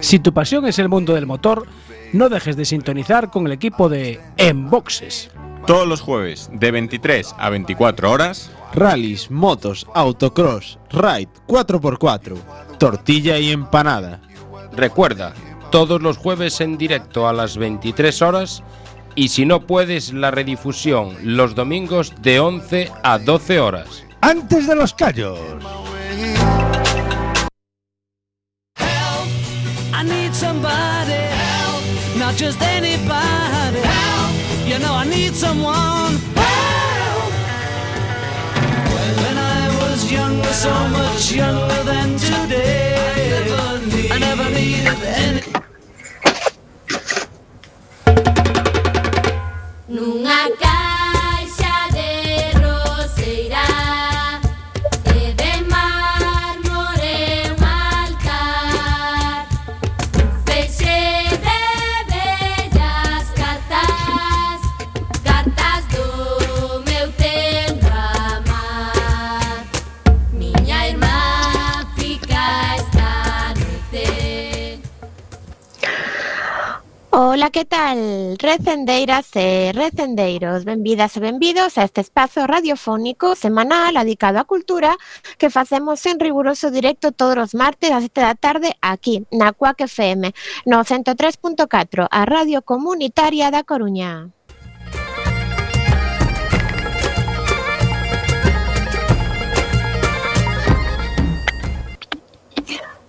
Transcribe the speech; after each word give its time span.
Si 0.00 0.18
tu 0.18 0.32
pasión 0.32 0.66
es 0.66 0.78
el 0.78 0.88
mundo 0.88 1.14
del 1.14 1.26
motor, 1.26 1.66
no 2.12 2.28
dejes 2.28 2.56
de 2.56 2.64
sintonizar 2.64 3.30
con 3.30 3.46
el 3.46 3.52
equipo 3.52 3.88
de 3.88 4.20
Enboxes. 4.36 5.30
Todos 5.66 5.86
los 5.86 6.00
jueves, 6.00 6.48
de 6.52 6.70
23 6.70 7.34
a 7.38 7.50
24 7.50 8.10
horas, 8.10 8.50
rallies, 8.72 9.30
motos, 9.30 9.86
autocross, 9.94 10.78
ride 10.90 11.28
4x4, 11.46 12.36
tortilla 12.78 13.38
y 13.38 13.50
empanada. 13.50 14.20
Recuerda, 14.74 15.34
todos 15.70 16.00
los 16.00 16.16
jueves 16.16 16.60
en 16.60 16.78
directo 16.78 17.28
a 17.28 17.32
las 17.32 17.56
23 17.56 18.22
horas 18.22 18.62
y 19.14 19.28
si 19.28 19.44
no 19.44 19.66
puedes, 19.66 20.12
la 20.12 20.30
redifusión 20.30 21.16
los 21.22 21.54
domingos 21.54 22.14
de 22.22 22.40
11 22.40 22.92
a 23.02 23.18
12 23.18 23.60
horas. 23.60 24.04
Antes 24.20 24.66
de 24.66 24.76
los 24.76 24.94
callos. 24.94 25.38
Not 32.28 32.36
just 32.36 32.60
anybody 32.60 33.80
help. 33.80 34.66
You 34.66 34.78
know 34.80 34.92
I 34.92 35.04
need 35.08 35.34
someone 35.34 36.14
help. 36.36 37.32
When 39.22 39.36
I 39.38 39.62
was 39.80 40.12
younger, 40.12 40.52
so 40.52 40.74
much 40.88 41.32
younger 41.32 41.82
than 41.84 42.18
today, 42.18 43.48
I 44.10 44.18
never 44.18 44.46
needed 44.50 45.00
any. 45.24 45.42
Nunha 49.88 50.77
Ola, 77.20 77.50
que 77.50 77.64
tal? 77.64 78.36
Recendeiras 78.38 79.34
e 79.34 79.72
recendeiros, 79.74 80.62
benvidas 80.62 81.16
e 81.16 81.20
benvidos 81.20 81.76
a 81.76 81.82
este 81.82 82.00
espazo 82.00 82.46
radiofónico 82.46 83.34
semanal 83.34 83.98
adicado 83.98 84.38
á 84.38 84.46
cultura 84.46 84.94
que 85.34 85.50
facemos 85.50 85.98
en 86.06 86.22
riguroso 86.22 86.70
directo 86.70 87.10
todos 87.10 87.42
os 87.42 87.52
martes 87.58 87.90
a 87.90 87.98
7 87.98 88.22
da 88.22 88.38
tarde 88.38 88.78
aquí, 88.78 89.26
na 89.34 89.50
Cuac 89.50 89.82
FM, 89.82 90.30
no 90.70 90.78
103.4, 90.86 92.06
a 92.06 92.22
Radio 92.22 92.62
Comunitaria 92.62 93.50
da 93.50 93.66
Coruña. 93.66 94.37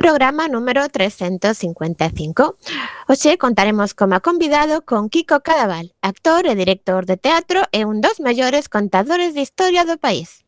programa 0.00 0.48
número 0.48 0.88
355. 0.88 2.56
Oxe 3.06 3.36
contaremos 3.36 3.92
como 3.92 4.18
convidado 4.24 4.80
con 4.80 5.10
Kiko 5.12 5.44
Cadaval, 5.44 5.92
actor 6.00 6.48
e 6.48 6.56
director 6.56 7.04
de 7.04 7.20
teatro 7.20 7.68
e 7.68 7.84
un 7.84 8.00
dos 8.00 8.16
mellores 8.16 8.72
contadores 8.72 9.36
de 9.36 9.44
historia 9.44 9.84
do 9.84 10.00
país. 10.00 10.40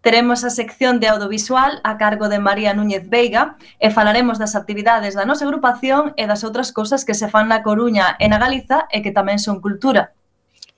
Teremos 0.00 0.48
a 0.48 0.50
sección 0.50 0.96
de 0.96 1.12
audiovisual 1.12 1.84
a 1.84 2.00
cargo 2.00 2.32
de 2.32 2.40
María 2.40 2.72
Núñez 2.72 3.04
Veiga 3.12 3.60
e 3.76 3.92
falaremos 3.92 4.40
das 4.40 4.56
actividades 4.56 5.12
da 5.12 5.28
nosa 5.28 5.44
agrupación 5.44 6.16
e 6.16 6.24
das 6.24 6.40
outras 6.40 6.72
cousas 6.72 7.04
que 7.04 7.12
se 7.12 7.28
fan 7.28 7.52
na 7.52 7.60
Coruña 7.60 8.16
e 8.16 8.32
na 8.32 8.40
Galiza 8.40 8.88
e 8.88 9.04
que 9.04 9.12
tamén 9.12 9.36
son 9.36 9.60
cultura. 9.60 10.16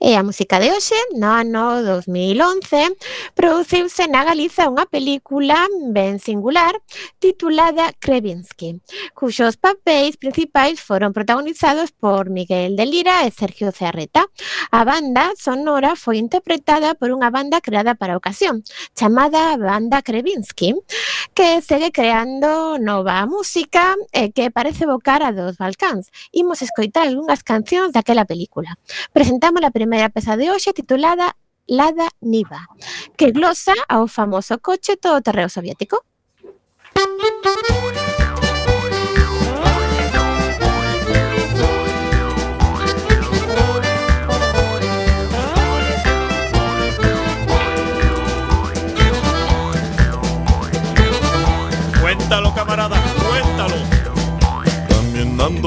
E 0.05 0.15
a 0.15 0.21
música 0.21 0.59
de 0.59 0.69
hoxe, 0.69 0.99
no 1.15 1.31
ano 1.31 1.79
2011, 1.81 2.91
produciuse 3.39 4.03
na 4.11 4.27
Galiza 4.27 4.67
unha 4.67 4.83
película 4.83 5.63
ben 5.95 6.19
singular 6.19 6.75
titulada 7.23 7.87
Krevinsky, 8.03 8.83
cuxos 9.15 9.55
papéis 9.55 10.19
principais 10.19 10.83
foron 10.83 11.15
protagonizados 11.15 11.95
por 11.95 12.27
Miguel 12.27 12.75
de 12.75 12.83
Lira 12.83 13.23
e 13.23 13.31
Sergio 13.31 13.71
Cearreta. 13.71 14.27
A 14.75 14.83
banda 14.83 15.39
sonora 15.39 15.95
foi 15.95 16.19
interpretada 16.19 16.99
por 16.99 17.07
unha 17.15 17.31
banda 17.31 17.63
creada 17.63 17.95
para 17.95 18.11
a 18.11 18.19
ocasión, 18.19 18.59
chamada 18.99 19.55
Banda 19.55 20.03
Krevinsky, 20.03 20.75
que 21.31 21.63
segue 21.63 21.95
creando 21.95 22.75
nova 22.75 23.23
música 23.23 23.95
e 24.11 24.35
que 24.35 24.51
parece 24.51 24.83
evocar 24.83 25.23
a 25.23 25.31
dos 25.31 25.55
Balcáns. 25.55 26.11
Imos 26.35 26.59
escoitar 26.59 27.07
algunhas 27.07 27.39
cancións 27.39 27.95
daquela 27.95 28.27
película. 28.27 28.75
Presentamos 29.15 29.63
a 29.63 29.71
primeira 29.71 29.92
primeira 29.93 30.09
peza 30.09 30.35
de 30.35 30.49
hoxe 30.49 30.73
titulada 30.73 31.35
Lada 31.67 32.09
Niva, 32.19 32.65
que 33.15 33.29
glosa 33.29 33.77
ao 33.87 34.07
famoso 34.07 34.57
coche 34.57 34.97
todoterreo 34.97 35.49
soviético. 35.49 36.01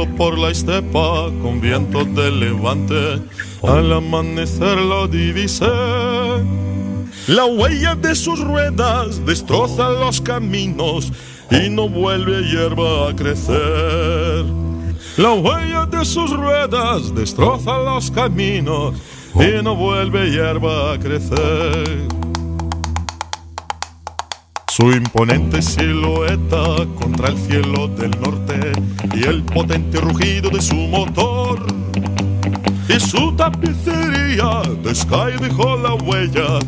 Por 0.04 0.38
la 0.38 0.50
estepa 0.50 1.30
con 1.40 1.58
viento 1.58 2.04
de 2.04 2.30
levante, 2.30 3.18
al 3.62 3.90
amanecer 3.90 4.76
lo 4.76 5.08
divisé. 5.08 5.64
La 7.28 7.46
huella 7.46 7.94
de 7.94 8.14
sus 8.14 8.38
ruedas 8.40 9.24
destroza 9.24 9.88
los 9.88 10.20
caminos 10.20 11.10
y 11.50 11.70
no 11.70 11.88
vuelve 11.88 12.42
hierba 12.42 13.08
a 13.08 13.16
crecer. 13.16 14.44
La 15.16 15.32
huella 15.32 15.86
de 15.86 16.04
sus 16.04 16.30
ruedas 16.30 17.14
destroza 17.14 17.78
los 17.78 18.10
caminos 18.10 18.94
y 19.34 19.62
no 19.62 19.76
vuelve 19.76 20.30
hierba 20.30 20.92
a 20.92 20.98
crecer. 20.98 22.06
Su 24.76 24.92
imponente 24.92 25.62
silueta 25.62 26.86
contra 27.00 27.28
el 27.28 27.38
cielo 27.38 27.88
del 27.88 28.10
norte 28.20 28.72
y 29.14 29.24
el 29.24 29.42
potente 29.42 29.98
rugido 29.98 30.50
de 30.50 30.60
su 30.60 30.74
motor. 30.74 31.64
Y 32.86 33.00
su 33.00 33.34
tapicería 33.36 34.60
de 34.82 34.94
Sky 34.94 35.40
dejó 35.40 35.78
la 35.78 35.94
huella 35.94 36.58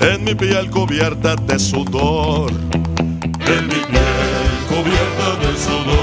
en 0.00 0.24
mi 0.24 0.34
piel 0.34 0.70
cubierta 0.70 1.36
de 1.36 1.58
sudor. 1.58 2.50
En 2.52 3.66
mi 3.66 3.84
piel 3.84 4.48
cubierta 4.70 5.36
de 5.46 5.58
sudor. 5.58 5.97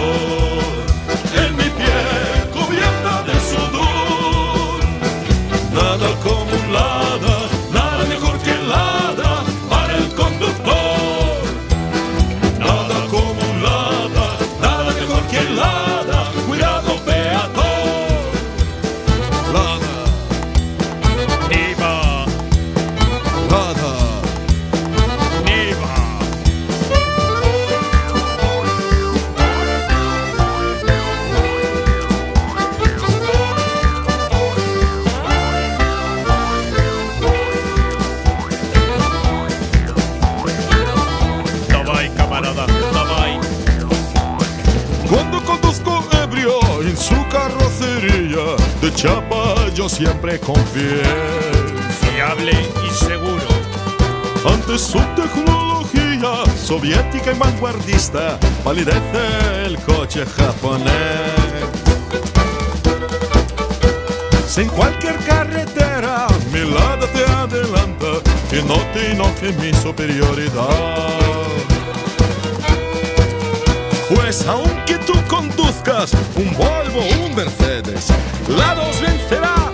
Siempre 49.95 50.37
confié. 50.41 51.03
Fiable 52.01 52.51
y 52.51 52.93
seguro. 52.93 53.47
Ante 54.45 54.77
su 54.77 54.99
tecnología 55.15 56.43
soviética 56.61 57.31
y 57.31 57.39
vanguardista 57.39 58.37
palidece 58.63 59.65
el 59.65 59.77
coche 59.79 60.25
japonés. 60.25 60.91
Si 64.49 64.61
en 64.61 64.69
cualquier 64.69 65.15
carretera 65.19 66.27
mi 66.51 66.59
lado 66.59 67.07
te 67.07 67.23
adelanta 67.23 68.11
y 68.51 68.61
no 68.67 68.77
te 68.93 69.11
enoje 69.11 69.53
mi 69.61 69.73
superioridad. 69.73 71.05
Pues 74.13 74.45
aunque 74.47 74.95
tú 75.07 75.13
conduzcas 75.29 76.11
un 76.35 76.53
Volvo 76.53 77.01
un 77.23 77.33
Mercedes, 77.33 78.07
la 78.49 78.75
dos 78.75 79.01
vencerá 79.01 79.64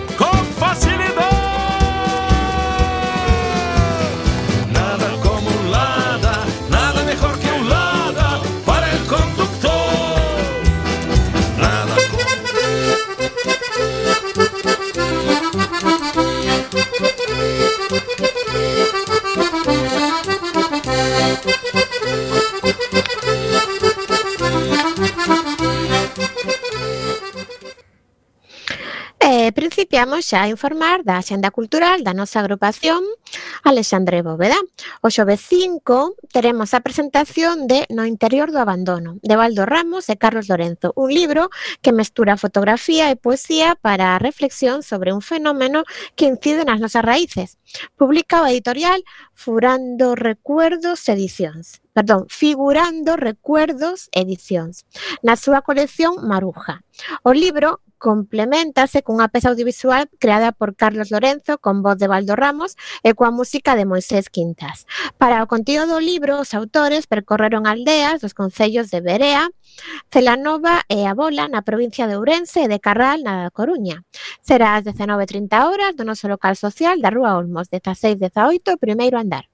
xa 30.32 30.48
informar 30.48 31.04
da 31.04 31.20
Xenda 31.20 31.52
Cultural 31.52 32.00
da 32.00 32.16
nosa 32.16 32.40
agrupación 32.40 33.04
Alexandre 33.68 34.24
Bóveda. 34.24 34.56
O 35.04 35.12
xove 35.12 35.36
5 35.36 36.16
teremos 36.32 36.72
a 36.72 36.80
presentación 36.80 37.68
de 37.68 37.84
No 37.92 38.08
interior 38.08 38.48
do 38.48 38.56
abandono, 38.56 39.20
de 39.20 39.36
Valdo 39.36 39.68
Ramos 39.68 40.08
e 40.08 40.16
Carlos 40.16 40.48
Lorenzo, 40.48 40.96
un 40.96 41.12
libro 41.12 41.52
que 41.84 41.92
mestura 41.92 42.40
fotografía 42.40 43.12
e 43.12 43.20
poesía 43.20 43.76
para 43.76 44.16
a 44.16 44.22
reflexión 44.24 44.80
sobre 44.80 45.12
un 45.12 45.20
fenómeno 45.20 45.84
que 46.16 46.32
incide 46.32 46.64
nas 46.64 46.80
nosas 46.80 47.04
raíces. 47.04 47.60
Publica 48.00 48.40
o 48.40 48.48
editorial 48.48 49.04
Furando 49.36 50.16
Recuerdos 50.16 51.12
Edicións 51.12 51.81
perdón, 51.92 52.26
figurando 52.28 53.16
recuerdos 53.16 54.08
edicións 54.12 54.84
na 55.22 55.36
súa 55.36 55.60
colección 55.60 56.24
Maruja. 56.24 56.80
O 57.22 57.32
libro 57.32 57.80
complementase 58.02 59.06
cunha 59.06 59.30
peza 59.30 59.54
audiovisual 59.54 60.10
creada 60.18 60.50
por 60.50 60.74
Carlos 60.74 61.14
Lorenzo 61.14 61.62
con 61.62 61.86
voz 61.86 61.96
de 62.02 62.10
Valdo 62.10 62.34
Ramos 62.34 62.74
e 63.06 63.14
coa 63.14 63.30
música 63.30 63.78
de 63.78 63.86
Moisés 63.86 64.26
Quintas. 64.26 64.90
Para 65.22 65.38
o 65.38 65.46
contido 65.46 65.86
do 65.86 66.02
libro, 66.02 66.42
os 66.42 66.50
autores 66.50 67.06
percorreron 67.06 67.70
aldeas 67.70 68.18
dos 68.18 68.34
concellos 68.34 68.90
de 68.90 68.98
Berea, 68.98 69.46
Celanova 70.10 70.82
e 70.90 71.06
Abola 71.06 71.46
na 71.46 71.62
provincia 71.62 72.10
de 72.10 72.18
Ourense 72.18 72.66
e 72.66 72.70
de 72.72 72.82
Carral 72.82 73.22
na 73.22 73.54
Coruña. 73.54 74.02
Será 74.42 74.74
ás 74.74 74.82
19.30 74.82 75.46
horas 75.62 75.94
do 75.94 76.02
noso 76.02 76.26
local 76.26 76.58
social 76.58 76.98
da 76.98 77.14
Rúa 77.14 77.38
Olmos, 77.38 77.70
16-18, 77.70 78.82
primeiro 78.82 79.14
andar. 79.14 79.51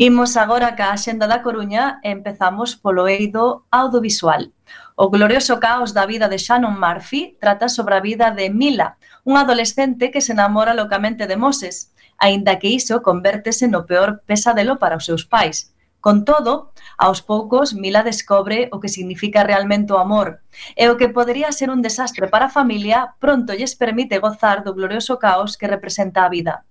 Imos 0.00 0.38
agora 0.38 0.76
ca 0.76 0.96
Xenda 0.96 1.28
da 1.28 1.44
Coruña 1.44 2.00
e 2.00 2.08
empezamos 2.08 2.72
polo 2.72 3.04
eido 3.04 3.68
audiovisual. 3.68 4.48
O 4.96 5.12
glorioso 5.12 5.60
caos 5.60 5.92
da 5.92 6.08
vida 6.08 6.24
de 6.24 6.40
Shannon 6.40 6.72
Murphy 6.72 7.36
trata 7.36 7.68
sobre 7.68 7.94
a 7.96 8.00
vida 8.00 8.32
de 8.32 8.48
Mila, 8.48 8.96
un 9.28 9.36
adolescente 9.36 10.08
que 10.08 10.24
se 10.24 10.32
enamora 10.32 10.72
locamente 10.72 11.28
de 11.28 11.36
Moses, 11.36 11.92
aínda 12.16 12.56
que 12.56 12.72
iso 12.72 13.04
convértese 13.04 13.68
no 13.68 13.84
peor 13.84 14.24
pesadelo 14.24 14.80
para 14.80 14.96
os 14.96 15.04
seus 15.04 15.28
pais. 15.28 15.76
Con 16.00 16.24
todo, 16.24 16.72
aos 16.96 17.20
poucos 17.20 17.76
Mila 17.76 18.00
descobre 18.00 18.72
o 18.72 18.80
que 18.80 18.88
significa 18.88 19.44
realmente 19.44 19.92
o 19.92 20.00
amor 20.00 20.40
e 20.80 20.88
o 20.88 20.96
que 20.96 21.12
podería 21.12 21.52
ser 21.52 21.68
un 21.68 21.84
desastre 21.84 22.24
para 22.32 22.48
a 22.48 22.56
familia 22.56 23.12
pronto 23.20 23.52
lles 23.52 23.76
permite 23.76 24.16
gozar 24.16 24.64
do 24.64 24.72
glorioso 24.72 25.20
caos 25.20 25.60
que 25.60 25.68
representa 25.68 26.24
a 26.24 26.32
vida. 26.32 26.64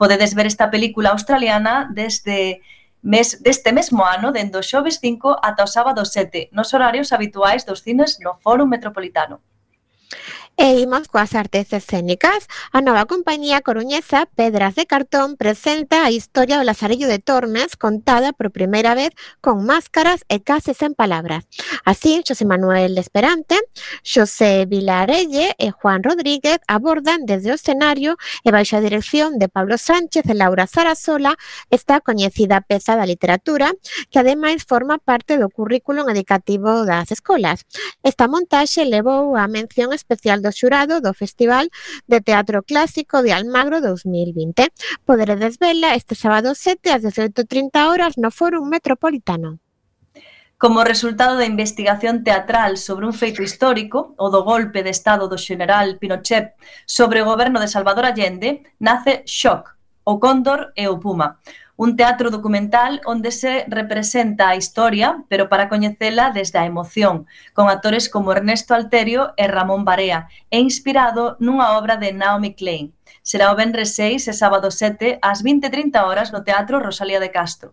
Podedes 0.00 0.34
ver 0.34 0.46
esta 0.46 0.70
película 0.70 1.10
australiana 1.10 1.86
desde 1.92 2.62
mes, 3.02 3.42
deste 3.42 3.70
mesmo 3.70 4.02
ano, 4.06 4.32
dende 4.32 4.56
o 4.56 4.64
xoves 4.64 4.96
5 4.96 5.44
ata 5.44 5.68
o 5.68 5.68
sábado 5.68 6.08
7, 6.08 6.48
nos 6.56 6.72
horarios 6.72 7.12
habituais 7.12 7.68
dos 7.68 7.84
cines 7.84 8.16
no 8.24 8.32
Fórum 8.40 8.64
Metropolitano. 8.64 9.44
E 10.62 10.78
imos 10.78 11.08
coas 11.08 11.34
artes 11.34 11.72
escénicas. 11.72 12.44
A 12.70 12.84
nova 12.84 13.08
compañía 13.08 13.64
coruñesa 13.64 14.28
Pedras 14.28 14.74
de 14.76 14.84
Cartón 14.84 15.40
presenta 15.40 16.04
a 16.04 16.12
historia 16.12 16.60
do 16.60 16.68
Lazarillo 16.68 17.08
de 17.08 17.16
Tormes 17.16 17.80
contada 17.80 18.36
por 18.36 18.52
primeira 18.52 18.92
vez 18.92 19.16
con 19.40 19.64
máscaras 19.64 20.20
e 20.28 20.44
case 20.44 20.76
sen 20.76 20.92
palabras. 20.92 21.48
Así, 21.88 22.20
José 22.20 22.44
Manuel 22.44 23.00
Esperante, 23.00 23.56
José 24.04 24.68
Vilarelle 24.68 25.56
e 25.56 25.72
Juan 25.72 26.04
Rodríguez 26.04 26.60
abordan 26.68 27.24
desde 27.24 27.48
o 27.52 27.56
escenario 27.56 28.20
e 28.44 28.52
baixo 28.52 28.76
a 28.76 28.84
dirección 28.84 29.40
de 29.40 29.48
Pablo 29.48 29.80
Sánchez 29.80 30.28
e 30.28 30.36
Laura 30.36 30.68
Sarasola 30.68 31.40
esta 31.72 32.04
coñecida 32.04 32.60
peza 32.60 33.00
da 33.00 33.08
literatura 33.08 33.72
que 34.12 34.20
ademais 34.20 34.68
forma 34.68 35.00
parte 35.00 35.40
do 35.40 35.48
currículo 35.48 36.04
educativo 36.04 36.84
das 36.84 37.08
escolas. 37.16 37.64
Esta 38.04 38.28
montaxe 38.28 38.84
levou 38.84 39.40
a 39.40 39.48
mención 39.48 39.96
especial 39.96 40.44
do 40.44 40.49
do 40.50 40.58
xurado 40.58 41.00
do 41.00 41.14
Festival 41.14 41.70
de 42.10 42.18
Teatro 42.20 42.66
Clásico 42.66 43.22
de 43.22 43.30
Almagro 43.30 43.80
2020. 43.80 44.74
Poderedes 45.06 45.62
vela 45.62 45.94
este 45.94 46.18
sábado 46.18 46.58
7 46.58 46.90
ás 46.90 47.02
18.30 47.06 47.70
horas 47.86 48.18
no 48.18 48.34
Fórum 48.34 48.66
Metropolitano. 48.66 49.62
Como 50.58 50.82
resultado 50.82 51.38
da 51.38 51.46
investigación 51.46 52.26
teatral 52.26 52.76
sobre 52.76 53.06
un 53.06 53.14
feito 53.14 53.46
histórico, 53.46 54.12
o 54.18 54.26
do 54.28 54.42
golpe 54.42 54.82
de 54.82 54.90
estado 54.90 55.30
do 55.30 55.38
general 55.38 55.96
Pinochet 56.02 56.58
sobre 56.84 57.22
o 57.22 57.28
goberno 57.30 57.62
de 57.62 57.70
Salvador 57.70 58.10
Allende, 58.10 58.66
nace 58.82 59.22
Shock, 59.24 59.78
o 60.02 60.18
cóndor 60.18 60.74
e 60.74 60.90
o 60.90 60.98
puma, 60.98 61.38
un 61.80 61.96
teatro 61.96 62.28
documental 62.28 63.00
onde 63.06 63.32
se 63.32 63.64
representa 63.66 64.50
a 64.50 64.54
historia, 64.54 65.24
pero 65.30 65.48
para 65.48 65.70
coñecela 65.70 66.28
desde 66.28 66.58
a 66.58 66.66
emoción, 66.66 67.24
con 67.54 67.70
actores 67.70 68.10
como 68.10 68.32
Ernesto 68.32 68.74
Alterio 68.74 69.32
e 69.40 69.48
Ramón 69.48 69.88
Barea, 69.88 70.28
e 70.52 70.60
inspirado 70.60 71.40
nunha 71.40 71.80
obra 71.80 71.96
de 71.96 72.12
Naomi 72.12 72.52
Klein. 72.52 72.92
Será 73.24 73.48
o 73.48 73.56
Benre 73.56 73.88
6 73.88 74.28
e 74.28 74.34
sábado 74.36 74.68
7 74.68 75.24
ás 75.24 75.40
20.30 75.40 76.04
horas 76.04 76.36
no 76.36 76.44
Teatro 76.44 76.84
Rosalía 76.84 77.16
de 77.16 77.32
Castro. 77.32 77.72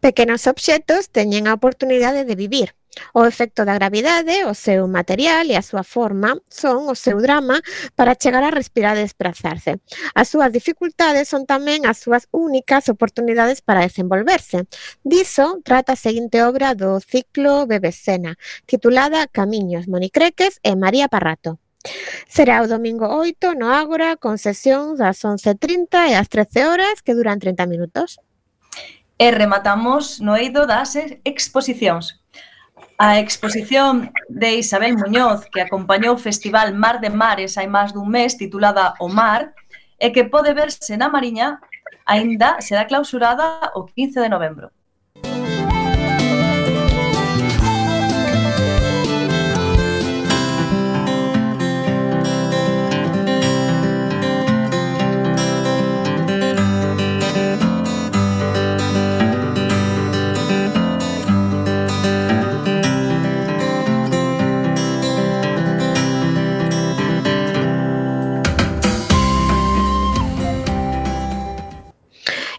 Pequenos 0.00 0.46
obxectos 0.46 1.08
teñen 1.10 1.48
a 1.48 1.56
oportunidade 1.56 2.24
de 2.24 2.36
vivir. 2.36 2.74
O 3.12 3.24
efecto 3.24 3.64
da 3.64 3.74
gravidade, 3.74 4.44
o 4.44 4.54
seu 4.54 4.88
material 4.88 5.44
e 5.52 5.54
a 5.56 5.64
súa 5.64 5.84
forma 5.84 6.40
son 6.48 6.88
o 6.88 6.96
seu 6.96 7.20
drama 7.20 7.60
para 7.92 8.16
chegar 8.16 8.44
a 8.44 8.52
respirar 8.52 8.96
e 8.96 9.04
desplazarse. 9.04 9.80
As 10.16 10.32
súas 10.32 10.52
dificultades 10.52 11.28
son 11.28 11.44
tamén 11.44 11.84
as 11.84 12.00
súas 12.00 12.28
únicas 12.32 12.88
oportunidades 12.88 13.60
para 13.60 13.84
desenvolverse. 13.84 14.64
Diso 15.04 15.60
trata 15.60 15.92
a 15.92 16.00
seguinte 16.00 16.40
obra 16.40 16.72
do 16.72 17.00
ciclo 17.00 17.68
Bebesena, 17.68 18.40
titulada 18.64 19.28
Camiños 19.28 19.88
Monicreques 19.88 20.60
e 20.64 20.72
María 20.76 21.08
Parrato. 21.12 21.60
Será 22.26 22.62
o 22.64 22.66
domingo 22.66 23.06
8 23.06 23.54
no 23.54 23.70
Ágora 23.70 24.16
con 24.16 24.42
sesións 24.42 24.98
ás 24.98 25.22
11.30 25.22 26.10
e 26.10 26.12
ás 26.18 26.28
13 26.28 26.66
horas 26.66 26.96
que 27.04 27.14
duran 27.14 27.38
30 27.38 27.70
minutos. 27.70 28.18
E 29.18 29.30
rematamos 29.32 30.20
no 30.20 30.36
eido 30.36 30.68
das 30.68 30.92
exposicións. 31.24 32.20
A 33.00 33.16
exposición 33.16 34.12
de 34.28 34.60
Isabel 34.60 34.96
Muñoz, 34.96 35.48
que 35.48 35.64
acompañou 35.64 36.16
o 36.16 36.20
Festival 36.20 36.76
Mar 36.76 37.00
de 37.00 37.08
Mares 37.08 37.56
hai 37.56 37.68
máis 37.68 37.96
dun 37.96 38.08
mes, 38.12 38.36
titulada 38.36 38.92
O 39.00 39.08
Mar, 39.08 39.56
e 39.96 40.12
que 40.12 40.28
pode 40.28 40.52
verse 40.52 41.00
na 41.00 41.08
Mariña, 41.08 41.60
aínda 42.04 42.60
será 42.60 42.84
clausurada 42.84 43.72
o 43.72 43.88
15 43.88 44.20
de 44.20 44.28
novembro. 44.28 44.75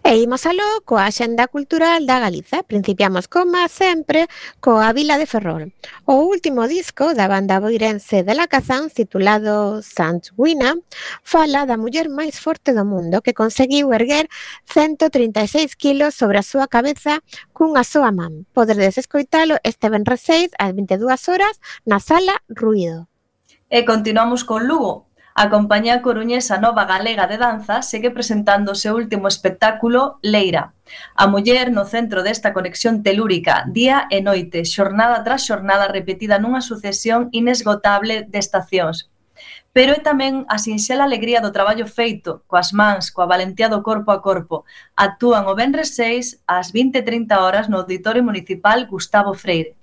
E 0.07 0.15
imos 0.23 0.45
aló 0.45 0.63
coa 0.87 1.11
Xenda 1.11 1.51
Cultural 1.51 2.07
da 2.07 2.23
Galiza. 2.23 2.63
Principiamos, 2.63 3.27
como 3.27 3.59
sempre, 3.67 4.31
coa 4.63 4.95
Vila 4.95 5.19
de 5.19 5.27
Ferrol. 5.27 5.75
O 6.07 6.23
último 6.31 6.63
disco 6.63 7.11
da 7.11 7.27
banda 7.27 7.59
boirense 7.59 8.23
de 8.23 8.31
la 8.31 8.47
Cazán, 8.47 8.87
titulado 8.87 9.83
Santuina, 9.83 10.79
fala 11.27 11.67
da 11.67 11.75
muller 11.75 12.07
máis 12.07 12.39
forte 12.39 12.71
do 12.71 12.87
mundo 12.87 13.19
que 13.19 13.35
conseguiu 13.35 13.91
erguer 13.91 14.31
136 14.71 15.75
kilos 15.75 16.15
sobre 16.15 16.39
a 16.39 16.47
súa 16.47 16.71
cabeza 16.71 17.19
cunha 17.51 17.83
soa 17.83 18.15
man. 18.15 18.47
Poderedes 18.55 19.03
escoitalo 19.03 19.59
este 19.67 19.91
ben 19.91 20.07
6 20.07 20.55
ás 20.55 20.71
22 20.71 21.27
horas 21.27 21.59
na 21.83 21.99
Sala 21.99 22.39
Ruido. 22.47 23.11
E 23.67 23.83
continuamos 23.83 24.47
con 24.47 24.71
Lugo, 24.71 25.06
A 25.39 25.51
compañía 25.53 26.01
coruñesa 26.01 26.57
Nova 26.57 26.89
Galega 26.89 27.29
de 27.29 27.37
Danza 27.37 27.85
segue 27.85 28.09
presentando 28.09 28.73
o 28.73 28.79
seu 28.81 28.97
último 28.97 29.29
espectáculo 29.29 30.17
Leira. 30.25 30.73
A 31.13 31.29
muller 31.29 31.69
no 31.69 31.85
centro 31.85 32.25
desta 32.25 32.57
conexión 32.57 33.05
telúrica, 33.05 33.61
día 33.69 34.09
e 34.09 34.25
noite, 34.25 34.65
xornada 34.65 35.21
tras 35.21 35.45
xornada 35.45 35.93
repetida 35.93 36.41
nunha 36.41 36.65
sucesión 36.65 37.29
inesgotable 37.29 38.25
de 38.25 38.39
estacións. 38.41 39.13
Pero 39.77 39.93
é 39.93 40.01
tamén 40.01 40.41
a 40.49 40.57
sinxela 40.57 41.05
alegría 41.05 41.37
do 41.37 41.53
traballo 41.53 41.85
feito, 41.85 42.41
coas 42.49 42.73
mans, 42.73 43.13
coa 43.13 43.29
valentía 43.29 43.69
do 43.69 43.85
corpo 43.85 44.09
a 44.09 44.25
corpo. 44.25 44.65
Actúan 44.97 45.45
o 45.45 45.53
Benres 45.53 45.93
6 45.93 46.49
ás 46.49 46.73
20.30 46.73 47.37
horas 47.37 47.69
no 47.69 47.85
Auditorio 47.85 48.25
Municipal 48.25 48.89
Gustavo 48.89 49.37
Freire. 49.37 49.77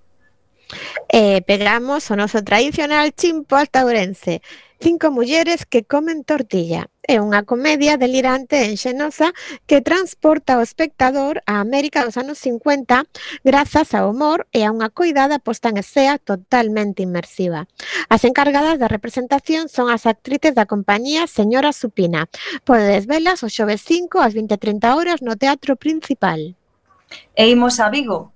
E 1.06 1.38
eh, 1.38 1.40
pegamos 1.46 2.11
o 2.11 2.18
noso 2.18 2.42
tradicional 2.42 3.14
chimpo 3.14 3.54
altaurense 3.54 4.42
Cinco 4.80 5.10
mulleres 5.10 5.64
que 5.64 5.84
comen 5.84 6.24
tortilla. 6.24 6.90
É 7.04 7.20
unha 7.20 7.44
comedia 7.44 8.00
delirante 8.00 8.58
e 8.58 8.68
enxenosa 8.72 9.32
que 9.68 9.84
transporta 9.84 10.58
o 10.58 10.64
espectador 10.64 11.40
á 11.44 11.60
América 11.60 12.04
dos 12.04 12.16
anos 12.16 12.40
50 12.42 13.04
grazas 13.44 13.92
ao 13.94 14.10
humor 14.10 14.48
e 14.52 14.64
a 14.64 14.72
unha 14.72 14.88
coidada 14.88 15.38
posta 15.38 15.68
en 15.70 15.78
escena 15.78 16.18
totalmente 16.18 17.04
inmersiva. 17.04 17.70
As 18.08 18.24
encargadas 18.26 18.80
da 18.80 18.90
representación 18.90 19.70
son 19.70 19.92
as 19.92 20.08
actrices 20.08 20.56
da 20.58 20.68
compañía 20.68 21.28
Señora 21.28 21.72
Supina. 21.72 22.26
Podedes 22.66 23.06
velas 23.06 23.46
o 23.46 23.48
xoves 23.48 23.84
5 23.84 24.20
ás 24.20 24.34
20:30 24.34 24.96
horas 24.96 25.22
no 25.22 25.38
Teatro 25.38 25.78
Principal. 25.78 26.56
E 27.36 27.46
imos 27.46 27.78
a 27.78 27.88
Vigo, 27.88 28.33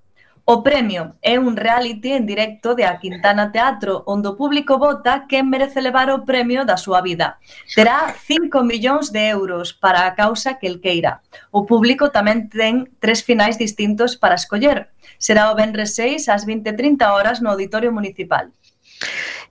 O 0.51 0.63
premio 0.63 1.13
é 1.21 1.37
un 1.39 1.61
reality 1.61 2.17
en 2.17 2.25
directo 2.25 2.73
de 2.73 2.89
A 2.89 2.97
Quintana 2.97 3.53
Teatro, 3.53 4.01
onde 4.09 4.33
o 4.33 4.37
público 4.41 4.81
vota 4.81 5.29
quen 5.29 5.45
merece 5.53 5.85
levar 5.85 6.09
o 6.09 6.25
premio 6.25 6.65
da 6.65 6.81
súa 6.81 7.05
vida. 7.05 7.37
Terá 7.77 8.17
5 8.17 8.65
millóns 8.65 9.13
de 9.13 9.29
euros 9.29 9.77
para 9.77 10.09
a 10.09 10.17
causa 10.17 10.57
que 10.57 10.65
el 10.65 10.81
queira. 10.81 11.21
O 11.53 11.69
público 11.69 12.09
tamén 12.09 12.49
ten 12.49 12.89
tres 12.97 13.21
finais 13.21 13.61
distintos 13.61 14.17
para 14.17 14.41
escoller. 14.41 14.89
Será 15.21 15.53
o 15.53 15.57
Benres 15.61 15.93
6 16.01 16.33
ás 16.33 16.49
20.30 16.49 16.97
horas 17.13 17.45
no 17.45 17.53
Auditorio 17.53 17.93
Municipal. 17.93 18.49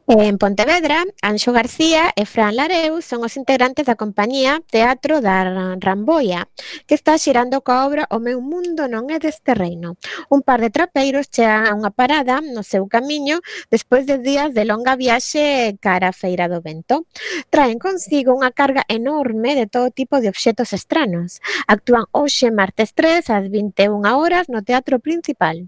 En 0.10 0.38
Pontevedra, 0.38 1.04
Anxo 1.22 1.52
García 1.52 2.14
e 2.16 2.24
Fran 2.24 2.56
Lareu 2.56 3.04
son 3.04 3.28
os 3.28 3.36
integrantes 3.36 3.92
da 3.92 4.00
compañía 4.00 4.64
Teatro 4.72 5.20
da 5.20 5.44
Ramboia, 5.84 6.48
que 6.88 6.96
está 6.96 7.20
xirando 7.20 7.60
coa 7.60 7.84
obra 7.84 8.08
O 8.16 8.24
meu 8.24 8.40
mundo 8.40 8.88
non 8.88 9.12
é 9.12 9.20
deste 9.20 9.52
reino. 9.52 10.00
Un 10.32 10.48
par 10.48 10.64
de 10.64 10.72
trapeiros 10.72 11.28
chegan 11.28 11.68
a 11.68 11.76
unha 11.76 11.92
parada 11.92 12.40
no 12.40 12.64
seu 12.64 12.88
camiño 12.88 13.44
despois 13.68 14.08
de 14.08 14.16
días 14.24 14.56
de 14.56 14.64
longa 14.64 14.96
viaxe 14.96 15.76
cara 15.84 16.16
a 16.16 16.16
Feira 16.16 16.48
do 16.48 16.64
Vento. 16.64 17.04
Traen 17.52 17.76
consigo 17.76 18.32
unha 18.32 18.56
carga 18.56 18.88
enorme 18.88 19.60
de 19.60 19.68
todo 19.68 19.92
tipo 19.92 20.24
de 20.24 20.32
obxetos 20.32 20.72
estranos. 20.72 21.44
Actúan 21.68 22.08
hoxe 22.16 22.48
martes 22.48 22.96
3 22.96 23.28
ás 23.28 23.46
21 23.52 24.08
horas 24.08 24.48
no 24.48 24.64
Teatro 24.64 25.04
Principal. 25.04 25.68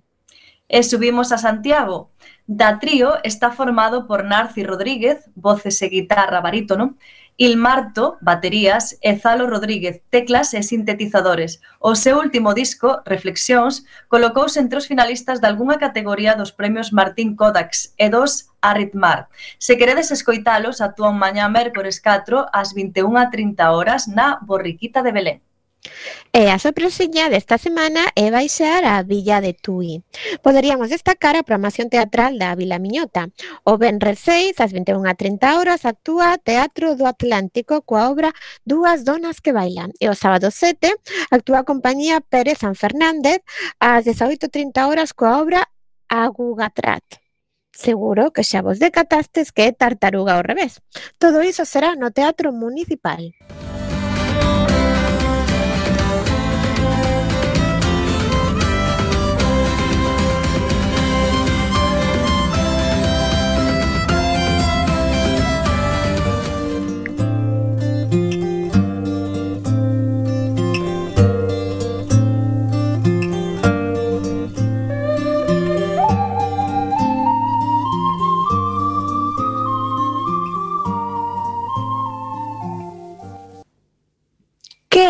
E 0.69 0.83
subimos 0.83 1.31
a 1.31 1.37
Santiago. 1.37 2.11
Da 2.45 2.79
trío 2.79 3.17
está 3.23 3.51
formado 3.51 4.07
por 4.07 4.23
Narci 4.23 4.63
Rodríguez, 4.63 5.25
voces 5.35 5.81
e 5.81 5.89
guitarra 5.89 6.39
barítono, 6.41 6.95
Ilmarto, 7.41 8.17
baterías, 8.19 8.99
e 9.01 9.15
Zalo 9.15 9.47
Rodríguez, 9.47 10.01
teclas 10.09 10.53
e 10.53 10.61
sintetizadores. 10.61 11.61
O 11.79 11.95
seu 11.95 12.19
último 12.19 12.53
disco, 12.53 12.99
Reflexións, 13.05 13.87
colocouse 14.09 14.59
entre 14.59 14.77
os 14.77 14.87
finalistas 14.91 15.39
de 15.39 15.47
algunha 15.47 15.79
categoría 15.79 16.35
dos 16.35 16.51
premios 16.51 16.91
Martín 16.91 17.37
Kodax 17.39 17.95
e 17.97 18.11
dos 18.11 18.51
Arritmar. 18.61 19.31
Se 19.57 19.77
queredes 19.79 20.11
escoitalos, 20.11 20.81
actúan 20.81 21.15
mañá 21.15 21.47
mércores 21.47 22.03
4 22.03 22.51
ás 22.51 22.75
21.30 22.75 23.71
horas 23.71 24.11
na 24.11 24.43
Borriquita 24.43 24.99
de 24.99 25.11
Belén. 25.15 25.39
E 26.31 26.51
a 26.53 26.61
sorpresiña 26.61 27.25
desta 27.33 27.57
semana 27.57 28.13
é 28.13 28.29
baixar 28.29 28.85
á 28.85 29.01
Villa 29.01 29.41
de 29.41 29.53
Tui. 29.57 30.05
Poderíamos 30.45 30.93
destacar 30.93 31.35
a 31.35 31.43
programación 31.47 31.89
teatral 31.89 32.37
da 32.37 32.53
Vila 32.53 32.77
Miñota. 32.77 33.33
O 33.65 33.81
Benres 33.81 34.19
6, 34.21 34.59
ás 34.61 34.71
21.30 34.71 35.57
horas, 35.57 35.89
actúa 35.89 36.37
Teatro 36.37 36.93
do 36.99 37.09
Atlántico 37.09 37.81
coa 37.81 38.11
obra 38.13 38.29
Dúas 38.61 39.03
donas 39.09 39.41
que 39.41 39.55
bailan. 39.55 39.89
E 39.97 40.05
o 40.07 40.15
sábado 40.15 40.53
7, 40.53 40.93
actúa 41.33 41.65
a 41.65 41.67
compañía 41.67 42.21
Pérez 42.21 42.61
San 42.61 42.75
Fernández 42.75 43.41
ás 43.81 44.05
18.30 44.05 44.85
horas 44.85 45.17
coa 45.17 45.41
obra 45.41 45.65
Agugatrat. 46.09 47.03
Seguro 47.73 48.35
que 48.35 48.43
xa 48.43 48.59
vos 48.61 48.77
decatastes 48.77 49.55
que 49.55 49.63
é 49.65 49.71
tartaruga 49.71 50.35
ao 50.35 50.43
revés. 50.43 50.83
Todo 51.17 51.41
iso 51.41 51.63
será 51.63 51.95
no 51.95 52.11
Teatro 52.11 52.51
Municipal. 52.51 53.31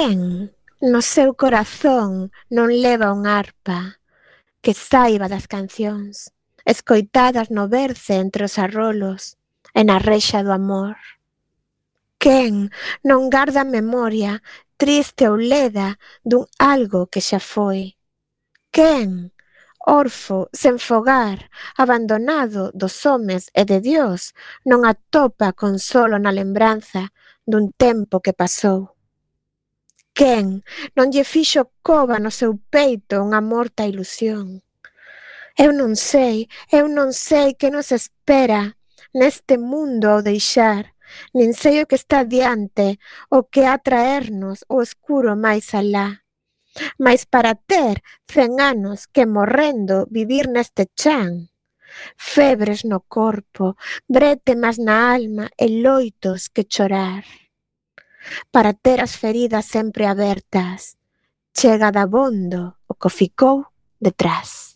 Quen 0.10 0.56
no 0.82 1.02
seu 1.06 1.38
corazón 1.38 2.34
non 2.50 2.74
leva 2.86 3.14
un 3.14 3.30
arpa 3.30 4.02
que 4.64 4.74
saiba 4.74 5.30
das 5.30 5.46
cancións 5.46 6.34
escoitadas 6.74 7.54
no 7.54 7.70
berce 7.70 8.18
entre 8.18 8.42
os 8.50 8.58
arrolos 8.58 9.38
e 9.78 9.86
na 9.86 10.02
reixa 10.02 10.42
do 10.42 10.50
amor? 10.50 10.98
Quen 12.18 12.74
non 13.06 13.30
garda 13.30 13.62
memoria 13.62 14.42
triste 14.82 15.30
ou 15.30 15.38
leda 15.38 16.02
dun 16.26 16.50
algo 16.58 17.06
que 17.06 17.22
xa 17.22 17.38
foi? 17.38 17.94
Quen 18.74 19.30
orfo, 19.86 20.50
sen 20.50 20.82
fogar, 20.82 21.54
abandonado 21.78 22.74
dos 22.74 22.98
homes 23.06 23.54
e 23.54 23.62
de 23.62 23.78
Dios, 23.78 24.34
non 24.66 24.90
atopa 24.90 25.54
consolo 25.54 26.18
na 26.18 26.34
lembranza 26.34 27.14
dun 27.46 27.70
tempo 27.78 28.26
que 28.26 28.34
pasou? 28.34 28.99
quen 30.20 30.48
non 30.98 31.08
lle 31.14 31.24
fixo 31.24 31.62
cova 31.88 32.20
no 32.20 32.32
seu 32.40 32.52
peito 32.76 33.16
unha 33.24 33.40
morta 33.40 33.88
ilusión. 33.92 34.48
Eu 35.64 35.72
non 35.72 35.96
sei, 35.96 36.52
eu 36.80 36.86
non 36.98 37.10
sei 37.16 37.48
que 37.60 37.72
nos 37.72 37.96
espera 37.96 38.76
neste 39.20 39.56
mundo 39.56 40.06
ao 40.12 40.20
deixar, 40.20 40.84
nin 41.32 41.56
sei 41.56 41.80
o 41.80 41.88
que 41.88 41.96
está 41.96 42.28
diante, 42.28 43.00
o 43.32 43.48
que 43.48 43.64
a 43.64 43.80
traernos 43.80 44.68
o 44.68 44.84
escuro 44.84 45.40
máis 45.40 45.72
alá. 45.72 46.28
Mais 47.00 47.24
para 47.24 47.56
ter 47.56 48.04
cen 48.28 48.60
anos 48.60 49.08
que 49.08 49.24
morrendo 49.24 50.04
vivir 50.12 50.52
neste 50.52 50.84
chan, 51.00 51.48
febres 52.20 52.84
no 52.84 53.00
corpo, 53.08 53.80
bretemas 54.04 54.76
na 54.78 55.16
alma 55.16 55.46
e 55.56 55.80
loitos 55.80 56.52
que 56.52 56.68
chorar 56.68 57.24
para 58.52 58.74
ter 58.74 59.02
as 59.02 59.16
feridas 59.16 59.66
sempre 59.66 60.06
abertas. 60.06 60.98
Chega 61.54 61.92
dabondo 61.92 62.76
o 62.88 62.94
que 62.94 63.10
ficou 63.10 63.66
detrás. 64.00 64.70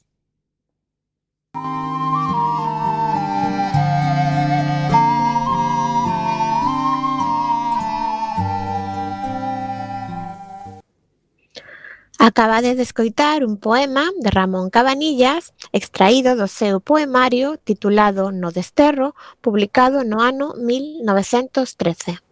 Acabades 12.23 12.77
de 12.77 12.83
escoitar 12.83 13.43
un 13.43 13.57
poema 13.57 14.09
de 14.17 14.29
Ramón 14.29 14.69
Cabanillas 14.69 15.53
extraído 15.73 16.38
do 16.39 16.47
seu 16.47 16.79
poemario 16.79 17.59
titulado 17.59 18.31
No 18.31 18.50
Desterro, 18.55 19.12
publicado 19.41 20.05
no 20.05 20.21
ano 20.21 20.55
1913. 20.55 22.23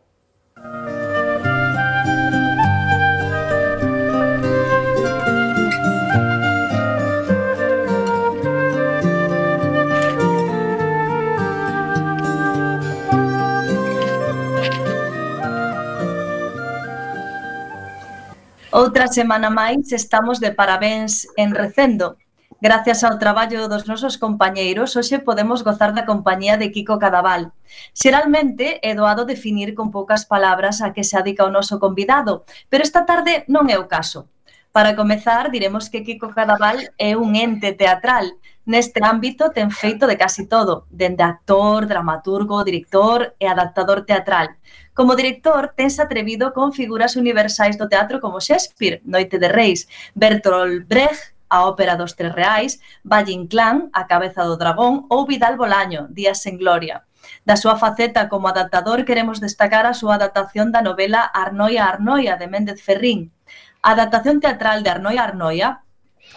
Outra 18.71 19.11
semana 19.11 19.51
máis 19.51 19.91
estamos 19.91 20.39
de 20.39 20.55
parabéns 20.55 21.27
en 21.35 21.51
Recendo. 21.51 22.15
Gracias 22.63 23.03
ao 23.03 23.19
traballo 23.19 23.67
dos 23.67 23.83
nosos 23.83 24.15
compañeiros, 24.15 24.95
hoxe 24.95 25.19
podemos 25.19 25.59
gozar 25.59 25.91
da 25.91 26.07
compañía 26.07 26.55
de 26.55 26.71
Kiko 26.71 26.95
Cadaval. 26.95 27.51
Xeralmente 27.91 28.79
é 28.79 28.95
doado 28.95 29.27
definir 29.27 29.75
con 29.75 29.91
poucas 29.91 30.23
palabras 30.23 30.79
a 30.79 30.95
que 30.95 31.03
se 31.03 31.19
adica 31.19 31.43
o 31.43 31.51
noso 31.51 31.83
convidado, 31.83 32.47
pero 32.71 32.87
esta 32.87 33.03
tarde 33.03 33.43
non 33.51 33.67
é 33.67 33.75
o 33.75 33.91
caso. 33.91 34.31
Para 34.71 34.95
comezar, 34.95 35.51
diremos 35.51 35.91
que 35.91 36.07
Kiko 36.07 36.31
Cadaval 36.31 36.95
é 36.95 37.19
un 37.19 37.35
ente 37.35 37.75
teatral, 37.75 38.39
neste 38.71 39.03
ámbito 39.03 39.51
ten 39.51 39.67
feito 39.67 40.07
de 40.07 40.15
casi 40.15 40.47
todo, 40.47 40.87
dende 40.87 41.27
actor, 41.27 41.83
dramaturgo, 41.91 42.63
director 42.63 43.35
e 43.35 43.45
adaptador 43.51 44.07
teatral. 44.07 44.55
Como 44.95 45.19
director, 45.19 45.75
tense 45.75 45.99
atrevido 45.99 46.55
con 46.55 46.71
figuras 46.71 47.19
universais 47.19 47.75
do 47.75 47.91
teatro 47.91 48.23
como 48.23 48.39
Shakespeare, 48.39 49.03
Noite 49.03 49.35
de 49.35 49.51
Reis, 49.51 49.91
Bertolt 50.15 50.87
Brecht, 50.87 51.35
a 51.51 51.67
Ópera 51.67 51.99
dos 51.99 52.15
Tres 52.15 52.31
Reais, 52.31 52.79
Valle 53.03 53.35
Inclán, 53.35 53.91
A 53.91 54.07
Cabeza 54.07 54.47
do 54.47 54.55
Dragón 54.55 55.03
ou 55.11 55.27
Vidal 55.27 55.59
Bolaño, 55.59 56.07
Días 56.07 56.47
en 56.47 56.55
Gloria. 56.55 57.03
Da 57.43 57.59
súa 57.59 57.75
faceta 57.75 58.31
como 58.31 58.47
adaptador 58.47 59.03
queremos 59.03 59.43
destacar 59.43 59.83
a 59.83 59.93
súa 59.93 60.15
adaptación 60.15 60.71
da 60.71 60.79
novela 60.79 61.21
Arnoia 61.27 61.91
Arnoia 61.91 62.39
de 62.39 62.47
Méndez 62.47 62.79
Ferrín. 62.79 63.35
A 63.83 63.93
adaptación 63.93 64.39
teatral 64.39 64.79
de 64.81 64.95
Arnoia 64.95 65.27
Arnoia 65.27 65.83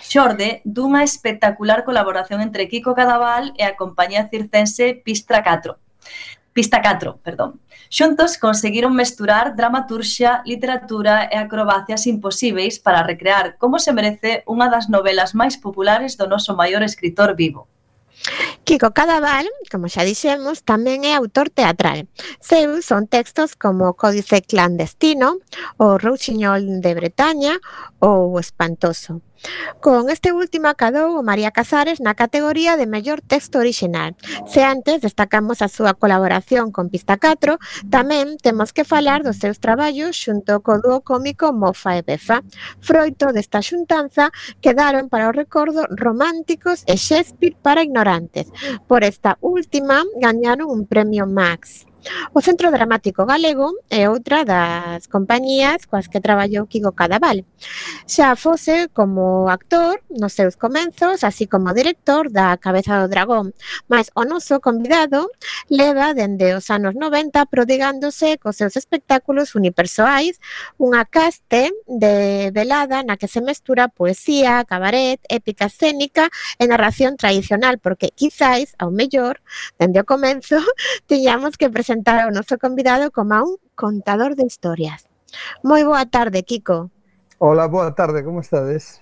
xorde 0.02 0.62
dunha 0.64 1.04
espectacular 1.04 1.84
colaboración 1.84 2.40
entre 2.40 2.66
Kiko 2.66 2.94
Cadaval 2.94 3.52
e 3.60 3.68
a 3.68 3.76
compañía 3.76 4.26
circense 4.32 4.98
Pistra 5.04 5.44
4. 5.44 5.76
Pista 6.54 6.80
4, 6.80 7.18
perdón. 7.18 7.58
Xuntos 7.90 8.38
conseguiron 8.38 8.94
mesturar 8.94 9.54
dramaturxia, 9.54 10.42
literatura 10.46 11.26
e 11.30 11.36
acrobacias 11.38 12.06
imposíveis 12.06 12.78
para 12.78 13.02
recrear 13.02 13.58
como 13.58 13.82
se 13.82 13.90
merece 13.90 14.46
unha 14.46 14.70
das 14.70 14.86
novelas 14.86 15.34
máis 15.34 15.58
populares 15.58 16.14
do 16.14 16.30
noso 16.30 16.54
maior 16.54 16.82
escritor 16.86 17.34
vivo. 17.34 17.66
Kiko 18.64 18.94
Cadaval, 18.94 19.46
como 19.70 19.90
xa 19.90 20.06
dixemos, 20.06 20.62
tamén 20.62 21.02
é 21.04 21.12
autor 21.12 21.50
teatral. 21.50 22.08
Seus 22.38 22.86
son 22.86 23.10
textos 23.10 23.58
como 23.58 23.90
o 23.90 23.98
Códice 23.98 24.40
Clandestino, 24.40 25.42
o 25.76 25.98
Rouxiñol 25.98 26.80
de 26.80 26.92
Bretaña 26.94 27.58
ou 28.00 28.32
o 28.32 28.40
Espantoso. 28.40 29.20
Con 29.80 30.08
este 30.08 30.32
último 30.32 30.68
acadou 30.68 31.18
o 31.18 31.26
María 31.26 31.52
Casares 31.52 32.00
na 32.00 32.16
categoría 32.16 32.76
de 32.80 32.88
mellor 32.88 33.20
texto 33.20 33.60
orixinal. 33.60 34.16
Se 34.48 34.64
antes 34.64 35.04
destacamos 35.04 35.60
a 35.60 35.68
súa 35.68 35.92
colaboración 35.94 36.72
con 36.72 36.88
Pista 36.88 37.20
4, 37.20 37.60
tamén 37.92 38.40
temos 38.40 38.72
que 38.72 38.88
falar 38.88 39.20
dos 39.22 39.40
seus 39.40 39.60
traballos 39.60 40.16
xunto 40.16 40.64
co 40.64 40.80
dúo 40.80 41.04
cómico 41.04 41.52
Mofa 41.52 42.00
e 42.00 42.02
Befa. 42.02 42.40
Froito 42.80 43.32
desta 43.36 43.60
xuntanza 43.60 44.32
quedaron 44.64 45.12
para 45.12 45.28
o 45.28 45.36
recordo 45.36 45.84
románticos 45.92 46.84
e 46.88 46.96
Shakespeare 46.96 47.56
para 47.60 47.84
ignorantes. 47.84 48.48
Por 48.88 49.04
esta 49.04 49.36
última 49.40 50.02
gañaron 50.16 50.72
un 50.72 50.86
premio 50.88 51.26
Max. 51.26 51.86
O 52.32 52.40
Centro 52.40 52.70
Dramático 52.70 53.24
Galego 53.24 53.72
é 53.88 54.08
outra 54.08 54.44
das 54.44 55.06
compañías 55.08 55.86
coas 55.88 56.08
que 56.08 56.20
traballou 56.20 56.68
Kiko 56.68 56.92
Cadaval, 56.92 57.44
xa 58.06 58.36
fose 58.36 58.88
como 58.92 59.48
actor 59.48 60.02
nos 60.10 60.36
seus 60.36 60.56
comenzos, 60.56 61.24
así 61.24 61.46
como 61.46 61.72
director 61.72 62.28
da 62.30 62.56
Cabeza 62.60 63.00
do 63.00 63.08
Dragón, 63.08 63.54
mas 63.88 64.12
o 64.14 64.24
noso 64.28 64.60
convidado 64.60 65.30
leva 65.72 66.12
dende 66.12 66.52
os 66.52 66.68
anos 66.68 66.94
90 66.94 67.46
prodigándose 67.46 68.36
cos 68.36 68.56
seus 68.60 68.76
espectáculos 68.76 69.54
unipersoais 69.56 70.36
unha 70.76 71.08
caste 71.08 71.72
de 71.88 72.50
velada 72.52 73.00
na 73.00 73.16
que 73.16 73.30
se 73.30 73.40
mestura 73.40 73.88
poesía, 73.88 74.64
cabaret, 74.68 75.20
épica 75.32 75.72
escénica 75.72 76.28
e 76.58 76.68
narración 76.68 77.16
tradicional, 77.16 77.78
porque 77.78 78.12
quizáis, 78.12 78.74
ao 78.76 78.90
mellor, 78.90 79.40
dende 79.78 80.00
o 80.00 80.04
comenzo, 80.04 80.60
tiñamos 81.08 81.56
que 81.56 81.70
presentar 81.70 81.93
presentar 81.94 82.26
ao 82.26 82.34
noso 82.34 82.58
convidado 82.58 83.14
como 83.14 83.38
a 83.38 83.46
un 83.46 83.54
contador 83.78 84.34
de 84.34 84.42
historias. 84.42 85.06
Moi 85.62 85.86
boa 85.86 86.02
tarde, 86.10 86.42
Kiko. 86.42 86.90
Hola, 87.38 87.70
boa 87.70 87.94
tarde, 87.94 88.26
como 88.26 88.42
estades? 88.42 88.98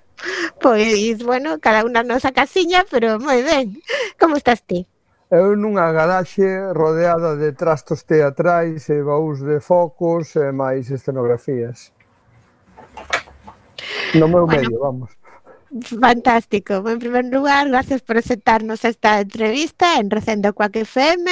Pois, 0.60 1.24
bueno, 1.24 1.56
cada 1.56 1.88
unha 1.88 2.04
nosa 2.04 2.36
casiña, 2.36 2.84
pero 2.92 3.16
moi 3.16 3.40
ben. 3.40 3.80
Como 4.20 4.36
estás 4.36 4.60
ti? 4.60 4.84
Eu 5.32 5.56
nunha 5.56 5.88
garaxe 5.88 6.44
rodeada 6.76 7.32
de 7.40 7.56
trastos 7.56 8.04
teatrais 8.04 8.84
e 8.92 9.00
baús 9.00 9.40
de 9.40 9.56
focos 9.64 10.36
e 10.36 10.52
máis 10.52 10.92
escenografías. 10.92 11.96
No 14.20 14.28
meu 14.28 14.44
bueno, 14.44 14.68
medio, 14.68 14.76
vamos. 14.84 15.16
Fantástico. 15.80 16.86
En 16.86 16.98
primer 16.98 17.24
lugar, 17.24 17.68
gracias 17.68 18.02
por 18.02 18.18
aceptarnos 18.18 18.84
esta 18.84 19.20
entrevista 19.20 19.98
en 19.98 20.10
Recendo 20.10 20.52
Coac 20.52 20.76
FM 20.76 21.30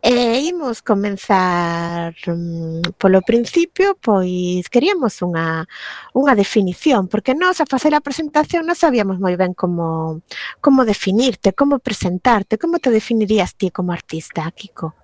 e 0.00 0.40
imos 0.46 0.82
comenzar 0.82 2.14
mm, 2.24 2.94
polo 2.96 3.22
principio, 3.22 3.98
pois 4.00 4.70
queríamos 4.70 5.18
unha, 5.26 5.66
unha 6.14 6.34
definición, 6.38 7.10
porque 7.10 7.34
nós 7.34 7.58
a 7.58 7.66
facer 7.66 7.90
a 7.98 8.04
presentación 8.06 8.70
non 8.70 8.78
sabíamos 8.78 9.18
moi 9.18 9.34
ben 9.34 9.50
como, 9.50 10.22
como 10.62 10.86
definirte, 10.86 11.50
como 11.50 11.82
presentarte, 11.82 12.62
como 12.62 12.78
te 12.78 12.94
definirías 12.94 13.58
ti 13.58 13.74
como 13.74 13.90
artista, 13.90 14.46
Kiko? 14.54 15.01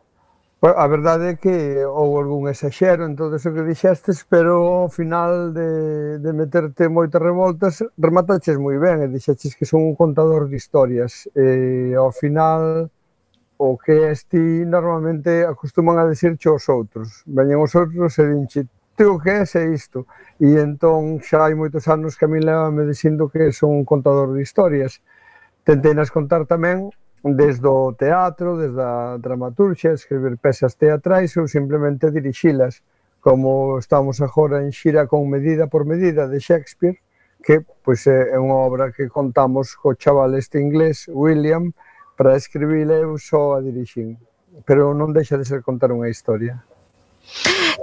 A 0.60 0.88
verdade 0.88 1.28
é 1.30 1.34
que 1.36 1.86
houve 1.86 2.18
algún 2.18 2.48
exaxero 2.50 3.06
en 3.06 3.14
todo 3.14 3.38
iso 3.38 3.54
que 3.54 3.62
dixestes, 3.62 4.26
pero 4.26 4.82
ao 4.82 4.90
final 4.90 5.54
de, 5.54 6.18
de 6.18 6.30
meterte 6.34 6.90
moitas 6.90 7.22
revoltas, 7.22 7.78
remataches 7.94 8.58
moi 8.58 8.74
ben 8.74 9.06
e 9.06 9.06
dixeches 9.06 9.54
que 9.54 9.62
son 9.62 9.86
un 9.86 9.94
contador 9.94 10.50
de 10.50 10.58
historias. 10.58 11.30
E, 11.30 11.94
ao 11.94 12.10
final, 12.10 12.90
o 13.54 13.78
que 13.78 14.10
es 14.10 14.26
ti 14.26 14.66
normalmente 14.66 15.46
acostuman 15.46 15.94
a 15.94 16.10
decirche 16.10 16.50
aos 16.50 16.66
outros. 16.66 17.22
Veñen 17.30 17.62
os 17.62 17.78
outros 17.78 18.18
e 18.18 18.26
dinche, 18.26 18.66
ti 18.98 19.06
o 19.06 19.14
que 19.14 19.46
es 19.46 19.54
é 19.54 19.70
isto. 19.70 20.10
E 20.42 20.58
entón 20.58 21.22
xa 21.22 21.46
hai 21.46 21.54
moitos 21.54 21.86
anos 21.86 22.18
que 22.18 22.26
a 22.26 22.30
mí 22.34 22.42
leva 22.42 22.74
me 22.74 22.82
dicindo 22.82 23.30
que 23.30 23.54
son 23.54 23.78
un 23.78 23.86
contador 23.86 24.34
de 24.34 24.42
historias. 24.42 24.98
Tentei 25.62 25.94
nas 25.94 26.10
contar 26.10 26.50
tamén 26.50 26.90
desde 27.22 27.66
o 27.66 27.94
teatro, 27.94 28.56
desde 28.56 28.80
a 28.80 29.18
dramaturgia, 29.18 29.92
escribir 29.92 30.38
pezas 30.38 30.76
teatrais 30.76 31.36
ou 31.36 31.46
simplemente 31.48 32.10
dirixilas, 32.10 32.82
como 33.20 33.78
estamos 33.78 34.20
agora 34.20 34.62
en 34.62 34.70
xira 34.70 35.06
con 35.06 35.26
Medida 35.28 35.66
por 35.66 35.84
Medida 35.84 36.28
de 36.28 36.38
Shakespeare, 36.38 36.98
que 37.42 37.62
pois 37.82 38.06
é 38.06 38.38
unha 38.38 38.54
obra 38.54 38.90
que 38.94 39.10
contamos 39.10 39.74
co 39.74 39.94
chaval 39.94 40.34
este 40.38 40.62
inglés, 40.62 41.06
William, 41.10 41.74
para 42.18 42.38
escribila 42.38 42.98
eu 42.98 43.18
só 43.18 43.58
a 43.58 43.62
dirixín, 43.62 44.18
pero 44.66 44.94
non 44.94 45.14
deixa 45.14 45.38
de 45.38 45.46
ser 45.46 45.62
contar 45.62 45.94
unha 45.94 46.10
historia. 46.10 46.62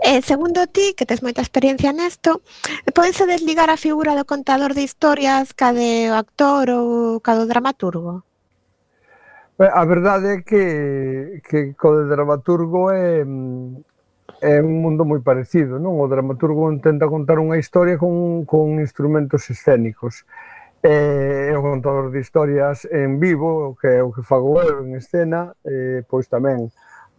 E 0.04 0.18
eh, 0.18 0.22
segundo 0.22 0.66
ti, 0.68 0.94
que 0.98 1.06
tes 1.06 1.22
moita 1.22 1.40
experiencia 1.40 1.94
nesto, 1.94 2.44
podense 2.92 3.30
desligar 3.30 3.70
a 3.72 3.80
figura 3.80 4.18
do 4.18 4.26
contador 4.26 4.74
de 4.74 4.84
historias 4.84 5.54
ca 5.54 5.72
de 5.72 6.12
actor 6.12 6.68
ou 6.70 7.22
ca 7.24 7.38
do 7.40 7.48
dramaturgo? 7.48 8.28
A 9.58 9.86
verdade 9.86 10.28
é 10.34 10.42
que, 10.42 11.40
que 11.48 11.74
co 11.80 11.96
de 11.96 12.10
dramaturgo 12.12 12.92
é, 12.92 13.24
é 13.24 13.24
mm, 13.24 14.68
un 14.68 14.76
mundo 14.84 15.08
moi 15.08 15.24
parecido, 15.24 15.80
non? 15.80 15.96
O 15.96 16.12
dramaturgo 16.12 16.68
intenta 16.68 17.08
contar 17.08 17.40
unha 17.40 17.56
historia 17.56 17.96
con, 17.96 18.44
con 18.44 18.84
instrumentos 18.84 19.48
escénicos. 19.48 20.28
Eh, 20.84 21.50
e 21.50 21.54
o 21.56 21.64
contador 21.64 22.12
de 22.12 22.20
historias 22.20 22.84
en 22.92 23.16
vivo, 23.16 23.80
que 23.80 23.96
é 23.96 24.04
o 24.04 24.12
que 24.12 24.28
fago 24.28 24.60
eu 24.60 24.84
en 24.84 25.00
escena, 25.00 25.56
eh, 25.64 26.04
pois 26.04 26.28
tamén. 26.28 26.68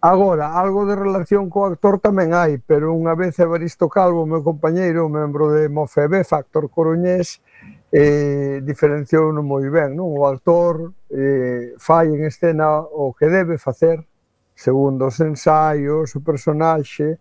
Agora, 0.05 0.61
algo 0.61 0.85
de 0.85 0.93
relación 0.93 1.49
co 1.49 1.65
actor 1.65 2.05
tamén 2.05 2.37
hai, 2.37 2.61
pero 2.61 2.93
unha 2.93 3.17
vez 3.17 3.33
Evaristo 3.41 3.89
Calvo, 3.89 4.29
meu 4.29 4.45
compañeiro, 4.45 5.09
membro 5.09 5.57
de 5.57 5.73
MOFEB, 5.73 6.21
Factor 6.21 6.69
Coruñés, 6.69 7.41
eh, 7.97 8.61
diferenciouno 8.61 9.41
moi 9.41 9.65
ben, 9.73 9.97
non? 9.97 10.13
O 10.13 10.29
actor 10.29 10.93
eh, 11.09 11.73
fai 11.81 12.13
en 12.13 12.29
escena 12.29 12.85
o 12.85 13.17
que 13.17 13.25
debe 13.33 13.57
facer 13.57 14.05
segundo 14.57 15.07
os 15.07 15.21
ensaios, 15.21 16.13
o 16.17 16.21
personaxe, 16.21 17.17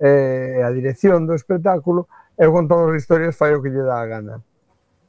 eh, 0.00 0.64
a 0.64 0.70
dirección 0.72 1.28
do 1.28 1.36
espectáculo, 1.36 2.08
e 2.40 2.44
o 2.48 2.52
contador 2.52 2.92
de 2.92 3.00
historias 3.04 3.36
fai 3.36 3.52
o 3.52 3.60
que 3.60 3.68
lle 3.68 3.84
dá 3.84 4.00
a 4.00 4.08
gana. 4.08 4.36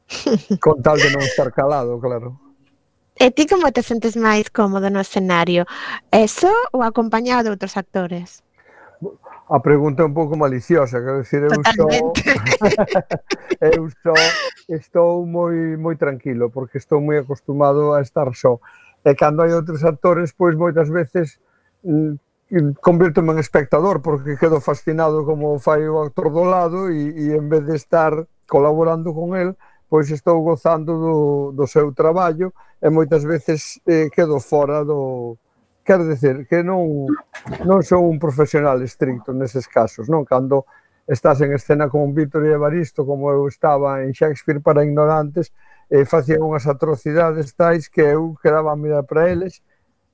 Con 0.64 0.84
tal 0.84 1.00
de 1.00 1.12
non 1.12 1.24
estar 1.24 1.52
calado, 1.56 1.96
claro. 2.00 2.36
E 3.16 3.32
ti 3.32 3.48
como 3.48 3.72
te 3.72 3.80
sentes 3.80 4.20
máis 4.20 4.52
cómodo 4.52 4.92
no 4.92 5.00
escenario? 5.00 5.64
Eso 6.12 6.52
ou 6.76 6.84
acompañado 6.84 7.48
de 7.48 7.56
outros 7.56 7.80
actores? 7.80 8.44
a 9.50 9.60
pregunta 9.60 10.02
é 10.02 10.06
un 10.06 10.14
pouco 10.14 10.36
maliciosa, 10.36 11.02
quero 11.02 11.22
dicir, 11.22 11.44
eu 11.44 11.62
só 11.76 11.88
eu 13.62 13.90
só 14.02 14.14
estou 14.70 15.26
moi 15.26 15.78
moi 15.78 15.96
tranquilo 15.96 16.50
porque 16.50 16.78
estou 16.78 17.02
moi 17.02 17.20
acostumado 17.20 17.94
a 17.94 18.02
estar 18.02 18.34
só. 18.34 18.60
E 19.06 19.14
cando 19.14 19.44
hai 19.44 19.54
outros 19.54 19.84
actores, 19.84 20.34
pois 20.34 20.56
moitas 20.56 20.90
veces 20.90 21.38
mm, 21.84 22.18
mm, 22.50 22.72
convirtome 22.82 23.34
en 23.34 23.40
espectador 23.40 24.02
porque 24.02 24.38
quedo 24.38 24.60
fascinado 24.60 25.26
como 25.26 25.60
fai 25.60 25.88
o 25.88 26.02
actor 26.02 26.34
do 26.34 26.44
lado 26.44 26.90
e, 26.90 27.14
e 27.14 27.38
en 27.38 27.48
vez 27.48 27.66
de 27.66 27.76
estar 27.76 28.26
colaborando 28.50 29.14
con 29.14 29.38
el, 29.38 29.54
pois 29.90 30.10
estou 30.10 30.42
gozando 30.42 30.98
do, 30.98 31.18
do 31.54 31.66
seu 31.68 31.94
traballo 31.94 32.54
e 32.82 32.90
moitas 32.90 33.24
veces 33.24 33.80
eh, 33.86 34.10
quedo 34.10 34.40
fora 34.40 34.84
do, 34.84 35.38
quero 35.86 36.04
decir 36.04 36.48
que 36.50 36.66
non, 36.66 37.06
non 37.64 37.86
sou 37.86 38.10
un 38.10 38.18
profesional 38.18 38.82
estricto 38.82 39.32
neses 39.38 39.70
casos, 39.70 40.10
non? 40.10 40.26
Cando 40.26 40.66
estás 41.06 41.40
en 41.46 41.54
escena 41.54 41.88
con 41.88 42.10
Víctor 42.18 42.50
e 42.50 42.58
Evaristo, 42.58 43.06
como 43.06 43.30
eu 43.30 43.46
estaba 43.46 44.02
en 44.02 44.10
Shakespeare 44.10 44.60
para 44.60 44.82
ignorantes, 44.82 45.54
e 45.86 46.02
eh, 46.02 46.06
facían 46.10 46.42
unhas 46.42 46.66
atrocidades 46.66 47.54
tais 47.54 47.86
que 47.86 48.02
eu 48.02 48.34
quedaba 48.42 48.74
a 48.74 48.80
mirar 48.80 49.06
para 49.06 49.30
eles, 49.30 49.62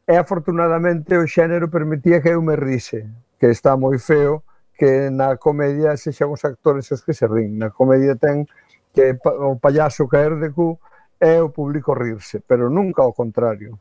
e 0.04 0.20
afortunadamente 0.20 1.16
o 1.16 1.24
xénero 1.24 1.72
permitía 1.72 2.20
que 2.20 2.36
eu 2.36 2.44
me 2.44 2.60
rise, 2.60 3.08
que 3.40 3.48
está 3.48 3.80
moi 3.80 3.96
feo, 3.96 4.44
que 4.76 5.08
na 5.08 5.40
comedia 5.40 5.96
sexan 5.96 6.28
os 6.28 6.44
actores 6.44 6.92
os 6.92 7.00
que 7.00 7.16
se 7.16 7.24
rin. 7.24 7.56
Na 7.56 7.72
comedia 7.72 8.20
ten 8.20 8.44
que 8.92 9.16
o 9.24 9.56
payaso 9.56 10.04
caer 10.12 10.36
de 10.36 10.52
cu 10.52 10.76
e 11.16 11.40
o 11.40 11.48
público 11.56 11.96
rirse, 11.96 12.44
pero 12.44 12.68
nunca 12.68 13.08
ao 13.08 13.16
contrario. 13.16 13.80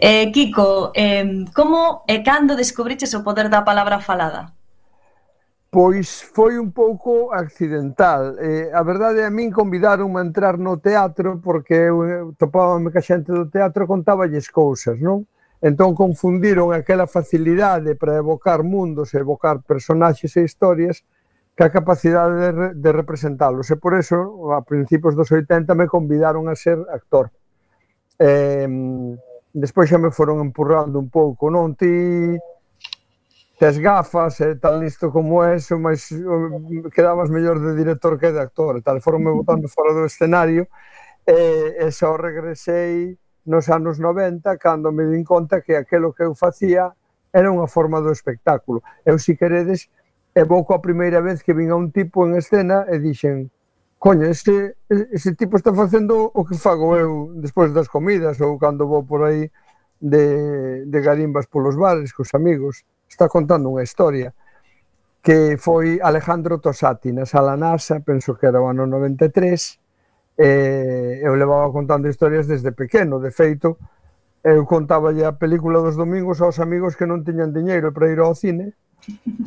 Eh, 0.00 0.30
Kiko, 0.30 0.92
eh, 0.94 1.44
como 1.50 2.06
e 2.06 2.22
cando 2.22 2.54
descubriches 2.54 3.10
o 3.18 3.26
poder 3.26 3.50
da 3.50 3.66
palabra 3.66 3.98
falada? 3.98 4.54
Pois 5.74 6.22
foi 6.22 6.54
un 6.56 6.70
pouco 6.70 7.34
accidental. 7.34 8.38
Eh, 8.38 8.70
a 8.70 8.86
verdade, 8.86 9.26
a 9.26 9.30
min 9.34 9.50
convidaron 9.50 10.14
a 10.14 10.22
entrar 10.22 10.54
no 10.54 10.78
teatro 10.78 11.42
porque 11.42 11.90
eu 11.90 12.30
topábame 12.38 12.94
ca 12.94 13.02
xente 13.02 13.34
do 13.34 13.50
teatro 13.50 13.84
e 13.84 13.90
contaballes 13.90 14.46
cousas, 14.54 15.02
non? 15.02 15.26
Entón 15.58 15.98
confundiron 15.98 16.70
aquela 16.70 17.10
facilidade 17.10 17.98
para 17.98 18.22
evocar 18.22 18.62
mundos, 18.62 19.10
evocar 19.18 19.66
personaxes 19.66 20.30
e 20.38 20.46
historias 20.46 21.02
ca 21.58 21.74
capacidade 21.74 22.38
de, 22.38 22.50
re, 22.54 22.68
de 22.78 22.90
representalos. 22.94 23.66
E 23.66 23.74
por 23.74 23.98
eso, 23.98 24.54
a 24.54 24.62
principios 24.62 25.18
dos 25.18 25.26
80, 25.26 25.74
me 25.74 25.90
convidaron 25.90 26.46
a 26.46 26.54
ser 26.54 26.78
actor. 26.86 27.34
Eh, 28.14 28.62
despois 29.58 29.90
xa 29.90 29.98
me 29.98 30.14
foron 30.14 30.38
empurrando 30.40 30.98
un 31.02 31.10
pouco, 31.10 31.50
non 31.50 31.74
ti 31.74 32.38
tes 33.58 33.76
gafas, 33.82 34.38
e 34.38 34.54
eh, 34.54 34.56
tal 34.56 34.78
listo 34.78 35.10
como 35.10 35.42
eso, 35.42 35.74
mas 35.82 36.06
quedabas 36.94 37.26
mellor 37.28 37.58
de 37.58 37.74
director 37.74 38.14
que 38.14 38.30
de 38.30 38.38
actor, 38.38 38.78
tal 38.86 39.02
foron 39.02 39.26
me 39.26 39.34
botando 39.38 39.66
fora 39.66 39.90
do 39.90 40.06
escenario, 40.06 40.70
e, 41.26 41.74
e 41.82 41.90
só 41.90 42.14
regresei 42.14 43.18
nos 43.44 43.66
anos 43.68 43.98
90, 43.98 44.56
cando 44.62 44.94
me 44.94 45.04
din 45.10 45.26
conta 45.26 45.60
que 45.60 45.74
aquilo 45.74 46.14
que 46.14 46.22
eu 46.22 46.38
facía 46.38 46.94
era 47.34 47.50
unha 47.50 47.66
forma 47.66 47.98
do 47.98 48.14
espectáculo. 48.14 48.80
Eu, 49.02 49.18
si 49.18 49.34
queredes, 49.34 49.90
evoco 50.38 50.72
a 50.72 50.80
primeira 50.80 51.20
vez 51.20 51.42
que 51.42 51.52
vin 51.52 51.74
a 51.74 51.76
un 51.76 51.90
tipo 51.90 52.22
en 52.24 52.38
escena 52.38 52.86
e 52.86 53.02
dixen 53.02 53.50
coño, 53.98 54.24
ese, 54.26 54.76
ese 54.88 55.34
tipo 55.34 55.56
está 55.56 55.74
facendo 55.74 56.30
o 56.32 56.44
que 56.46 56.54
fago 56.54 56.96
eu 56.96 57.34
despois 57.36 57.74
das 57.74 57.88
comidas 57.90 58.40
ou 58.40 58.58
cando 58.58 58.86
vou 58.86 59.02
por 59.02 59.26
aí 59.26 59.50
de, 60.00 60.86
de 60.86 60.98
garimbas 61.02 61.46
polos 61.46 61.76
bares 61.76 62.14
cos 62.14 62.32
amigos. 62.34 62.86
Está 63.08 63.28
contando 63.28 63.70
unha 63.70 63.82
historia 63.82 64.34
que 65.22 65.58
foi 65.58 65.98
Alejandro 66.00 66.62
Tosati 66.62 67.12
na 67.12 67.26
sala 67.26 67.58
NASA, 67.58 68.00
penso 68.00 68.38
que 68.38 68.46
era 68.46 68.62
o 68.62 68.70
ano 68.70 68.86
93, 68.86 69.78
e 70.38 71.20
eu 71.20 71.34
levaba 71.34 71.72
contando 71.74 72.08
historias 72.08 72.46
desde 72.46 72.72
pequeno, 72.72 73.18
de 73.18 73.34
feito, 73.34 73.76
eu 74.44 74.64
contaba 74.64 75.10
a 75.10 75.32
película 75.34 75.82
dos 75.82 75.96
domingos 75.96 76.40
aos 76.40 76.62
amigos 76.62 76.94
que 76.94 77.04
non 77.04 77.26
tiñan 77.26 77.50
diñeiro 77.50 77.90
para 77.90 78.08
ir 78.08 78.22
ao 78.22 78.38
cine, 78.38 78.72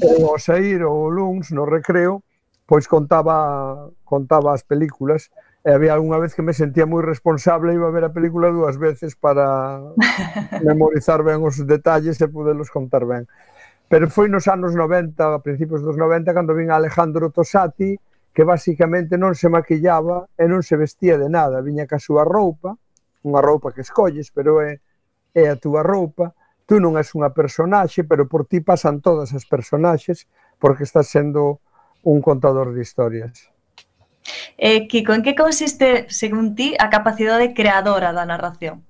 ou 0.03 0.35
ao 0.35 0.37
sair 0.37 0.83
ou 0.83 1.07
luns 1.07 1.49
no 1.55 1.63
recreo, 1.63 2.21
pois 2.71 2.87
contaba 2.87 3.91
contaba 4.07 4.55
as 4.55 4.63
películas 4.63 5.27
e 5.67 5.75
había 5.75 5.99
unha 5.99 6.15
vez 6.23 6.31
que 6.31 6.39
me 6.39 6.55
sentía 6.55 6.87
moi 6.87 7.03
responsable 7.03 7.75
iba 7.75 7.91
a 7.91 7.91
ver 7.91 8.07
a 8.07 8.15
película 8.15 8.47
dúas 8.47 8.79
veces 8.79 9.19
para 9.19 9.75
memorizar 10.63 11.19
ben 11.19 11.43
os 11.43 11.59
detalles 11.67 12.15
e 12.23 12.31
poderlos 12.31 12.71
contar 12.71 13.03
ben. 13.03 13.27
Pero 13.91 14.07
foi 14.07 14.31
nos 14.31 14.47
anos 14.47 14.71
90, 14.71 15.19
a 15.19 15.43
principios 15.43 15.83
dos 15.83 15.99
90, 15.99 16.31
cando 16.31 16.55
vin 16.55 16.71
a 16.71 16.79
Alejandro 16.79 17.27
Tosati, 17.27 17.99
que 18.31 18.47
basicamente 18.47 19.19
non 19.19 19.35
se 19.35 19.51
maquillaba 19.51 20.31
e 20.39 20.47
non 20.47 20.63
se 20.63 20.79
vestía 20.79 21.19
de 21.19 21.27
nada, 21.27 21.59
viña 21.59 21.83
ca 21.83 21.99
súa 21.99 22.23
roupa, 22.23 22.79
unha 23.27 23.43
roupa 23.43 23.75
que 23.75 23.83
escolles, 23.83 24.31
pero 24.31 24.63
é, 24.63 24.79
é 25.35 25.51
a 25.51 25.59
túa 25.59 25.83
roupa, 25.83 26.31
tú 26.63 26.79
non 26.79 26.95
és 26.95 27.11
unha 27.19 27.35
personaxe, 27.35 28.07
pero 28.07 28.31
por 28.31 28.47
ti 28.47 28.63
pasan 28.63 29.03
todas 29.03 29.35
as 29.35 29.43
personaxes, 29.43 30.23
porque 30.55 30.87
estás 30.87 31.11
sendo 31.11 31.59
un 32.03 32.21
contador 32.21 32.73
de 32.73 32.81
historias. 32.81 33.49
Eh, 34.57 34.87
Kiko, 34.87 35.13
en 35.13 35.23
que 35.23 35.35
consiste, 35.35 36.05
según 36.09 36.55
ti, 36.55 36.75
a 36.79 36.89
capacidade 36.89 37.53
creadora 37.53 38.13
da 38.13 38.25
narración? 38.25 38.85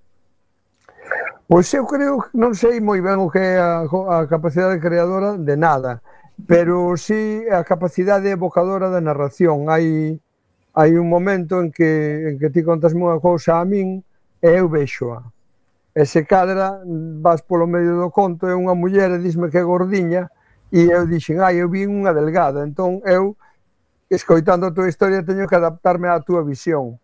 Pois 1.48 1.68
eu 1.74 1.84
creo, 1.84 2.32
non 2.32 2.56
sei 2.56 2.80
moi 2.80 3.04
ben 3.04 3.20
o 3.20 3.28
que 3.28 3.44
é 3.44 3.60
a, 3.60 3.84
a 3.84 4.24
capacidade 4.24 4.80
creadora 4.80 5.36
de 5.36 5.56
nada, 5.60 6.00
pero 6.48 6.96
sí 6.96 7.44
a 7.52 7.64
capacidade 7.68 8.32
evocadora 8.32 8.88
da 8.88 9.04
narración. 9.04 9.68
Hai, 9.68 10.16
hai 10.72 10.92
un 10.96 11.12
momento 11.12 11.60
en 11.60 11.72
que, 11.72 12.32
en 12.32 12.40
que 12.40 12.48
ti 12.56 12.64
contasme 12.64 13.04
unha 13.04 13.20
cousa 13.20 13.60
a 13.60 13.68
min 13.68 14.00
e 14.40 14.48
eu 14.48 14.72
vexoa. 14.72 15.28
E 15.92 16.08
se 16.08 16.24
cadra, 16.24 16.80
vas 17.20 17.44
polo 17.44 17.68
medio 17.68 18.00
do 18.00 18.08
conto, 18.08 18.48
é 18.48 18.56
unha 18.56 18.72
muller 18.72 19.12
e 19.12 19.20
disme 19.20 19.52
que 19.52 19.60
é 19.60 19.64
gordiña, 19.68 20.32
E 20.72 20.88
eu 20.88 21.06
dixen, 21.06 21.40
ai, 21.44 21.60
eu 21.60 21.68
vi 21.68 21.84
unha 21.84 22.16
delgada, 22.16 22.64
entón 22.64 23.04
eu, 23.04 23.36
escoitando 24.08 24.66
a 24.68 24.72
túa 24.72 24.88
historia, 24.88 25.24
teño 25.24 25.48
que 25.48 25.56
adaptarme 25.56 26.08
á 26.08 26.20
túa 26.24 26.44
visión. 26.48 26.96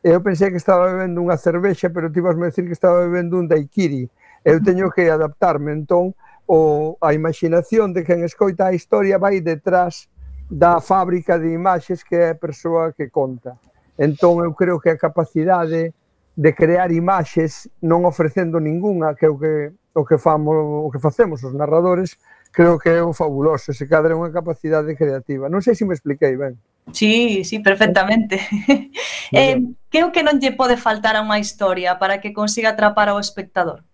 Eu 0.00 0.24
pensei 0.24 0.48
que 0.48 0.56
estaba 0.56 0.88
bebendo 0.88 1.20
unha 1.20 1.36
cervexa, 1.36 1.92
pero 1.92 2.08
ti 2.08 2.24
vas 2.24 2.32
me 2.32 2.48
decir 2.48 2.64
que 2.64 2.72
estaba 2.72 3.04
bebendo 3.04 3.36
un 3.36 3.44
daiquiri. 3.44 4.08
Eu 4.40 4.64
teño 4.64 4.88
que 4.88 5.12
adaptarme, 5.12 5.76
entón, 5.76 6.16
o, 6.48 6.96
a 7.00 7.12
imaginación 7.12 7.92
de 7.92 8.02
quen 8.08 8.24
escoita 8.24 8.72
a 8.72 8.76
historia 8.76 9.20
vai 9.20 9.44
detrás 9.44 10.08
da 10.48 10.80
fábrica 10.80 11.38
de 11.38 11.52
imaxes 11.52 12.02
que 12.02 12.16
é 12.16 12.32
a 12.32 12.40
persoa 12.40 12.96
que 12.96 13.12
conta. 13.12 13.60
Entón, 14.00 14.40
eu 14.40 14.56
creo 14.56 14.80
que 14.80 14.88
a 14.88 14.96
capacidade 14.96 15.92
de 16.34 16.50
crear 16.56 16.90
imaxes 16.90 17.68
non 17.84 18.08
ofrecendo 18.08 18.56
ningunha, 18.56 19.12
que 19.12 19.28
é 19.28 19.30
o 19.30 19.36
que, 19.36 19.76
o 19.92 20.02
que, 20.08 20.16
famo, 20.16 20.82
o 20.82 20.90
que 20.90 20.98
facemos 20.98 21.44
os 21.44 21.52
narradores, 21.52 22.16
creo 22.50 22.78
que 22.78 22.90
é 22.90 23.02
un 23.02 23.14
fabuloso, 23.14 23.72
se 23.72 23.86
cadra 23.86 24.18
unha 24.18 24.34
capacidade 24.34 24.98
creativa. 24.98 25.46
Non 25.46 25.62
sei 25.62 25.78
se 25.78 25.86
me 25.86 25.94
expliquei 25.94 26.34
ben. 26.34 26.58
Sí, 26.90 27.46
sí, 27.46 27.62
perfectamente. 27.62 28.42
eh, 29.32 29.62
que 29.88 30.02
o 30.02 30.10
que 30.10 30.26
non 30.26 30.42
lle 30.42 30.52
pode 30.58 30.74
faltar 30.74 31.14
a 31.14 31.22
unha 31.22 31.38
historia 31.38 32.02
para 32.02 32.18
que 32.18 32.34
consiga 32.34 32.74
atrapar 32.74 33.06
ao 33.08 33.22
espectador? 33.22 33.86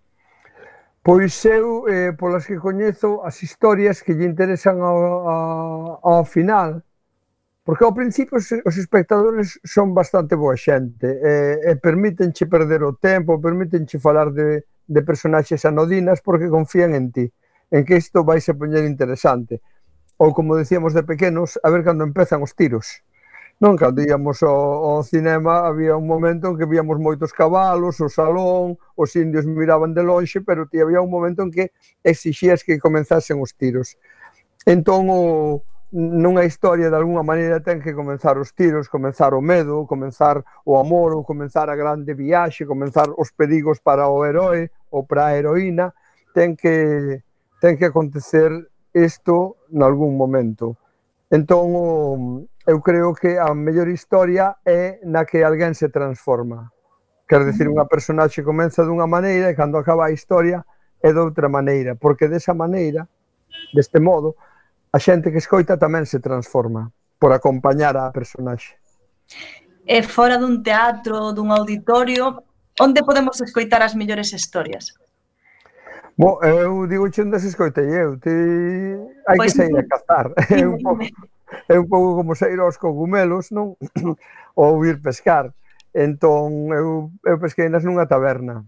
Pois 1.04 1.36
eu, 1.44 1.86
eh, 1.86 2.16
polas 2.16 2.48
que 2.48 2.58
coñezo, 2.58 3.22
as 3.22 3.38
historias 3.44 4.02
que 4.02 4.16
lle 4.16 4.26
interesan 4.26 4.80
ao, 4.82 4.98
ao, 5.28 6.00
ao 6.02 6.24
final, 6.24 6.82
porque 7.62 7.84
ao 7.84 7.94
principio 7.94 8.40
os, 8.40 8.50
os 8.50 8.74
espectadores 8.74 9.60
son 9.62 9.94
bastante 9.94 10.34
boa 10.34 10.56
xente, 10.56 11.06
e, 11.06 11.70
eh, 11.70 11.70
e 11.70 11.72
permítenche 11.78 12.48
perder 12.48 12.82
o 12.82 12.96
tempo, 12.96 13.38
permítenche 13.38 14.02
falar 14.02 14.32
de, 14.32 14.66
de 14.88 15.00
personaxes 15.04 15.62
anodinas 15.68 16.24
porque 16.24 16.48
confían 16.50 16.96
en 16.96 17.12
ti. 17.12 17.26
Uh 17.28 17.45
en 17.70 17.84
que 17.84 17.96
isto 17.96 18.24
vai 18.24 18.40
se 18.40 18.54
poñer 18.54 18.84
interesante. 18.84 19.60
Ou 20.16 20.32
como 20.32 20.56
decíamos 20.56 20.94
de 20.94 21.02
pequenos, 21.02 21.58
a 21.62 21.68
ver 21.70 21.84
cando 21.84 22.04
empezan 22.04 22.42
os 22.42 22.54
tiros. 22.54 23.04
Non, 23.56 23.76
cando 23.76 24.04
íamos 24.04 24.44
ao, 24.44 25.00
ao 25.00 25.02
cinema 25.02 25.64
había 25.64 25.96
un 25.96 26.04
momento 26.04 26.52
en 26.52 26.60
que 26.60 26.68
víamos 26.68 27.00
moitos 27.00 27.32
cabalos, 27.32 28.00
o 28.04 28.08
salón, 28.12 28.76
os 28.96 29.16
indios 29.16 29.48
miraban 29.48 29.96
de 29.96 30.04
lonxe, 30.04 30.44
pero 30.44 30.68
ti 30.68 30.80
había 30.80 31.00
un 31.00 31.08
momento 31.08 31.40
en 31.40 31.50
que 31.50 31.72
exixías 32.04 32.60
que 32.60 32.76
comenzasen 32.76 33.40
os 33.40 33.56
tiros. 33.56 33.96
Entón, 34.68 35.08
o, 35.08 35.64
nunha 35.92 36.44
historia 36.44 36.90
de 36.90 36.96
alguna 36.96 37.22
maneira 37.22 37.60
ten 37.60 37.80
que 37.80 37.94
comenzar 37.94 38.36
os 38.36 38.52
tiros, 38.52 38.88
comenzar 38.88 39.32
o 39.32 39.40
medo, 39.40 39.86
comenzar 39.86 40.44
o 40.64 40.76
amor, 40.76 41.14
ou 41.14 41.24
comenzar 41.24 41.70
a 41.70 41.76
grande 41.76 42.12
viaxe, 42.12 42.66
comenzar 42.66 43.08
os 43.16 43.30
perigos 43.32 43.80
para 43.80 44.08
o 44.08 44.20
heroe 44.20 44.68
ou 44.90 45.06
para 45.06 45.32
a 45.32 45.36
heroína, 45.38 45.94
ten 46.34 46.52
que 46.52 47.24
ten 47.60 47.76
que 47.76 47.88
acontecer 47.88 48.52
isto 48.92 49.56
nalgún 49.70 50.16
momento. 50.16 50.76
Entón, 51.30 51.74
o, 51.74 52.46
eu 52.66 52.80
creo 52.80 53.14
que 53.14 53.38
a 53.38 53.52
mellor 53.54 53.88
historia 53.88 54.56
é 54.64 55.00
na 55.04 55.26
que 55.26 55.42
alguén 55.42 55.74
se 55.74 55.88
transforma. 55.88 56.72
Quer 57.26 57.42
decir, 57.42 57.66
unha 57.66 57.90
personaxe 57.90 58.46
comeza 58.46 58.86
dunha 58.86 59.10
maneira 59.10 59.50
e 59.50 59.58
cando 59.58 59.76
acaba 59.78 60.06
a 60.06 60.14
historia 60.14 60.62
é 61.02 61.10
doutra 61.12 61.50
maneira, 61.50 61.98
porque 61.98 62.30
desa 62.30 62.54
maneira, 62.54 63.10
deste 63.74 63.98
modo, 63.98 64.38
a 64.94 64.98
xente 64.98 65.34
que 65.34 65.42
escoita 65.42 65.76
tamén 65.76 66.06
se 66.06 66.22
transforma 66.22 66.88
por 67.18 67.34
acompañar 67.34 67.98
a 67.98 68.08
personaxe. 68.14 68.78
E 69.86 70.02
fora 70.06 70.38
dun 70.38 70.62
teatro, 70.62 71.34
dun 71.34 71.50
auditorio, 71.50 72.46
onde 72.78 73.02
podemos 73.02 73.38
escoitar 73.42 73.82
as 73.82 73.94
mellores 73.98 74.30
historias? 74.30 74.94
Bo, 76.16 76.40
eh, 76.42 76.64
eu 76.64 76.86
digo 76.86 77.10
che 77.10 77.20
onde 77.20 77.38
se 77.38 77.48
escoitei 77.48 77.92
eh, 77.92 78.02
eu, 78.08 78.18
ti 78.18 78.30
hai 79.26 79.36
pois, 79.36 79.52
que 79.52 79.58
sair 79.58 79.76
a 79.76 79.84
cazar. 79.86 80.32
É 80.50 80.66
un 80.66 80.80
pouco 80.80 81.04
é 81.68 81.78
un 81.78 81.88
pouco 81.88 82.16
como 82.16 82.34
sair 82.34 82.58
aos 82.58 82.78
cogumelos, 82.78 83.52
non? 83.52 83.76
Ou 84.56 84.84
ir 84.88 85.00
pescar. 85.04 85.52
Entón 85.92 86.72
eu 86.72 87.12
eu 87.20 87.36
pesquei 87.38 87.68
nas 87.68 87.84
nunha 87.84 88.08
taberna. 88.08 88.64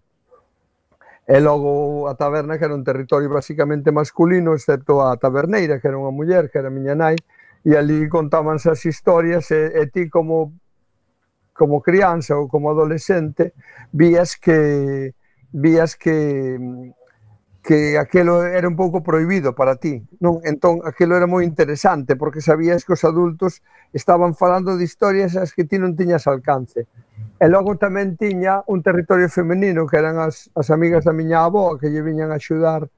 E 1.28 1.40
logo 1.40 2.08
a 2.08 2.14
taberna 2.16 2.56
que 2.58 2.64
era 2.64 2.76
un 2.76 2.84
territorio 2.84 3.28
basicamente 3.32 3.92
masculino, 3.92 4.52
excepto 4.52 5.00
a 5.00 5.16
taberneira, 5.16 5.80
que 5.80 5.88
era 5.88 5.96
unha 5.96 6.12
muller, 6.12 6.52
que 6.52 6.61
era 6.61 6.68
a 6.68 6.74
miña 6.76 6.92
nai, 6.96 7.16
e 7.64 7.76
ali 7.76 8.08
contábanse 8.08 8.68
as 8.68 8.84
historias 8.84 9.48
e, 9.52 9.72
e 9.72 9.88
ti 9.88 10.08
como 10.12 10.52
como 11.56 11.80
crianza 11.80 12.37
ou 12.37 12.46
como 12.46 12.70
adolescente 12.70 13.52
vías 13.92 14.37
que 14.37 15.12
vías 15.50 15.96
que 15.96 16.68
que 17.68 17.98
aquelo 17.98 18.44
era 18.44 18.66
un 18.66 18.76
pouco 18.76 19.02
prohibido 19.02 19.52
para 19.52 19.76
ti, 19.76 20.00
non? 20.24 20.40
Entón, 20.48 20.81
aquelo 20.88 21.20
era 21.20 21.28
moi 21.28 21.44
interesante, 21.44 22.16
porque 22.16 22.40
sabías 22.40 22.81
que 22.81 22.96
os 22.96 23.04
adultos 23.04 23.61
estaban 23.92 24.33
falando 24.33 24.81
de 24.81 24.88
historias 24.88 25.37
as 25.37 25.52
que 25.52 25.68
ti 25.68 25.76
non 25.76 25.92
tiñas 25.92 26.24
alcance. 26.24 26.88
E 27.37 27.44
logo 27.44 27.76
tamén 27.76 28.16
tiña 28.16 28.64
un 28.72 28.81
territorio 28.81 29.28
femenino, 29.28 29.85
que 29.85 30.00
eran 30.00 30.16
as, 30.16 30.48
as 30.57 30.72
amigas 30.72 31.04
da 31.04 31.12
miña 31.12 31.44
avó, 31.44 31.76
que 31.76 31.92
lle 31.92 32.00
viñan 32.00 32.33
a 32.33 32.40
axudar 32.40 32.88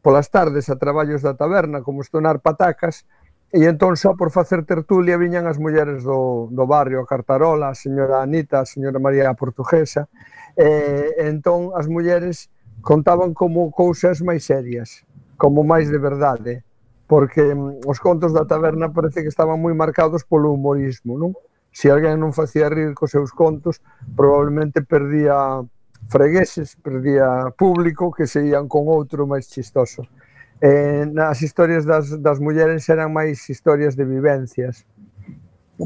polas 0.00 0.32
tardes 0.32 0.72
a 0.72 0.80
traballos 0.80 1.20
da 1.20 1.36
taberna, 1.36 1.84
como 1.84 2.00
estonar 2.00 2.40
patacas, 2.40 3.04
e 3.52 3.68
entón 3.68 4.00
só 4.00 4.16
por 4.16 4.32
facer 4.32 4.64
tertulia 4.64 5.20
viñan 5.20 5.44
as 5.44 5.60
mulleres 5.60 6.08
do, 6.08 6.48
do 6.48 6.64
barrio, 6.64 7.04
a 7.04 7.06
Cartarola, 7.06 7.68
a 7.68 7.76
señora 7.76 8.24
Anita, 8.24 8.64
a 8.64 8.64
señora 8.64 8.96
María 8.96 9.28
Portuguesa, 9.36 10.08
e, 10.56 11.20
e 11.20 11.28
entón 11.28 11.76
as 11.76 11.84
mulleres 11.84 12.48
contaban 12.80 13.34
como 13.34 13.70
cousas 13.70 14.20
máis 14.20 14.44
serias, 14.44 15.04
como 15.36 15.64
máis 15.64 15.88
de 15.88 16.00
verdade, 16.00 16.64
porque 17.10 17.42
mm, 17.42 17.84
os 17.86 17.98
contos 17.98 18.32
da 18.32 18.46
taberna 18.46 18.92
parece 18.92 19.22
que 19.22 19.32
estaban 19.32 19.58
moi 19.60 19.74
marcados 19.74 20.24
polo 20.24 20.52
humorismo, 20.52 21.18
non? 21.18 21.32
Se 21.70 21.90
alguén 21.90 22.18
non 22.18 22.34
facía 22.34 22.70
rir 22.70 22.94
cos 22.98 23.14
seus 23.14 23.30
contos, 23.30 23.78
probablemente 24.18 24.82
perdía 24.82 25.62
fregueses, 26.08 26.74
perdía 26.80 27.54
público 27.54 28.10
que 28.10 28.26
se 28.26 28.42
ían 28.46 28.66
con 28.66 28.90
outro 28.90 29.26
máis 29.26 29.46
chistoso. 29.46 30.06
Eh, 30.60 31.08
nas 31.08 31.40
historias 31.40 31.86
das, 31.86 32.20
das 32.20 32.36
mulleres 32.36 32.84
eran 32.90 33.12
máis 33.12 33.40
historias 33.48 33.96
de 33.96 34.04
vivencias. 34.04 34.84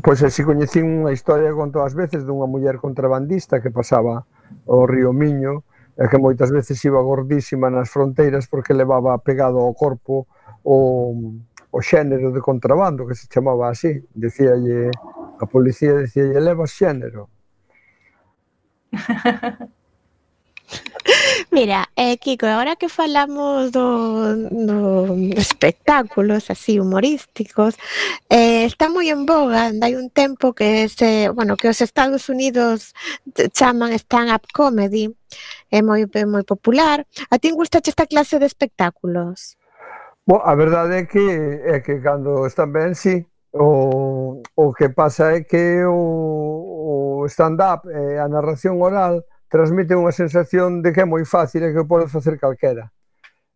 Pois 0.02 0.18
así 0.26 0.42
coñecín 0.42 0.90
unha 1.06 1.14
historia 1.14 1.52
que 1.52 1.58
conto 1.58 1.84
ás 1.84 1.94
veces 1.94 2.26
dunha 2.26 2.50
muller 2.50 2.82
contrabandista 2.82 3.62
que 3.62 3.70
pasaba 3.70 4.26
o 4.66 4.88
río 4.90 5.14
Miño, 5.14 5.62
e 5.96 6.08
que 6.08 6.18
moitas 6.18 6.50
veces 6.50 6.82
iba 6.84 7.00
gordísima 7.02 7.70
nas 7.70 7.90
fronteiras 7.90 8.50
porque 8.50 8.74
levaba 8.74 9.18
pegado 9.18 9.58
ao 9.62 9.74
corpo 9.74 10.26
o, 10.66 11.38
o 11.70 11.78
xénero 11.82 12.34
de 12.34 12.40
contrabando 12.40 13.06
que 13.06 13.14
se 13.14 13.28
chamaba 13.30 13.70
así. 13.70 14.02
Decíalle 14.14 14.90
a 15.40 15.46
policía 15.46 15.94
decíalle 15.94 16.40
levas 16.40 16.70
xénero 16.70 17.30
Mira, 21.50 21.88
eh, 21.96 22.16
Kiko, 22.16 22.46
agora 22.46 22.76
que 22.76 22.88
falamos 22.88 23.70
do, 23.70 24.48
do 24.50 25.14
espectáculos 25.36 26.50
así 26.50 26.80
humorísticos, 26.80 27.76
eh, 28.28 28.64
está 28.64 28.88
moi 28.88 29.12
en 29.12 29.28
boga, 29.28 29.70
hai 29.70 29.94
un 29.94 30.08
tempo 30.08 30.56
que 30.56 30.88
se, 30.88 31.24
eh, 31.24 31.28
bueno, 31.28 31.56
que 31.56 31.68
os 31.68 31.80
Estados 31.80 32.28
Unidos 32.28 32.96
chaman 33.52 33.92
stand-up 34.00 34.48
comedy, 34.52 35.12
é 35.70 35.82
moi 35.82 36.08
moi 36.26 36.44
popular. 36.44 37.04
A 37.30 37.36
ti 37.38 37.52
gustache 37.52 37.92
esta 37.92 38.06
clase 38.08 38.40
de 38.40 38.46
espectáculos? 38.48 39.60
Bo, 40.26 40.40
a 40.40 40.54
verdade 40.56 41.04
é 41.04 41.04
que 41.04 41.24
é 41.68 41.84
que 41.84 42.00
cando 42.00 42.46
están 42.48 42.72
ben, 42.72 42.96
sí, 42.96 43.28
o, 43.52 44.40
o 44.56 44.72
que 44.72 44.88
pasa 44.88 45.36
é 45.36 45.44
que 45.44 45.84
o, 45.84 47.22
o 47.22 47.26
stand-up, 47.28 47.84
eh, 47.92 48.18
a 48.18 48.26
narración 48.28 48.80
oral, 48.80 49.24
transmite 49.54 49.94
unha 49.94 50.10
sensación 50.10 50.82
de 50.82 50.90
que 50.90 51.06
é 51.06 51.06
moi 51.06 51.22
fácil 51.22 51.62
e 51.62 51.70
que 51.70 51.78
o 51.78 51.86
pode 51.86 52.10
facer 52.10 52.34
calquera. 52.42 52.90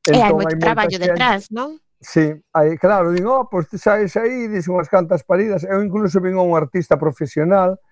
Entón, 0.07 0.15
e 0.15 0.23
hai 0.23 0.31
entón, 0.31 0.39
moito 0.39 0.55
hai 0.55 0.63
traballo 0.63 0.95
xente, 0.95 1.11
detrás, 1.11 1.41
non? 1.51 1.75
Sí, 1.99 2.31
hai, 2.55 2.79
claro, 2.79 3.11
digo, 3.11 3.35
oh, 3.35 3.51
pois 3.51 3.67
pues, 3.67 3.83
saes 3.83 4.15
aí, 4.15 4.47
dis 4.47 4.71
unhas 4.71 4.87
cantas 4.87 5.27
paridas. 5.27 5.67
Eu 5.67 5.83
incluso 5.83 6.23
vin 6.23 6.39
a 6.39 6.47
un 6.47 6.55
artista 6.55 6.95
profesional 6.95 7.83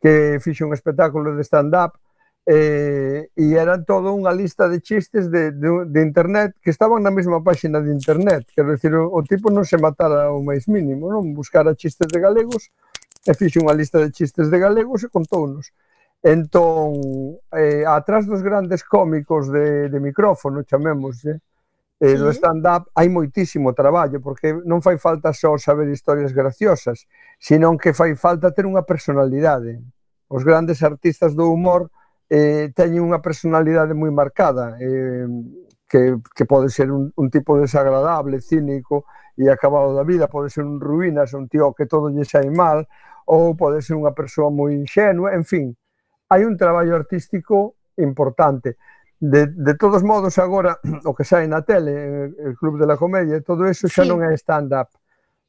que 0.00 0.40
fixe 0.40 0.64
un 0.64 0.72
espectáculo 0.72 1.36
de 1.36 1.44
stand-up 1.44 2.00
eh, 2.48 3.28
e 3.36 3.44
eran 3.52 3.84
todo 3.84 4.16
unha 4.16 4.32
lista 4.32 4.64
de 4.64 4.80
chistes 4.80 5.28
de, 5.28 5.52
de, 5.52 5.84
de 5.84 6.00
internet 6.00 6.56
que 6.64 6.72
estaban 6.72 7.04
na 7.04 7.12
mesma 7.12 7.44
páxina 7.44 7.84
de 7.84 7.92
internet. 7.92 8.48
Quero 8.56 8.72
dicir, 8.72 8.96
o, 8.96 9.12
o 9.12 9.20
tipo 9.20 9.52
non 9.52 9.68
se 9.68 9.76
matara 9.76 10.32
o 10.32 10.40
máis 10.40 10.64
mínimo, 10.64 11.12
non 11.12 11.36
buscara 11.36 11.76
chistes 11.76 12.08
de 12.08 12.24
galegos 12.24 12.72
e 13.28 13.36
fixe 13.36 13.60
unha 13.60 13.76
lista 13.76 14.00
de 14.00 14.08
chistes 14.08 14.48
de 14.48 14.56
galegos 14.56 15.04
e 15.04 15.12
contounos. 15.12 15.68
nos 15.68 15.89
Entón, 16.22 16.92
eh, 17.52 17.84
atrás 17.86 18.26
dos 18.26 18.42
grandes 18.42 18.84
cómicos 18.84 19.50
de, 19.50 19.88
de 19.88 20.00
micrófono, 20.00 20.62
chamémoslle, 20.62 21.40
eh, 22.00 22.16
sí. 22.16 22.16
do 22.16 22.28
stand-up, 22.28 22.92
hai 22.92 23.08
moitísimo 23.08 23.72
traballo, 23.72 24.20
porque 24.20 24.52
non 24.68 24.84
fai 24.84 25.00
falta 25.00 25.32
só 25.32 25.56
saber 25.56 25.88
historias 25.88 26.32
graciosas, 26.36 27.08
senón 27.40 27.80
que 27.80 27.96
fai 27.96 28.16
falta 28.16 28.52
ter 28.52 28.68
unha 28.68 28.84
personalidade. 28.84 29.80
Os 30.28 30.44
grandes 30.44 30.84
artistas 30.84 31.32
do 31.32 31.48
humor 31.48 31.88
eh, 32.28 32.68
teñen 32.76 33.00
unha 33.00 33.24
personalidade 33.24 33.96
moi 33.96 34.12
marcada, 34.12 34.76
eh, 34.76 35.24
que, 35.88 36.20
que 36.36 36.44
pode 36.44 36.68
ser 36.68 36.92
un, 36.92 37.08
un 37.16 37.26
tipo 37.32 37.56
desagradable, 37.56 38.44
cínico 38.44 39.08
e 39.40 39.48
acabado 39.48 39.96
da 39.96 40.04
vida, 40.04 40.28
pode 40.28 40.52
ser 40.52 40.68
un 40.68 40.80
ruínas, 40.80 41.32
un 41.32 41.48
tío 41.48 41.72
que 41.72 41.88
todo 41.88 42.12
lle 42.12 42.28
sai 42.28 42.52
mal, 42.52 42.84
ou 43.24 43.56
pode 43.56 43.80
ser 43.80 43.96
unha 43.96 44.12
persoa 44.12 44.52
moi 44.52 44.76
inxenua, 44.76 45.32
en 45.32 45.44
fin, 45.48 45.72
hai 46.30 46.46
un 46.46 46.56
traballo 46.56 46.94
artístico 46.94 47.76
importante. 47.98 48.78
De, 49.20 49.46
de 49.52 49.74
todos 49.74 50.02
modos, 50.02 50.38
agora, 50.38 50.80
o 51.04 51.12
que 51.12 51.26
sai 51.26 51.44
na 51.50 51.60
tele, 51.60 51.92
eh, 51.92 52.30
el 52.46 52.54
Club 52.56 52.78
de 52.80 52.86
la 52.86 52.96
Comedia, 52.96 53.42
todo 53.42 53.66
eso 53.66 53.90
xa 53.90 54.06
sí. 54.06 54.08
non 54.08 54.24
é 54.24 54.32
stand-up. 54.38 54.94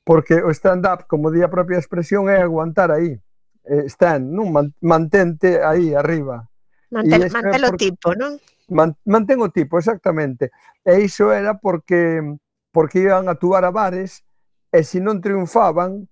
Porque 0.03 0.41
o 0.41 0.49
stand-up, 0.51 1.05
como 1.07 1.31
di 1.31 1.45
a 1.45 1.53
propia 1.53 1.79
expresión, 1.79 2.27
é 2.27 2.41
aguantar 2.41 2.91
aí. 2.91 3.15
Eh, 3.63 3.85
stand, 3.87 4.33
non? 4.33 4.51
Mantente 4.81 5.61
aí, 5.61 5.93
arriba. 5.93 6.49
Manter, 6.91 7.31
mantén 7.31 7.63
o 7.63 7.71
tipo, 7.77 8.07
non? 8.17 8.35
Man, 8.67 8.97
mantén 9.07 9.39
o 9.39 9.47
tipo, 9.53 9.79
exactamente. 9.79 10.51
E 10.83 10.99
iso 10.99 11.31
era 11.31 11.55
porque 11.55 12.19
porque 12.71 12.99
iban 12.99 13.27
a 13.27 13.37
actuar 13.37 13.63
a 13.63 13.71
bares 13.71 14.23
e 14.71 14.83
se 14.83 14.99
non 14.99 15.23
triunfaban, 15.23 16.10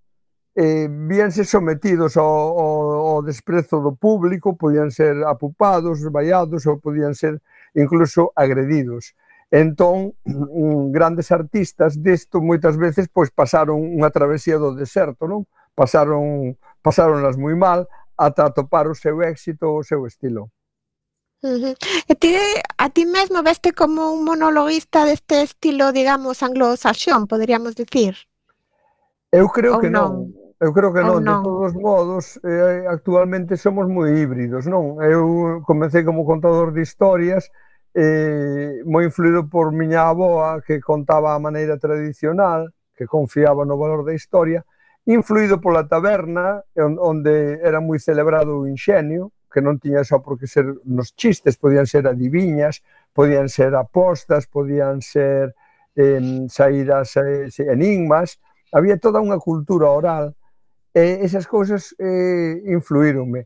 eh, 0.55 0.87
víanse 0.89 1.45
sometidos 1.45 2.17
ao, 2.17 2.25
ao, 2.25 3.07
ao 3.07 3.21
desprezo 3.21 3.79
do 3.81 3.95
público, 3.95 4.57
podían 4.57 4.91
ser 4.91 5.23
apupados, 5.25 6.01
vaiados 6.11 6.65
ou 6.65 6.79
podían 6.79 7.13
ser 7.13 7.41
incluso 7.75 8.31
agredidos. 8.35 9.13
Entón, 9.51 10.13
grandes 10.93 11.31
artistas 11.31 11.97
disto 12.01 12.41
moitas 12.41 12.77
veces 12.77 13.09
pois 13.09 13.33
pasaron 13.33 13.81
unha 13.81 14.13
travesía 14.13 14.61
do 14.61 14.77
deserto, 14.77 15.25
non? 15.25 15.49
Pasaron 15.73 16.53
pasaronlas 16.85 17.35
moi 17.35 17.57
mal 17.57 17.89
ata 18.19 18.45
atopar 18.51 18.85
o 18.91 18.95
seu 18.95 19.23
éxito, 19.23 19.73
o 19.73 19.81
seu 19.81 20.05
estilo. 20.05 20.51
Uh 21.41 21.55
-huh. 21.55 21.75
E 22.11 22.13
ti, 22.19 22.35
a 22.77 22.89
ti 22.91 23.07
mesmo 23.07 23.41
veste 23.41 23.71
como 23.71 24.11
un 24.11 24.27
monologuista 24.27 25.07
deste 25.07 25.41
estilo, 25.41 25.95
digamos, 25.95 26.43
anglosaxón, 26.43 27.27
poderíamos 27.31 27.73
dicir. 27.79 28.28
Eu 29.31 29.49
creo 29.49 29.75
Ou 29.75 29.79
que 29.79 29.89
non. 29.89 30.09
non. 30.09 30.39
Eu 30.59 30.73
creo 30.73 30.91
que 30.91 30.99
non, 30.99 31.23
non, 31.23 31.39
de 31.39 31.47
todos 31.47 31.73
modos, 31.73 32.35
eh, 32.43 32.83
actualmente 32.83 33.55
somos 33.55 33.87
moi 33.87 34.11
híbridos, 34.11 34.67
non? 34.67 34.99
Eu 34.99 35.63
comecei 35.63 36.03
como 36.03 36.27
contador 36.27 36.75
de 36.75 36.83
historias, 36.83 37.47
eh, 37.95 38.83
moi 38.83 39.07
influído 39.07 39.47
por 39.47 39.71
miña 39.71 40.11
aboa, 40.11 40.59
que 40.59 40.83
contaba 40.83 41.31
a 41.31 41.39
maneira 41.39 41.79
tradicional, 41.79 42.75
que 42.91 43.07
confiaba 43.07 43.63
no 43.63 43.79
valor 43.79 44.03
da 44.03 44.11
historia, 44.11 44.67
influído 45.07 45.63
pola 45.63 45.87
taberna, 45.87 46.59
onde 46.75 47.63
era 47.63 47.79
moi 47.79 47.95
celebrado 47.95 48.59
o 48.59 48.67
inxenio, 48.67 49.31
que 49.47 49.63
non 49.63 49.79
tiña 49.79 50.03
só 50.03 50.19
por 50.19 50.35
que 50.35 50.43
ser 50.43 50.67
nos 50.83 51.15
chistes, 51.15 51.55
podían 51.55 51.87
ser 51.87 52.03
adiviñas, 52.03 52.83
podían 53.15 53.47
ser 53.47 53.79
apostas, 53.79 54.43
podían 54.51 54.99
ser 54.99 55.55
eh, 55.95 56.19
saídas 56.51 57.15
eh, 57.15 57.47
enigmas, 57.71 58.43
había 58.71 58.97
toda 58.97 59.23
unha 59.23 59.39
cultura 59.39 59.89
oral 59.89 60.35
e 60.93 61.21
esas 61.25 61.45
cousas 61.45 61.93
eh, 61.99 62.61
influíronme. 62.69 63.45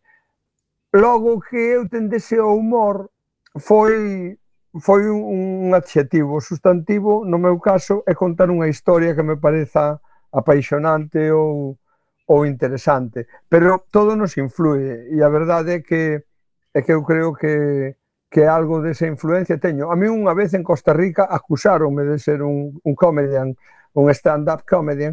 Logo 0.94 1.42
que 1.42 1.58
eu 1.78 1.90
tendese 1.90 2.38
ao 2.38 2.56
humor 2.56 3.10
foi 3.58 4.38
foi 4.82 5.06
un, 5.06 5.70
un 5.70 5.76
adxetivo 5.76 6.42
sustantivo, 6.42 7.24
no 7.26 7.38
meu 7.38 7.60
caso, 7.60 8.02
é 8.10 8.18
contar 8.18 8.50
unha 8.50 8.66
historia 8.66 9.14
que 9.14 9.22
me 9.22 9.38
pareza 9.38 10.02
apaixonante 10.34 11.30
ou, 11.30 11.78
ou 12.26 12.46
interesante. 12.46 13.30
Pero 13.46 13.86
todo 13.92 14.18
nos 14.18 14.34
influe, 14.38 15.14
e 15.14 15.22
a 15.22 15.30
verdade 15.30 15.78
é 15.78 15.80
que, 15.86 16.26
é 16.74 16.82
que 16.82 16.94
eu 16.94 17.06
creo 17.06 17.38
que, 17.38 17.96
que 18.34 18.50
algo 18.50 18.82
desa 18.82 19.06
influencia 19.06 19.62
teño. 19.62 19.94
A 19.94 19.96
mí 19.96 20.10
unha 20.10 20.34
vez 20.34 20.58
en 20.58 20.66
Costa 20.66 20.90
Rica 20.90 21.30
acusaronme 21.30 22.02
de 22.02 22.18
ser 22.18 22.42
un, 22.42 22.82
un 22.82 22.94
comedian, 22.98 23.54
un 23.94 24.10
stand-up 24.10 24.64
comedy 24.68 25.10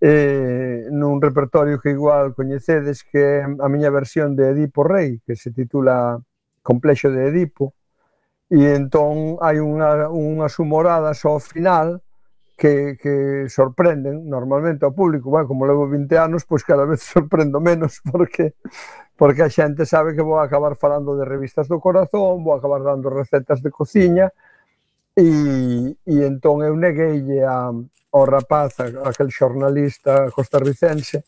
eh, 0.00 0.86
nun 0.90 1.22
repertorio 1.22 1.80
que 1.80 1.90
igual 1.90 2.34
coñecedes 2.34 3.04
que 3.04 3.40
é 3.40 3.46
a 3.46 3.68
miña 3.72 3.88
versión 3.88 4.36
de 4.36 4.52
Edipo 4.52 4.84
Rei, 4.84 5.22
que 5.24 5.36
se 5.36 5.50
titula 5.50 6.20
Complexo 6.60 7.08
de 7.08 7.32
Edipo, 7.32 7.72
e 8.52 8.60
entón 8.76 9.40
hai 9.40 9.62
unha, 9.64 10.12
unhas 10.12 10.60
humoradas 10.60 11.24
ao 11.24 11.40
final 11.40 12.04
que, 12.56 13.00
que 13.00 13.48
sorprenden 13.48 14.28
normalmente 14.28 14.84
ao 14.84 14.92
público. 14.92 15.30
Bueno, 15.30 15.48
como 15.48 15.66
levo 15.66 15.88
20 15.88 16.12
anos, 16.18 16.44
pois 16.44 16.62
cada 16.62 16.84
vez 16.84 17.00
sorprendo 17.14 17.58
menos 17.60 18.02
porque 18.04 18.54
porque 19.16 19.46
a 19.46 19.48
xente 19.48 19.86
sabe 19.86 20.12
que 20.14 20.26
vou 20.26 20.42
acabar 20.42 20.74
falando 20.74 21.14
de 21.16 21.24
revistas 21.24 21.70
do 21.70 21.78
corazón, 21.78 22.42
vou 22.42 22.54
acabar 22.54 22.82
dando 22.82 23.08
recetas 23.08 23.62
de 23.62 23.70
cociña, 23.70 24.34
e, 25.16 25.94
e 26.02 26.14
entón 26.26 26.66
eu 26.66 26.74
negueille 26.74 27.46
a, 27.46 27.70
ao 28.14 28.24
rapaz, 28.30 28.78
a, 28.78 28.86
aquel 29.10 29.34
xornalista 29.34 30.30
costarricense, 30.30 31.26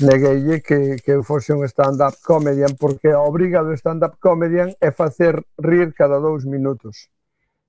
negueille 0.00 0.62
que, 0.64 0.96
que 1.04 1.20
fose 1.20 1.52
un 1.52 1.68
stand-up 1.68 2.16
comedian, 2.24 2.72
porque 2.80 3.12
a 3.12 3.20
obriga 3.20 3.60
do 3.60 3.76
stand-up 3.76 4.16
comedian 4.16 4.72
é 4.80 4.88
facer 4.90 5.44
rir 5.60 5.92
cada 5.92 6.16
dous 6.16 6.48
minutos. 6.48 7.12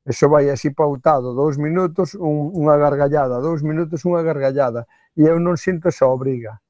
Eso 0.08 0.32
vai 0.32 0.48
así 0.48 0.72
pautado, 0.72 1.36
dous 1.36 1.60
minutos, 1.60 2.16
un, 2.16 2.56
unha 2.56 2.80
gargallada, 2.80 3.44
dous 3.44 3.60
minutos, 3.60 4.08
unha 4.08 4.24
gargallada. 4.24 4.88
E 5.20 5.28
eu 5.28 5.44
non 5.44 5.60
sinto 5.60 5.92
esa 5.92 6.08
obriga. 6.08 6.64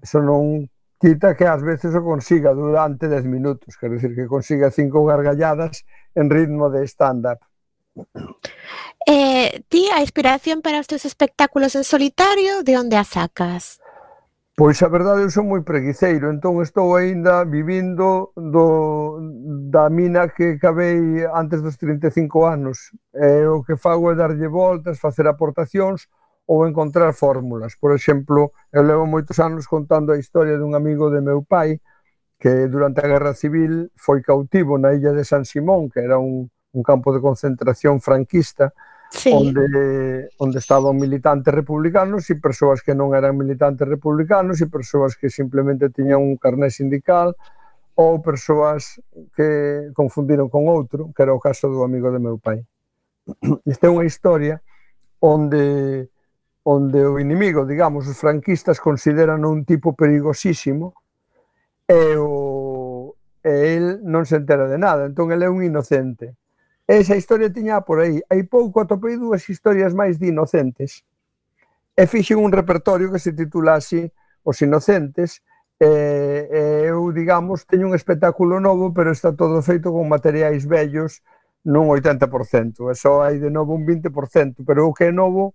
Eso 0.00 0.24
non 0.24 0.64
quita 0.96 1.36
que 1.36 1.44
ás 1.44 1.60
veces 1.60 1.92
o 1.92 2.00
consiga 2.00 2.56
durante 2.56 3.08
10 3.12 3.28
minutos, 3.28 3.76
quer 3.76 3.92
dizer 3.92 4.16
que 4.16 4.26
consiga 4.26 4.72
cinco 4.72 5.04
gargalladas 5.04 5.84
en 6.16 6.32
ritmo 6.32 6.72
de 6.72 6.84
stand-up. 6.88 7.44
Eh, 9.06 9.62
ti, 9.68 9.88
a 9.94 10.00
inspiración 10.00 10.60
para 10.60 10.80
os 10.80 10.86
teus 10.86 11.04
espectáculos 11.04 11.74
en 11.74 11.84
solitario, 11.84 12.62
de 12.62 12.76
onde 12.76 12.96
a 12.96 13.04
sacas? 13.04 13.80
Pois 14.58 14.82
a 14.82 14.90
verdade 14.90 15.22
eu 15.22 15.30
son 15.30 15.46
moi 15.46 15.62
preguiceiro, 15.62 16.34
entón 16.34 16.58
estou 16.58 16.98
aínda 16.98 17.46
vivindo 17.46 18.34
do, 18.34 19.22
da 19.70 19.86
mina 19.86 20.34
que 20.34 20.58
acabei 20.58 21.22
antes 21.30 21.62
dos 21.62 21.78
35 21.78 22.42
anos. 22.42 22.90
E 23.14 23.46
o 23.46 23.62
que 23.62 23.78
fago 23.78 24.10
é 24.10 24.18
darlle 24.18 24.50
voltas, 24.50 24.98
facer 24.98 25.30
aportacións 25.30 26.10
ou 26.42 26.66
encontrar 26.66 27.14
fórmulas. 27.14 27.78
Por 27.78 27.94
exemplo, 27.94 28.50
eu 28.74 28.82
levo 28.82 29.06
moitos 29.06 29.38
anos 29.38 29.70
contando 29.70 30.10
a 30.10 30.18
historia 30.18 30.58
dun 30.58 30.74
amigo 30.74 31.06
de 31.06 31.22
meu 31.22 31.46
pai 31.46 31.78
que 32.34 32.66
durante 32.66 32.98
a 32.98 33.06
Guerra 33.06 33.38
Civil 33.38 33.94
foi 33.94 34.26
cautivo 34.26 34.74
na 34.74 34.90
illa 34.90 35.14
de 35.14 35.22
San 35.22 35.46
Simón, 35.46 35.86
que 35.86 36.02
era 36.02 36.18
un, 36.18 36.50
un 36.78 36.86
campo 36.86 37.10
de 37.10 37.18
concentración 37.18 37.98
franquista 37.98 38.70
sí. 39.10 39.32
onde, 39.34 40.30
onde 40.38 40.58
estaban 40.58 40.96
militantes 40.96 41.52
republicanos 41.52 42.30
e 42.30 42.38
persoas 42.38 42.86
que 42.86 42.94
non 42.94 43.10
eran 43.18 43.34
militantes 43.34 43.82
republicanos 43.88 44.62
e 44.62 44.70
persoas 44.70 45.18
que 45.18 45.26
simplemente 45.26 45.90
tiñan 45.90 46.22
un 46.22 46.38
carné 46.38 46.70
sindical 46.70 47.34
ou 47.98 48.22
persoas 48.22 49.02
que 49.34 49.90
confundiron 49.90 50.46
con 50.46 50.70
outro, 50.70 51.10
que 51.10 51.26
era 51.26 51.34
o 51.34 51.42
caso 51.42 51.66
do 51.66 51.82
amigo 51.82 52.14
de 52.14 52.22
meu 52.22 52.38
pai. 52.38 52.62
Esta 53.66 53.90
é 53.90 53.90
unha 53.90 54.06
historia 54.06 54.62
onde 55.18 56.06
onde 56.68 57.00
o 57.00 57.16
inimigo, 57.16 57.64
digamos, 57.64 58.06
os 58.06 58.20
franquistas 58.20 58.78
consideran 58.78 59.42
un 59.48 59.64
tipo 59.64 59.96
perigosísimo 59.96 60.94
e 61.88 62.14
o 62.20 63.16
e 63.42 63.80
el 63.80 64.04
non 64.04 64.28
se 64.28 64.36
entera 64.36 64.68
de 64.68 64.76
nada, 64.76 65.08
entón 65.08 65.32
ele 65.32 65.48
é 65.48 65.50
un 65.50 65.64
inocente. 65.64 66.36
Esa 66.88 67.16
historia 67.16 67.52
tiña 67.52 67.84
por 67.84 68.00
aí. 68.00 68.24
Hai 68.32 68.48
pouco 68.48 68.80
atopei 68.80 69.20
dúas 69.20 69.44
historias 69.44 69.92
máis 69.92 70.16
de 70.16 70.32
inocentes. 70.32 71.04
E 71.92 72.08
fixen 72.08 72.40
un 72.40 72.48
repertorio 72.48 73.12
que 73.12 73.20
se 73.20 73.36
titulase 73.36 74.16
Os 74.40 74.56
Inocentes, 74.64 75.44
eh, 75.76 76.48
e 76.48 76.88
eu, 76.88 77.12
digamos, 77.12 77.68
teño 77.68 77.92
un 77.92 77.94
espectáculo 77.94 78.56
novo, 78.56 78.96
pero 78.96 79.12
está 79.12 79.36
todo 79.36 79.60
feito 79.60 79.92
con 79.92 80.08
materiais 80.08 80.64
vellos 80.64 81.20
nun 81.60 81.92
80%, 81.92 82.88
e 82.88 82.94
só 82.96 83.20
hai 83.20 83.36
de 83.36 83.52
novo 83.52 83.76
un 83.76 83.84
20%, 83.84 84.64
pero 84.64 84.88
o 84.88 84.96
que 84.96 85.10
é 85.10 85.12
novo 85.12 85.52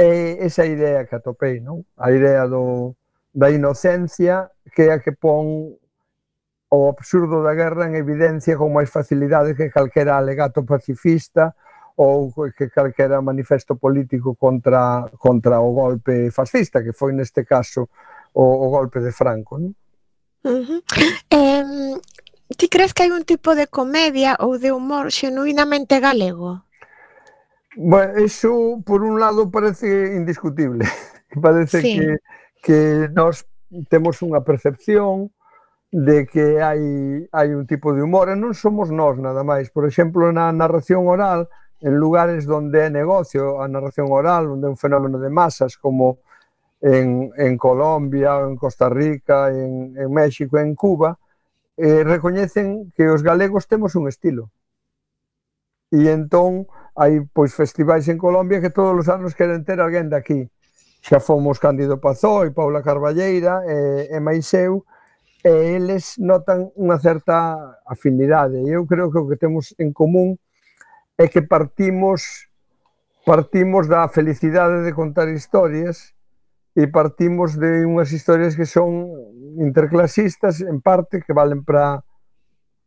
é 0.00 0.40
esa 0.48 0.64
idea 0.64 1.04
que 1.04 1.12
atopei, 1.20 1.60
non? 1.60 1.84
A 2.00 2.08
idea 2.08 2.48
do, 2.48 2.96
da 3.36 3.52
inocencia 3.52 4.48
que 4.72 4.88
é 4.88 4.96
a 4.96 5.02
que 5.04 5.12
pon 5.12 5.76
o 6.74 6.90
absurdo 6.90 7.42
da 7.42 7.54
guerra 7.54 7.86
en 7.86 7.94
evidencia 7.94 8.58
con 8.58 8.74
máis 8.74 8.90
facilidade 8.90 9.54
que 9.54 9.70
calquera 9.70 10.18
alegato 10.18 10.66
pacifista 10.66 11.54
ou 11.94 12.34
que 12.58 12.66
calquera 12.70 13.22
manifesto 13.22 13.78
político 13.78 14.34
contra, 14.34 15.06
contra 15.14 15.62
o 15.62 15.70
golpe 15.70 16.30
fascista, 16.34 16.82
que 16.82 16.92
foi 16.92 17.14
neste 17.14 17.46
caso 17.46 17.86
o, 18.34 18.42
o 18.42 18.66
golpe 18.70 18.98
de 18.98 19.14
Franco. 19.14 19.58
Non? 19.58 19.72
Uh 20.44 20.60
-huh. 20.60 20.80
eh, 21.30 21.96
ti 22.58 22.66
crees 22.68 22.92
que 22.92 23.06
hai 23.06 23.14
un 23.14 23.24
tipo 23.24 23.54
de 23.54 23.70
comedia 23.70 24.36
ou 24.42 24.58
de 24.58 24.74
humor 24.74 25.14
xenuinamente 25.14 26.02
galego? 26.02 26.66
Bueno, 27.76 28.18
iso, 28.22 28.82
por 28.86 29.02
un 29.02 29.18
lado, 29.18 29.50
parece 29.50 30.14
indiscutible. 30.14 30.86
parece 31.42 31.80
sí. 31.80 31.98
que, 31.98 32.18
que 32.62 32.78
nós 33.10 33.46
temos 33.90 34.22
unha 34.22 34.38
percepción 34.42 35.33
de 35.94 36.26
que 36.26 36.60
hai, 36.60 37.22
hai 37.30 37.54
un 37.54 37.70
tipo 37.70 37.94
de 37.94 38.02
humor 38.02 38.26
e 38.26 38.34
non 38.34 38.50
somos 38.50 38.90
nós 38.90 39.14
nada 39.22 39.46
máis 39.46 39.70
por 39.70 39.86
exemplo 39.86 40.26
na 40.34 40.50
narración 40.50 41.06
oral 41.06 41.46
en 41.78 41.94
lugares 42.02 42.50
onde 42.50 42.82
é 42.82 42.90
negocio 42.90 43.62
a 43.62 43.70
narración 43.70 44.10
oral 44.10 44.58
onde 44.58 44.66
é 44.66 44.70
un 44.74 44.74
fenómeno 44.74 45.22
de 45.22 45.30
masas 45.30 45.78
como 45.78 46.18
en, 46.82 47.30
en 47.38 47.54
Colombia, 47.54 48.42
en 48.42 48.58
Costa 48.58 48.90
Rica 48.90 49.54
en, 49.54 49.94
en 49.94 50.10
México, 50.10 50.58
en 50.58 50.74
Cuba 50.74 51.14
eh, 51.78 52.02
recoñecen 52.02 52.90
que 52.98 53.06
os 53.06 53.22
galegos 53.22 53.70
temos 53.70 53.94
un 53.94 54.10
estilo 54.10 54.50
e 55.94 56.10
entón 56.10 56.66
hai 56.98 57.22
pois 57.30 57.54
festivais 57.54 58.10
en 58.10 58.18
Colombia 58.18 58.58
que 58.58 58.74
todos 58.74 58.98
os 58.98 59.06
anos 59.06 59.38
queren 59.38 59.62
ter 59.62 59.78
alguén 59.78 60.10
aquí. 60.10 60.50
xa 61.06 61.22
fomos 61.22 61.62
Cándido 61.62 62.02
Pazó 62.02 62.42
e 62.42 62.50
Paula 62.50 62.82
Carballeira 62.82 63.62
eh, 63.62 64.10
e, 64.10 64.18
e 64.18 64.18
Maiseu 64.18 64.82
e 65.44 65.76
eles 65.76 66.16
notan 66.16 66.72
unha 66.72 66.96
certa 66.96 67.76
afinidade. 67.84 68.64
E 68.64 68.72
eu 68.72 68.88
creo 68.88 69.12
que 69.12 69.20
o 69.20 69.28
que 69.28 69.36
temos 69.36 69.76
en 69.76 69.92
común 69.92 70.40
é 71.20 71.28
que 71.28 71.44
partimos 71.44 72.48
partimos 73.28 73.88
da 73.88 74.08
felicidade 74.08 74.84
de 74.84 74.92
contar 74.92 75.28
historias 75.28 76.16
e 76.76 76.88
partimos 76.88 77.60
de 77.60 77.84
unhas 77.84 78.12
historias 78.12 78.56
que 78.56 78.64
son 78.64 79.08
interclasistas 79.60 80.64
en 80.64 80.80
parte 80.80 81.20
que 81.20 81.36
valen 81.36 81.60
para 81.60 82.02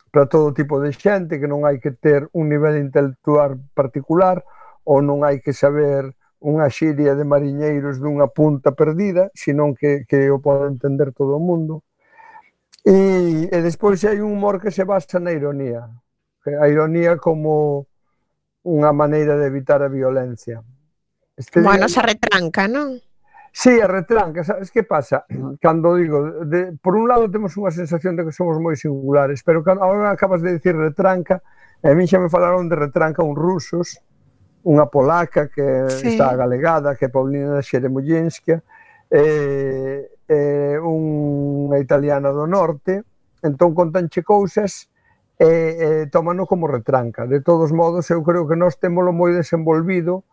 para 0.10 0.26
todo 0.26 0.54
tipo 0.54 0.82
de 0.82 0.90
xente, 0.94 1.38
que 1.38 1.46
non 1.46 1.62
hai 1.62 1.78
que 1.78 1.94
ter 1.94 2.26
un 2.34 2.50
nivel 2.50 2.82
intelectual 2.82 3.62
particular 3.78 4.42
ou 4.82 5.06
non 5.06 5.22
hai 5.22 5.38
que 5.44 5.54
saber 5.54 6.10
unha 6.42 6.70
xiria 6.74 7.14
de 7.14 7.22
mariñeiros 7.22 8.02
dunha 8.02 8.26
punta 8.30 8.74
perdida, 8.74 9.30
senón 9.38 9.78
que, 9.78 10.10
que 10.10 10.30
o 10.34 10.42
pode 10.42 10.74
entender 10.74 11.14
todo 11.14 11.38
o 11.38 11.44
mundo. 11.44 11.86
E, 12.88 13.52
e 13.52 13.58
despois 13.60 14.00
hai 14.08 14.24
un 14.24 14.40
humor 14.40 14.64
que 14.64 14.72
se 14.72 14.88
basa 14.88 15.20
na 15.20 15.36
ironía. 15.36 15.92
A 16.48 16.72
ironía 16.72 17.20
como 17.20 17.84
unha 18.64 18.96
maneira 18.96 19.36
de 19.36 19.52
evitar 19.52 19.84
a 19.84 19.92
violencia. 19.92 20.64
Este 21.36 21.60
bueno, 21.60 21.84
día... 21.84 21.92
se 21.92 22.00
retranca, 22.00 22.72
non? 22.72 23.04
Sí, 23.52 23.76
a 23.84 23.92
retranca, 23.92 24.48
sabes 24.48 24.72
que 24.72 24.88
pasa? 24.88 25.28
Cando 25.60 26.00
digo, 26.00 26.48
de, 26.48 26.80
por 26.80 26.96
un 26.96 27.12
lado 27.12 27.28
temos 27.28 27.60
unha 27.60 27.76
sensación 27.76 28.16
de 28.16 28.24
que 28.24 28.32
somos 28.32 28.56
moi 28.56 28.80
singulares, 28.80 29.44
pero 29.44 29.68
cando 29.68 29.84
agora 29.84 30.16
acabas 30.16 30.40
de 30.40 30.56
dicir 30.56 30.72
retranca, 30.72 31.44
e 31.84 31.92
a 31.92 31.96
mí 31.98 32.08
xa 32.08 32.24
me 32.24 32.32
falaron 32.32 32.72
de 32.72 32.80
retranca 32.80 33.20
un 33.20 33.36
rusos, 33.36 34.00
unha 34.64 34.88
polaca 34.88 35.52
que 35.52 35.92
sí. 35.92 36.16
está 36.16 36.40
galegada, 36.40 36.96
que 36.96 37.08
é 37.08 37.12
Paulina 37.12 37.60
Xeremollinska, 37.60 38.64
eh, 39.12 40.08
eh, 40.28 40.78
unha 40.80 41.80
italiana 41.80 42.36
do 42.36 42.46
norte, 42.46 43.04
entón 43.44 43.72
contanche 43.74 44.24
cousas 44.24 44.92
e 45.40 45.46
eh, 45.46 45.74
eh, 45.80 46.04
tómano 46.12 46.46
como 46.46 46.68
retranca. 46.68 47.26
De 47.28 47.42
todos 47.42 47.72
modos, 47.72 48.10
eu 48.10 48.24
creo 48.24 48.48
que 48.48 48.58
nós 48.58 48.78
témolo 48.78 49.14
moi 49.14 49.32
desenvolvido, 49.32 50.26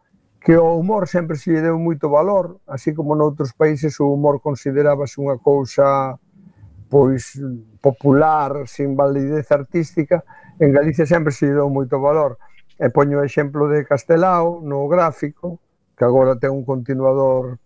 que 0.45 0.57
o 0.57 0.77
humor 0.77 1.09
sempre 1.09 1.37
se 1.41 1.53
lle 1.53 1.65
deu 1.65 1.79
moito 1.81 2.09
valor, 2.13 2.61
así 2.69 2.93
como 2.93 3.17
noutros 3.17 3.57
países 3.57 3.97
o 4.01 4.13
humor 4.13 4.45
considerábase 4.45 5.21
unha 5.21 5.41
cousa 5.41 6.21
pois 6.93 7.41
popular, 7.81 8.69
sin 8.69 8.93
validez 8.95 9.51
artística, 9.51 10.23
en 10.61 10.71
Galicia 10.73 11.09
sempre 11.09 11.33
se 11.33 11.49
lle 11.49 11.59
deu 11.59 11.69
moito 11.73 11.97
valor. 12.01 12.37
E 12.77 12.91
poño 12.91 13.21
o 13.21 13.27
exemplo 13.27 13.69
de 13.73 13.89
Castelao, 13.89 14.61
no 14.61 14.85
gráfico, 14.89 15.61
que 15.97 16.05
agora 16.05 16.37
ten 16.37 16.53
un 16.53 16.65
continuador 16.65 17.61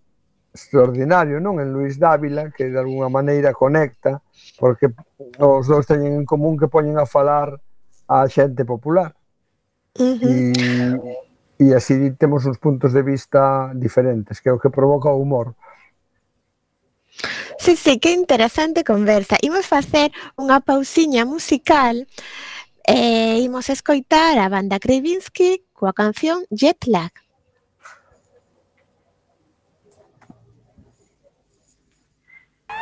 extraordinario, 0.58 1.38
non? 1.38 1.62
En 1.62 1.70
Luis 1.70 1.98
Dávila, 1.98 2.50
que 2.50 2.66
de 2.66 2.78
alguna 2.78 3.06
maneira 3.06 3.54
conecta, 3.54 4.18
porque 4.58 4.90
os 5.38 5.70
dous 5.70 5.86
teñen 5.86 6.18
en 6.18 6.26
común 6.26 6.58
que 6.58 6.66
poñen 6.66 6.98
a 6.98 7.06
falar 7.06 7.54
a 8.10 8.26
xente 8.26 8.66
popular. 8.66 9.14
Uh 9.94 10.18
-huh. 10.18 10.28
E, 11.58 11.70
e 11.70 11.74
así 11.74 11.94
temos 12.18 12.46
uns 12.46 12.58
puntos 12.58 12.92
de 12.92 13.02
vista 13.02 13.70
diferentes, 13.74 14.42
que 14.42 14.50
é 14.50 14.52
o 14.52 14.58
que 14.58 14.70
provoca 14.70 15.08
o 15.08 15.22
humor. 15.22 15.54
Sí, 17.58 17.74
sí, 17.76 17.98
que 17.98 18.12
interesante 18.12 18.84
conversa. 18.84 19.36
Imos 19.42 19.66
facer 19.66 20.14
unha 20.38 20.62
pausiña 20.62 21.26
musical 21.26 22.06
e 22.86 23.42
imos 23.42 23.66
escoitar 23.68 24.38
a 24.38 24.46
banda 24.46 24.78
Krivinsky 24.78 25.66
coa 25.74 25.92
canción 25.92 26.46
Jet 26.54 26.86
Lag. 26.86 27.10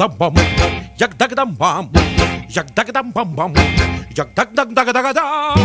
дам-бам, 0.00 0.34
як 0.96 1.14
даг 1.18 1.34
дам 1.34 1.54
бам 1.60 1.90
як 2.48 2.72
даг 2.72 2.92
дам 2.92 3.12
бам 3.12 3.34
бам 3.36 3.54
як 4.16 4.28
даг 4.34 4.48
даг 4.54 4.72
даг 4.72 4.92
даг 4.94 5.14
дам 5.14 5.56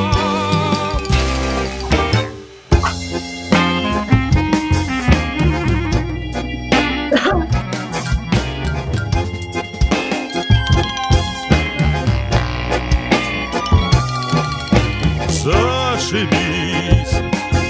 зашибись, 15.29 17.15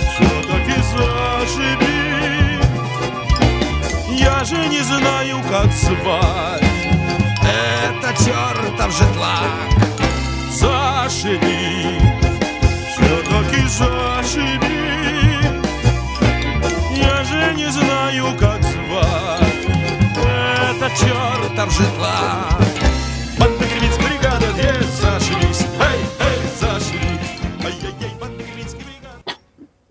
все-таки 0.10 0.78
зашибись. 0.92 2.06
Я 4.18 4.44
же 4.44 4.68
не 4.68 4.82
знаю, 4.82 5.42
как 5.50 5.72
звать. 5.72 6.55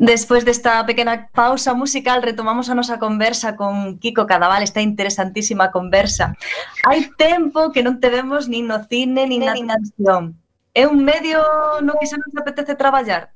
Despois 0.05 0.45
desta 0.45 0.85
pequena 0.85 1.33
pausa 1.33 1.73
musical 1.73 2.21
retomamos 2.21 2.69
a 2.69 2.77
nosa 2.77 3.01
conversa 3.01 3.57
con 3.57 3.97
Kiko 3.97 4.29
Cadaval, 4.29 4.61
esta 4.61 4.85
interesantísima 4.85 5.73
conversa. 5.73 6.37
Hai 6.85 7.09
tempo 7.17 7.73
que 7.73 7.81
non 7.81 8.05
te 8.05 8.13
vemos 8.13 8.45
nin 8.45 8.69
no 8.69 8.85
cine, 8.85 9.25
nin 9.25 9.49
na 9.49 9.57
televisión. 9.57 10.37
É 10.77 10.85
un 10.85 11.09
medio 11.09 11.41
no 11.81 11.97
que 11.97 12.05
xa 12.05 12.21
non 12.21 12.29
te 12.29 12.37
apetece 12.37 12.77
traballar? 12.77 13.33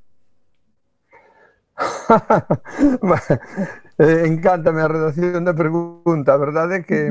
Eh, 3.98 4.30
encántame 4.30 4.78
a 4.78 4.86
redacción 4.86 5.42
da 5.42 5.50
pregunta, 5.50 6.30
a 6.30 6.38
verdade 6.38 6.78
é 6.78 6.82
que 6.86 7.10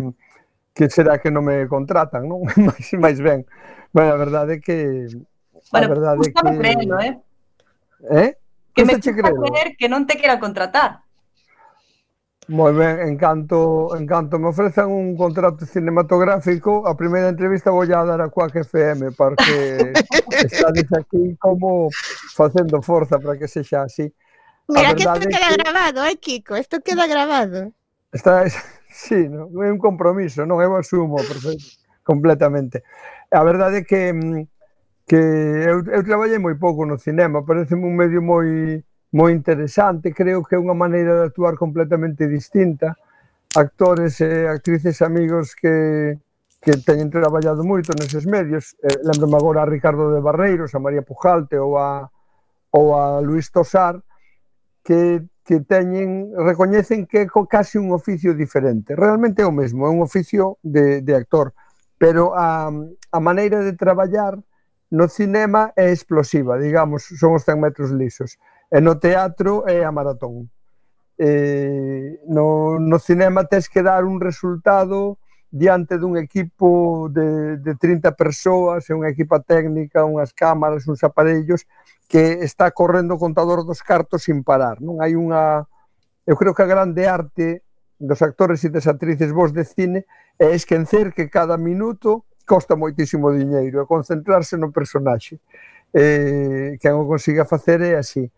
que 0.72 0.88
será 0.88 1.20
que 1.20 1.28
non 1.28 1.44
me 1.44 1.68
contratan, 1.68 2.32
non? 2.32 2.48
Mais, 2.64 2.88
máis 2.96 3.20
ben. 3.20 3.44
Bueno, 3.92 4.16
a 4.16 4.20
verdade 4.24 4.56
é 4.56 4.60
que... 4.64 5.12
Bueno, 5.68 5.92
verdade 5.92 6.24
é 6.24 6.32
que... 6.32 6.40
Creerlo, 6.40 6.96
eh? 7.04 7.20
Eh? 8.08 8.32
que 8.78 8.86
me 8.86 9.00
creer 9.02 9.76
que 9.78 9.90
non 9.90 10.06
te 10.06 10.22
queran 10.22 10.38
contratar. 10.38 11.02
Moi 12.48 12.72
ben, 12.72 13.04
en 13.04 13.18
canto, 13.18 13.92
en 13.98 14.08
canto 14.08 14.40
me 14.40 14.48
ofrezan 14.48 14.88
un 14.88 15.18
contrato 15.18 15.66
cinematográfico, 15.66 16.88
a 16.88 16.96
primeira 16.96 17.28
entrevista 17.28 17.76
vou 17.76 17.84
a 17.84 18.06
dar 18.08 18.22
a 18.22 18.30
Quack 18.30 18.56
FM, 18.64 19.12
porque 19.12 19.92
estades 20.32 20.88
aquí 20.96 21.36
como 21.44 21.90
facendo 22.32 22.80
forza 22.82 23.20
para 23.20 23.36
que 23.36 23.50
sexa 23.50 23.84
así. 23.84 24.08
Mira 24.70 24.96
que 24.96 25.04
isto 25.04 25.20
queda 25.28 25.50
que... 25.50 25.58
grabado, 25.60 26.06
eh, 26.06 26.16
Kiko? 26.16 26.56
Isto 26.56 26.80
queda 26.80 27.08
grabado. 27.08 27.74
Está, 28.14 28.48
sí, 28.88 29.28
no, 29.28 29.52
é 29.64 29.68
un 29.68 29.78
compromiso, 29.78 30.48
non? 30.48 30.64
Eu 30.64 30.80
asumo 30.80 31.20
perfecto, 31.20 31.84
completamente. 32.08 32.80
A 33.28 33.44
verdade 33.44 33.80
é 33.80 33.84
que 33.84 34.16
mm, 34.16 34.48
que 35.08 35.16
eu, 35.16 35.84
eu 35.88 36.04
traballei 36.04 36.38
moi 36.38 36.56
pouco 36.60 36.86
no 36.86 37.00
cinema, 37.00 37.46
pareceme 37.48 37.88
un 37.88 37.96
medio 37.96 38.22
moi 38.22 38.84
moi 39.16 39.32
interesante, 39.32 40.12
creo 40.12 40.44
que 40.44 40.56
é 40.56 40.60
unha 40.60 40.76
maneira 40.76 41.16
de 41.16 41.24
actuar 41.32 41.56
completamente 41.56 42.28
distinta. 42.28 42.92
Actores 43.56 44.20
e 44.20 44.46
actrices 44.52 45.00
amigos 45.02 45.56
que 45.56 46.20
que 46.60 46.76
teñen 46.84 47.08
traballado 47.08 47.64
moito 47.64 47.96
neses 47.96 48.28
medios, 48.28 48.76
eh, 48.84 49.00
lembrome 49.08 49.38
agora 49.40 49.64
a 49.64 49.70
Ricardo 49.70 50.12
de 50.12 50.20
Barreiros, 50.20 50.76
a 50.76 50.84
María 50.84 51.08
Pujalte 51.08 51.56
ou 51.56 51.80
a 51.80 52.12
ou 52.76 52.92
a 53.00 53.24
Luis 53.24 53.48
Tosar 53.48 54.04
que 54.84 55.24
que 55.48 55.64
teñen 55.64 56.36
recoñecen 56.36 57.08
que 57.08 57.24
é 57.24 57.28
casi 57.48 57.80
un 57.80 57.96
oficio 57.96 58.36
diferente. 58.36 58.92
Realmente 58.92 59.40
é 59.40 59.48
o 59.48 59.56
mesmo, 59.56 59.88
é 59.88 59.90
un 59.90 60.04
oficio 60.04 60.60
de 60.60 61.00
de 61.00 61.16
actor, 61.16 61.56
pero 61.96 62.36
a 62.36 62.68
a 62.68 63.20
maneira 63.24 63.64
de 63.64 63.72
traballar 63.72 64.36
no 64.90 65.08
cinema 65.10 65.74
é 65.76 65.92
explosiva, 65.92 66.58
digamos, 66.58 67.04
son 67.20 67.36
os 67.36 67.44
100 67.44 67.60
metros 67.60 67.92
lisos. 67.92 68.40
E 68.72 68.80
no 68.80 69.00
teatro 69.00 69.68
é 69.68 69.84
a 69.84 69.92
maratón. 69.92 70.48
E 71.20 72.20
no, 72.28 72.80
no 72.80 73.00
cinema 73.00 73.44
tens 73.48 73.68
que 73.68 73.84
dar 73.84 74.06
un 74.06 74.20
resultado 74.22 75.18
diante 75.50 75.98
dun 75.98 76.20
equipo 76.20 77.08
de, 77.10 77.58
de 77.58 77.74
30 77.76 78.12
persoas 78.14 78.88
e 78.88 78.96
unha 78.96 79.12
equipa 79.12 79.40
técnica, 79.40 80.04
unhas 80.04 80.36
cámaras, 80.36 80.88
uns 80.88 81.04
aparellos, 81.04 81.64
que 82.08 82.44
está 82.44 82.72
correndo 82.72 83.16
o 83.16 83.22
contador 83.22 83.64
dos 83.64 83.84
cartos 83.84 84.28
sin 84.28 84.44
parar. 84.44 84.80
Non 84.80 85.04
hai 85.04 85.16
unha... 85.16 85.68
Eu 86.28 86.36
creo 86.36 86.52
que 86.52 86.64
a 86.64 86.70
grande 86.70 87.08
arte 87.08 87.64
dos 88.00 88.22
actores 88.22 88.64
e 88.64 88.70
das 88.70 88.88
actrices 88.88 89.32
vos 89.32 89.52
de 89.52 89.64
cine 89.64 90.06
é 90.38 90.54
esquecer 90.54 91.16
que 91.16 91.32
cada 91.32 91.58
minuto 91.58 92.28
costa 92.48 92.80
moitísimo 92.80 93.28
diñeiro, 93.36 93.84
é 93.84 93.86
concentrarse 93.86 94.56
no 94.56 94.72
personaxe. 94.72 95.36
Eh, 95.92 96.80
quen 96.80 96.96
o 96.96 97.04
consiga 97.04 97.44
facer 97.44 97.84
é 97.84 98.00
así. 98.00 98.32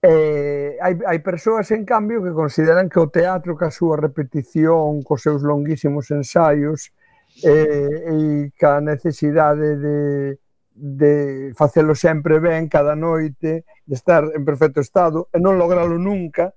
Eh, 0.00 0.78
hai, 0.78 0.94
hai 1.02 1.18
persoas, 1.18 1.66
en 1.74 1.82
cambio, 1.82 2.22
que 2.22 2.30
consideran 2.30 2.86
que 2.86 3.02
o 3.02 3.10
teatro, 3.10 3.58
ca 3.58 3.74
súa 3.74 3.98
repetición, 3.98 5.02
cos 5.02 5.26
seus 5.26 5.42
longuísimos 5.42 6.06
ensaios, 6.14 6.94
eh, 7.42 8.06
e 8.06 8.16
ca 8.54 8.78
necesidade 8.78 9.76
de, 9.76 10.38
de 10.78 11.52
facelo 11.58 11.98
sempre 11.98 12.38
ben 12.38 12.70
cada 12.70 12.94
noite, 12.94 13.66
de 13.82 13.94
estar 13.94 14.22
en 14.30 14.46
perfecto 14.46 14.78
estado 14.78 15.26
e 15.34 15.42
non 15.42 15.58
logralo 15.58 15.98
nunca, 15.98 16.54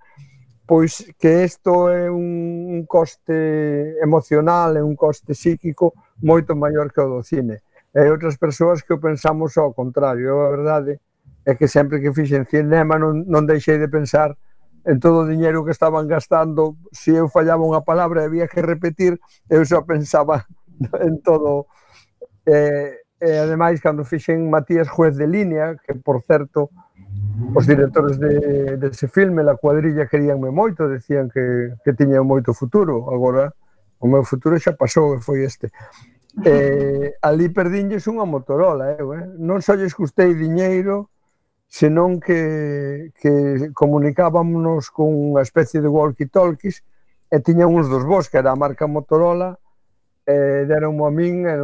pois 0.66 1.06
que 1.20 1.44
isto 1.44 1.90
é 1.90 2.10
un, 2.10 2.72
un 2.72 2.82
coste 2.86 3.98
emocional 4.02 4.78
e 4.78 4.82
un 4.82 4.96
coste 4.96 5.34
psíquico 5.34 5.94
moito 6.22 6.56
maior 6.56 6.92
que 6.94 7.02
o 7.02 7.10
do 7.10 7.22
cine. 7.24 7.62
E 7.92 8.08
outras 8.08 8.40
persoas 8.40 8.80
que 8.82 8.94
o 8.94 9.02
pensamos 9.04 9.58
ao 9.58 9.74
contrario. 9.74 10.32
Eu, 10.32 10.40
a 10.48 10.50
verdade 10.50 11.00
é 11.46 11.56
que 11.56 11.68
sempre 11.68 12.00
que 12.00 12.14
fixen 12.14 12.46
cinema 12.46 12.96
non, 12.96 13.28
non 13.28 13.44
deixei 13.44 13.82
de 13.82 13.92
pensar 13.92 14.38
en 14.86 14.98
todo 15.00 15.26
o 15.26 15.30
diñeiro 15.30 15.66
que 15.66 15.76
estaban 15.76 16.08
gastando. 16.08 16.78
Se 16.92 17.12
eu 17.12 17.28
fallaba 17.28 17.68
unha 17.68 17.84
palabra 17.84 18.24
e 18.24 18.28
había 18.32 18.48
que 18.48 18.62
repetir, 18.62 19.20
eu 19.50 19.66
só 19.66 19.84
pensaba 19.84 20.48
en 21.06 21.20
todo. 21.22 21.68
E, 22.46 23.02
e 23.20 23.30
ademais, 23.38 23.82
cando 23.82 24.08
fixen 24.08 24.50
Matías 24.50 24.90
Juez 24.90 25.18
de 25.18 25.28
Línea, 25.28 25.78
que 25.78 25.94
por 25.94 26.24
certo 26.24 26.72
os 27.56 27.68
directores 27.68 28.18
de, 28.20 28.78
dese 28.78 29.08
filme, 29.08 29.44
la 29.44 29.56
cuadrilla 29.56 30.08
queríanme 30.08 30.52
moito, 30.52 30.88
decían 30.88 31.30
que, 31.30 31.74
que 31.84 31.94
tiña 31.94 32.24
moito 32.24 32.54
futuro, 32.54 33.10
agora 33.12 33.54
o 34.00 34.08
meu 34.08 34.24
futuro 34.24 34.58
xa 34.58 34.74
pasou 34.74 35.16
e 35.16 35.22
foi 35.22 35.46
este. 35.46 35.70
Eh, 36.44 37.14
ali 37.22 37.52
perdinlles 37.52 38.08
unha 38.08 38.24
Motorola, 38.24 38.96
eu, 38.96 39.14
eh? 39.14 39.28
non 39.36 39.60
só 39.60 39.76
lles 39.76 39.92
custei 39.94 40.32
diñeiro, 40.34 41.12
senón 41.68 42.20
que, 42.20 43.12
que 43.20 43.72
comunicábamos 43.76 44.92
con 44.92 45.12
unha 45.12 45.44
especie 45.44 45.80
de 45.80 45.92
walkie-talkies 45.92 46.84
e 47.32 47.38
tiñan 47.40 47.72
uns 47.72 47.88
dos 47.88 48.04
vos, 48.04 48.28
que 48.28 48.40
era 48.40 48.52
a 48.52 48.60
marca 48.60 48.88
Motorola, 48.88 49.60
e 50.28 50.68
deron 50.68 51.00
a 51.04 51.10
min 51.12 51.48
en, 51.48 51.62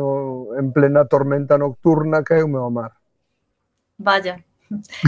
en 0.60 0.68
plena 0.76 1.08
tormenta 1.08 1.56
nocturna 1.56 2.24
que 2.24 2.40
eu 2.40 2.48
me 2.48 2.60
ao 2.60 2.72
mar. 2.72 2.96
Vaya, 3.98 4.38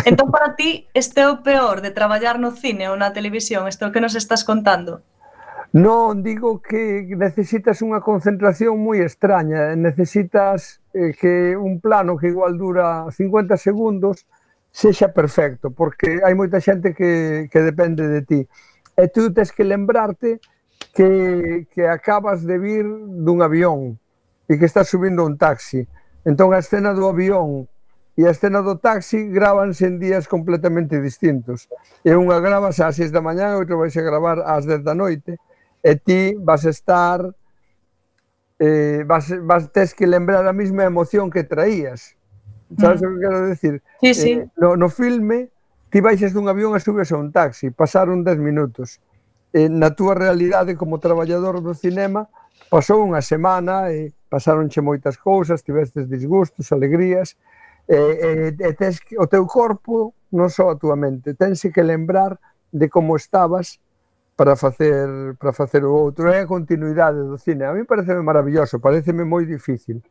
Entón, 0.05 0.32
para 0.32 0.55
ti, 0.55 0.88
este 0.93 1.22
é 1.22 1.28
o 1.30 1.43
peor 1.43 1.82
de 1.82 1.91
traballar 1.91 2.39
no 2.39 2.55
cine 2.55 2.88
ou 2.88 2.95
na 2.95 3.12
televisión? 3.12 3.68
Isto 3.68 3.91
que 3.91 3.99
nos 3.99 4.16
estás 4.16 4.43
contando? 4.47 5.03
Non, 5.70 6.26
digo 6.26 6.66
que 6.66 7.05
necesitas 7.14 7.86
unha 7.86 8.01
concentración 8.01 8.82
moi 8.82 9.05
extraña. 9.05 9.78
Necesitas 9.78 10.82
eh, 10.97 11.14
que 11.14 11.53
un 11.53 11.78
plano 11.78 12.18
que 12.18 12.34
igual 12.34 12.57
dura 12.57 13.05
50 13.14 13.53
segundos 13.53 14.26
sexa 14.72 15.14
perfecto, 15.14 15.70
porque 15.70 16.22
hai 16.26 16.34
moita 16.34 16.57
xente 16.57 16.97
que, 16.97 17.49
que 17.53 17.60
depende 17.62 18.10
de 18.10 18.22
ti. 18.26 18.41
E 18.97 19.05
tú 19.14 19.30
tens 19.30 19.53
que 19.53 19.62
lembrarte 19.62 20.41
que, 20.93 21.70
que 21.70 21.86
acabas 21.86 22.41
de 22.41 22.57
vir 22.57 22.86
dun 23.22 23.45
avión 23.45 24.01
e 24.49 24.57
que 24.57 24.66
estás 24.66 24.89
subindo 24.89 25.22
un 25.22 25.38
taxi. 25.38 25.86
Entón 26.26 26.49
a 26.49 26.62
escena 26.66 26.97
do 26.97 27.05
avión 27.05 27.70
e 28.20 28.28
a 28.28 28.36
escena 28.36 28.59
do 28.59 28.76
taxi 28.76 29.32
grábanse 29.32 29.88
en 29.88 29.95
días 29.95 30.28
completamente 30.28 30.99
distintos. 30.99 31.72
E 32.03 32.11
unha 32.20 32.43
gravas 32.43 32.84
ás 32.84 32.99
6 32.99 33.15
da 33.15 33.24
mañá, 33.24 33.55
outra 33.55 33.80
vais 33.80 33.95
a 33.95 34.03
gravar 34.03 34.43
ás 34.43 34.67
10 34.67 34.84
da 34.84 34.91
noite, 34.91 35.39
e 35.80 35.95
ti 35.95 36.36
vas 36.36 36.67
estar 36.67 37.24
eh, 38.59 39.07
vas, 39.07 39.32
vas 39.47 39.72
tes 39.72 39.95
que 39.95 40.03
lembrar 40.03 40.43
a 40.43 40.51
mesma 40.51 40.84
emoción 40.84 41.32
que 41.32 41.47
traías. 41.47 42.20
Sabes 42.76 42.99
mm. 42.99 43.07
o 43.07 43.07
que 43.07 43.20
quero 43.24 43.39
decir? 43.47 43.74
Sí, 44.03 44.11
eh, 44.11 44.13
sí. 44.13 44.32
Eh, 44.43 44.47
no, 44.59 44.76
no 44.76 44.91
filme, 44.91 45.47
ti 45.88 46.03
baixas 46.03 46.36
dun 46.36 46.51
avión 46.51 46.76
e 46.76 46.84
subes 46.84 47.15
a 47.15 47.17
un 47.24 47.32
taxi, 47.32 47.72
pasaron 47.72 48.28
10 48.28 48.36
minutos. 48.36 48.99
Eh, 49.55 49.72
na 49.72 49.95
túa 49.95 50.11
realidade 50.11 50.76
como 50.76 50.99
traballador 50.99 51.63
do 51.63 51.72
cinema, 51.72 52.28
pasou 52.67 52.99
unha 52.99 53.24
semana 53.24 53.95
e 53.95 54.11
pasaronche 54.28 54.84
moitas 54.84 55.15
cousas, 55.15 55.63
tivestes 55.63 56.11
disgustos, 56.11 56.76
alegrías, 56.76 57.39
Eh, 57.89 57.95
eh, 57.95 58.17
eh, 58.21 58.55
e, 58.59 58.63
e, 58.63 58.69
e 58.69 58.73
tes 58.73 58.99
que, 59.01 59.17
o 59.17 59.25
teu 59.25 59.49
corpo 59.49 60.13
non 60.29 60.53
só 60.53 60.69
a 60.69 60.77
túa 60.77 60.93
mente, 60.93 61.33
tense 61.33 61.73
que 61.73 61.81
lembrar 61.81 62.37
de 62.69 62.85
como 62.85 63.17
estabas 63.17 63.81
para 64.37 64.55
facer 64.55 65.35
para 65.41 65.51
facer 65.51 65.83
o 65.83 65.91
outro. 65.91 66.29
É 66.29 66.45
a 66.45 66.47
continuidade 66.47 67.17
do 67.17 67.35
cine. 67.37 67.65
A 67.65 67.73
mí 67.73 67.83
pareceme 67.83 68.21
maravilloso, 68.21 68.79
pareceme 68.79 69.25
moi 69.25 69.43
difícil. 69.49 70.05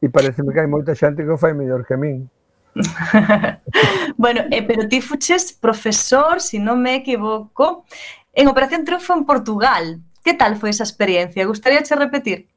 E 0.00 0.08
pareceme 0.08 0.56
que 0.56 0.60
hai 0.60 0.66
moita 0.66 0.96
xente 0.96 1.20
que 1.20 1.30
o 1.30 1.36
fai 1.36 1.52
mellor 1.52 1.84
que 1.84 1.94
a 1.94 2.00
min. 2.00 2.26
bueno, 4.16 4.48
eh, 4.50 4.64
pero 4.64 4.88
ti 4.88 5.00
fuches 5.00 5.52
profesor, 5.52 6.40
se 6.40 6.56
si 6.56 6.58
non 6.58 6.80
me 6.80 6.96
equivoco, 6.96 7.84
en 8.32 8.48
Operación 8.48 8.88
Triunfo 8.88 9.12
en 9.12 9.28
Portugal. 9.28 10.00
Que 10.24 10.34
tal 10.34 10.56
foi 10.56 10.72
esa 10.72 10.82
experiencia? 10.82 11.46
Gustaría 11.46 11.84
che 11.84 11.94
repetir? 11.94 12.48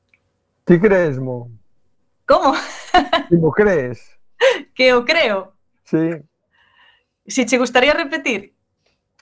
Ti 0.66 0.80
crees, 0.80 1.20
mo? 1.20 1.52
Como? 2.26 2.58
Ti 3.30 3.36
mo 3.38 3.52
crees? 3.52 4.19
que 4.76 4.88
eu 4.88 5.06
creo. 5.06 5.54
Sí. 5.84 6.18
Si 7.28 7.46
che 7.46 7.58
gustaría 7.58 7.94
repetir? 7.94 8.56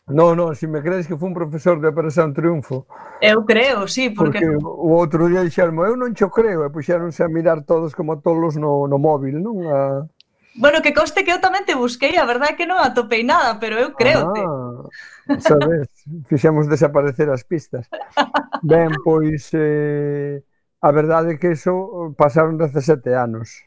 No, 0.07 0.35
no, 0.35 0.53
se 0.53 0.61
si 0.61 0.67
me 0.67 0.81
crees 0.81 1.05
que 1.05 1.17
fue 1.17 1.27
un 1.27 1.33
profesor 1.33 1.81
de 1.81 1.89
Operación 1.89 2.33
Triunfo. 2.33 2.87
Eu 3.19 3.45
creo, 3.45 3.87
sí, 3.89 4.09
porque... 4.09 4.39
porque 4.39 4.63
o 4.63 4.95
outro 4.95 5.27
día 5.27 5.43
dixeron, 5.43 5.75
eu 5.83 5.99
non 5.99 6.15
cho 6.15 6.31
creo, 6.31 6.63
e 6.63 6.71
puxéronse 6.71 7.27
a 7.27 7.27
mirar 7.27 7.67
todos 7.67 7.91
como 7.91 8.23
tolos 8.23 8.55
no, 8.55 8.87
no 8.87 8.95
móvil, 8.95 9.43
non? 9.43 9.67
A... 9.67 10.07
Bueno, 10.55 10.79
que 10.79 10.95
coste 10.95 11.27
que 11.27 11.35
eu 11.35 11.43
tamén 11.43 11.67
te 11.67 11.75
busquei, 11.75 12.15
a 12.15 12.23
verdade 12.23 12.55
é 12.55 12.57
que 12.57 12.63
non 12.63 12.79
atopei 12.79 13.27
nada, 13.27 13.59
pero 13.59 13.75
eu 13.75 13.91
creote. 13.99 14.39
Ah, 14.39 15.37
sabes, 15.43 15.91
fixemos 16.31 16.71
desaparecer 16.71 17.27
as 17.27 17.43
pistas. 17.43 17.91
Ben, 18.63 18.89
pois, 19.03 19.51
eh, 19.53 20.41
a 20.79 20.89
verdade 20.95 21.35
é 21.35 21.37
que 21.37 21.51
eso 21.51 22.15
pasaron 22.17 22.55
17 22.55 23.11
anos. 23.11 23.59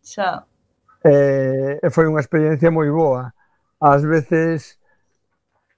Xa 0.00 0.46
eh, 1.04 1.80
foi 1.90 2.06
unha 2.06 2.20
experiencia 2.20 2.70
moi 2.70 2.90
boa. 2.90 3.32
Ás 3.80 4.04
veces 4.04 4.80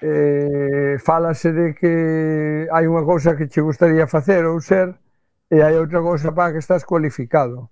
eh, 0.02 0.98
falase 0.98 1.52
de 1.52 1.74
que 1.74 2.66
hai 2.74 2.90
unha 2.90 3.06
cousa 3.06 3.38
que 3.38 3.46
che 3.46 3.62
gustaría 3.62 4.10
facer 4.10 4.42
ou 4.44 4.58
ser 4.58 4.98
e 5.46 5.62
hai 5.62 5.78
outra 5.78 6.02
cousa 6.02 6.34
para 6.34 6.52
que 6.52 6.62
estás 6.64 6.82
cualificado. 6.82 7.70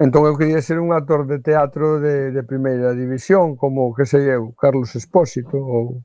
Entón 0.00 0.24
eu 0.24 0.38
quería 0.40 0.64
ser 0.64 0.80
un 0.80 0.90
actor 0.96 1.28
de 1.28 1.38
teatro 1.38 2.00
de, 2.00 2.32
de 2.32 2.42
primeira 2.42 2.96
división, 2.96 3.56
como, 3.60 3.92
que 3.94 4.08
sei 4.08 4.24
eu, 4.32 4.56
Carlos 4.56 4.96
Espósito 4.96 5.60
ou 5.60 6.00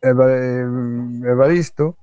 eh, 0.00 0.64
Evaristo, 1.26 1.98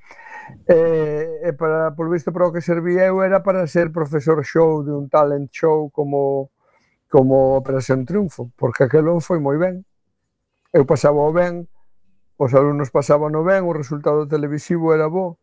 e, 0.67 1.47
e 1.47 1.53
para, 1.53 1.95
por 1.95 2.11
visto 2.11 2.33
para 2.33 2.47
o 2.47 2.51
que 2.51 2.61
servía 2.61 3.07
eu 3.07 3.23
era 3.23 3.39
para 3.39 3.65
ser 3.67 3.91
profesor 3.91 4.43
show 4.43 4.83
de 4.83 4.91
un 4.91 5.07
talent 5.07 5.49
show 5.51 5.89
como 5.95 6.51
como 7.11 7.59
Operación 7.59 8.07
Triunfo, 8.07 8.49
porque 8.55 8.87
aquelo 8.87 9.19
foi 9.19 9.37
moi 9.43 9.59
ben. 9.59 9.83
Eu 10.71 10.87
pasaba 10.87 11.19
o 11.19 11.35
ben, 11.35 11.67
os 12.39 12.55
alumnos 12.55 12.89
pasaban 12.89 13.35
o 13.35 13.43
ben, 13.43 13.67
o 13.67 13.75
resultado 13.75 14.23
televisivo 14.31 14.95
era 14.95 15.11
bo, 15.11 15.35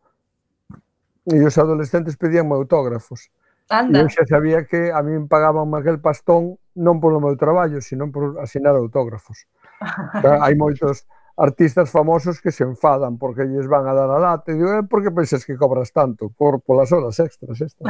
e 1.29 1.37
os 1.45 1.55
adolescentes 1.61 2.17
pedían 2.17 2.49
autógrafos. 2.49 3.29
Anda. 3.69 4.01
E 4.01 4.01
eu 4.01 4.09
xa 4.09 4.25
sabía 4.25 4.65
que 4.65 4.89
a 4.89 5.05
mí 5.05 5.13
me 5.13 5.29
pagaban 5.29 5.69
aquel 5.77 6.01
pastón 6.01 6.57
non 6.73 6.97
polo 6.97 7.21
meu 7.21 7.37
traballo, 7.37 7.85
sino 7.85 8.09
por 8.09 8.41
asinar 8.41 8.73
autógrafos. 8.73 9.45
Ah, 9.79 10.43
hai 10.43 10.59
moitos 10.59 11.07
artistas 11.39 11.87
famosos 11.87 12.41
que 12.43 12.51
se 12.51 12.67
enfadan 12.67 13.15
porque 13.15 13.47
lles 13.47 13.63
van 13.63 13.87
a 13.87 13.95
dar 13.95 14.11
a 14.11 14.19
lata 14.19 14.51
e 14.51 14.59
digo, 14.59 14.75
eh, 14.75 14.83
por 14.83 14.99
que 14.99 15.07
pensas 15.07 15.47
que 15.47 15.55
cobras 15.55 15.95
tanto? 15.95 16.27
Por, 16.35 16.59
polas 16.59 16.91
horas 16.91 17.15
extras 17.23 17.63
estas. 17.63 17.87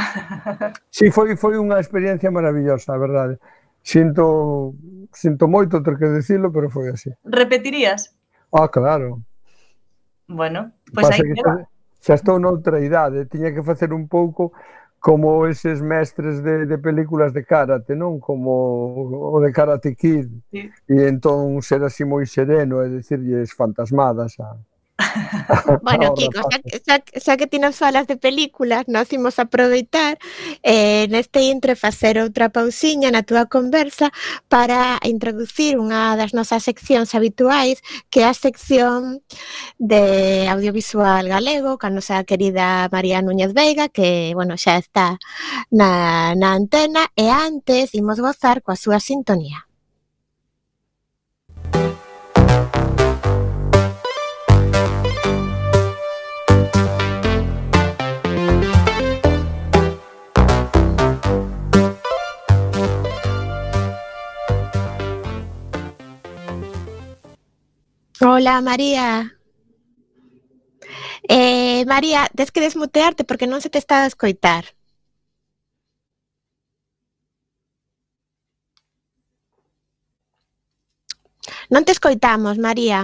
Si, 0.93 1.09
sí, 1.09 1.11
foi, 1.11 1.33
foi 1.33 1.57
unha 1.57 1.81
experiencia 1.81 2.29
maravillosa, 2.29 2.93
a 2.93 3.01
verdade. 3.01 3.41
Sinto, 3.81 4.75
sinto 5.11 5.47
moito 5.47 5.81
ter 5.81 5.97
que 5.97 6.07
dicilo, 6.09 6.51
pero 6.51 6.69
foi 6.69 6.89
así. 6.89 7.11
Repetirías? 7.23 8.13
Ah, 8.53 8.67
claro. 8.67 9.21
Bueno, 10.27 10.71
pois 10.93 11.07
pues 11.07 11.19
aí 11.19 11.33
queda. 11.33 11.67
Xa, 11.97 12.13
xa 12.13 12.13
estou 12.13 12.37
noutra 12.39 12.79
idade, 12.79 13.25
tiña 13.25 13.51
que 13.51 13.63
facer 13.63 13.93
un 13.93 14.07
pouco 14.07 14.53
como 14.99 15.47
eses 15.47 15.81
mestres 15.81 16.43
de, 16.43 16.65
de 16.65 16.77
películas 16.77 17.33
de 17.33 17.43
karate, 17.43 17.95
non? 17.95 18.19
Como 18.19 19.31
o 19.33 19.39
de 19.39 19.51
Karate 19.51 19.95
Kid. 19.95 20.27
Sí. 20.51 20.69
E 20.87 21.07
entón 21.07 21.63
ser 21.63 21.81
así 21.87 22.03
moi 22.03 22.27
sereno 22.27 22.83
e 22.83 22.91
dicirlles 22.91 23.55
fantasmadas 23.55 24.35
a, 24.43 24.59
bueno, 25.81 26.13
Kiko, 26.13 26.41
xa, 26.43 26.59
xa, 26.85 26.95
xa 26.99 27.33
que 27.37 27.47
ti 27.47 27.59
nos 27.59 27.77
falas 27.79 28.07
de 28.07 28.17
películas, 28.17 28.83
nós 28.87 29.07
imos 29.15 29.39
aproveitar 29.39 30.19
eh, 30.63 31.07
neste 31.07 31.39
intre 31.47 31.79
facer 31.79 32.19
outra 32.19 32.51
pausiña 32.51 33.07
na 33.07 33.23
túa 33.23 33.47
conversa 33.47 34.11
para 34.51 34.99
introducir 35.07 35.79
unha 35.79 36.19
das 36.19 36.35
nosas 36.35 36.67
seccións 36.67 37.15
habituais 37.15 37.79
que 38.11 38.21
é 38.23 38.27
a 38.27 38.35
sección 38.35 39.23
de 39.79 40.47
audiovisual 40.51 41.31
galego 41.31 41.79
con 41.79 41.95
nosa 41.95 42.27
querida 42.27 42.91
María 42.91 43.23
Núñez 43.23 43.55
Veiga 43.55 43.87
que, 43.87 44.35
bueno, 44.35 44.59
xa 44.59 44.75
está 44.75 45.15
na, 45.71 46.35
na 46.35 46.59
antena 46.59 47.07
e 47.15 47.31
antes 47.31 47.95
imos 47.95 48.19
gozar 48.19 48.59
coa 48.59 48.75
súa 48.75 48.99
sintonía. 48.99 49.68
Hola, 68.21 68.61
María. 68.61 69.37
Eh, 71.29 71.85
María, 71.85 72.27
tes 72.35 72.51
que 72.51 72.59
desmutearte 72.59 73.23
porque 73.23 73.47
non 73.47 73.61
se 73.63 73.69
te 73.71 73.79
está 73.79 74.03
a 74.03 74.09
escoitar. 74.11 74.63
Non 81.71 81.85
te 81.87 81.91
escoitamos, 81.95 82.59
María. 82.59 82.99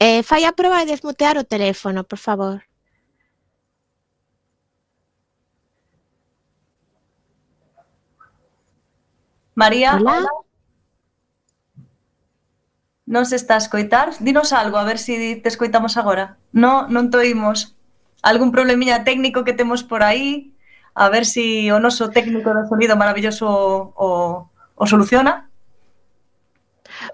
Eh, 0.00 0.22
fai 0.24 0.42
a 0.48 0.56
proba 0.56 0.80
de 0.80 0.90
desmutear 0.92 1.36
o 1.36 1.44
teléfono, 1.44 2.00
por 2.08 2.20
favor. 2.26 2.64
María, 9.54 9.96
Hola. 9.96 10.16
hola. 10.16 10.45
Non 13.06 13.22
se 13.22 13.38
está 13.38 13.54
a 13.54 13.62
escoitar? 13.62 14.18
Dinos 14.18 14.50
algo, 14.50 14.82
a 14.82 14.84
ver 14.84 14.98
se 14.98 15.14
si 15.14 15.38
te 15.38 15.46
escoitamos 15.46 15.94
agora. 15.94 16.42
No, 16.50 16.90
non 16.90 17.14
toímos. 17.14 17.78
Algún 18.26 18.50
problemiña 18.50 19.06
técnico 19.06 19.46
que 19.46 19.54
temos 19.54 19.86
por 19.86 20.02
aí? 20.02 20.50
A 20.90 21.06
ver 21.06 21.22
se 21.22 21.70
si 21.70 21.70
o 21.70 21.78
noso 21.78 22.10
técnico 22.10 22.50
de 22.50 22.66
sonido 22.66 22.98
maravilloso 22.98 23.46
o, 23.94 24.50
o 24.50 24.84
soluciona. 24.90 25.46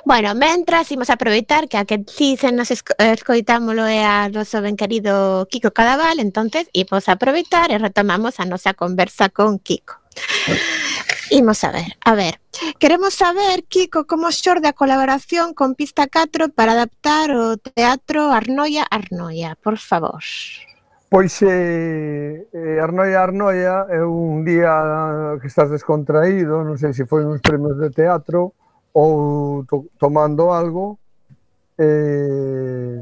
Bueno, 0.05 0.34
mentras 0.34 0.90
imos 0.93 1.11
aproveitar 1.11 1.68
que 1.68 1.76
a 1.76 1.84
que 1.84 2.05
si 2.09 2.36
se 2.36 2.53
nos 2.53 2.70
esco 2.70 2.95
escoitámolo 2.99 3.84
é 3.84 4.05
a 4.05 4.32
noso 4.32 4.64
ben 4.64 4.80
querido 4.80 5.47
Kiko 5.53 5.76
Cadaval, 5.76 6.24
entonces 6.24 6.72
imos 6.72 7.09
aproveitar 7.12 7.70
e 7.70 7.76
retomamos 7.76 8.40
a 8.40 8.49
nosa 8.49 8.72
conversa 8.72 9.28
con 9.28 9.59
Kiko. 9.61 10.01
Imos 11.30 11.64
a 11.64 11.72
ver, 11.72 11.96
a 12.04 12.14
ver. 12.14 12.40
Queremos 12.78 13.14
saber, 13.14 13.64
Kiko, 13.64 14.04
como 14.06 14.28
xorde 14.28 14.68
a 14.68 14.76
colaboración 14.76 15.54
con 15.54 15.74
Pista 15.74 16.04
4 16.04 16.52
para 16.52 16.72
adaptar 16.72 17.32
o 17.32 17.56
teatro 17.56 18.28
Arnoia 18.28 18.84
Arnoia, 18.90 19.56
por 19.56 19.78
favor. 19.78 20.20
Pois 21.08 21.40
eh, 21.40 22.48
eh 22.52 22.78
Arnoia 22.80 23.24
Arnoia 23.24 23.88
é 23.88 24.04
un 24.04 24.44
día 24.44 25.40
que 25.40 25.48
estás 25.48 25.72
descontraído, 25.72 26.60
non 26.64 26.76
sei 26.76 26.92
se 26.92 27.08
foi 27.08 27.24
nos 27.24 27.40
premios 27.40 27.80
de 27.80 27.88
teatro 27.88 28.52
ou 28.92 29.64
to 29.64 29.88
tomando 29.96 30.52
algo, 30.52 31.00
eh, 31.80 33.00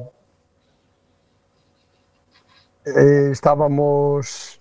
eh, 2.87 3.29
estábamos 3.35 4.60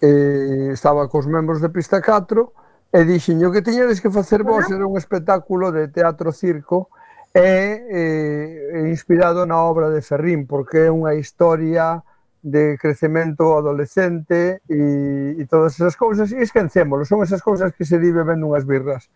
eh, 0.00 0.70
estaba 0.72 1.08
cos 1.08 1.26
membros 1.26 1.60
de 1.60 1.68
Pista 1.68 2.00
4 2.00 2.52
e 2.92 3.04
dixinho 3.04 3.52
que 3.52 3.62
tiñades 3.62 4.00
que 4.00 4.10
facer 4.10 4.42
vos 4.42 4.66
era 4.66 4.82
un 4.86 4.98
espectáculo 4.98 5.70
de 5.70 5.88
teatro-circo 5.88 6.90
e 7.30 7.86
eh, 7.86 8.90
inspirado 8.90 9.46
na 9.46 9.62
obra 9.62 9.90
de 9.90 10.02
Ferrín, 10.02 10.50
porque 10.50 10.88
é 10.88 10.90
unha 10.90 11.14
historia 11.14 12.02
de 12.42 12.78
crecemento 12.80 13.54
adolescente 13.54 14.64
e, 14.66 15.36
e 15.38 15.42
todas 15.46 15.76
esas 15.76 15.94
cousas, 15.94 16.32
e 16.32 16.40
esquencémolo, 16.40 17.04
son 17.04 17.22
esas 17.22 17.44
cousas 17.44 17.70
que 17.76 17.84
se 17.84 18.00
di 18.00 18.10
bebendo 18.10 18.48
unhas 18.48 18.64
birras. 18.66 19.06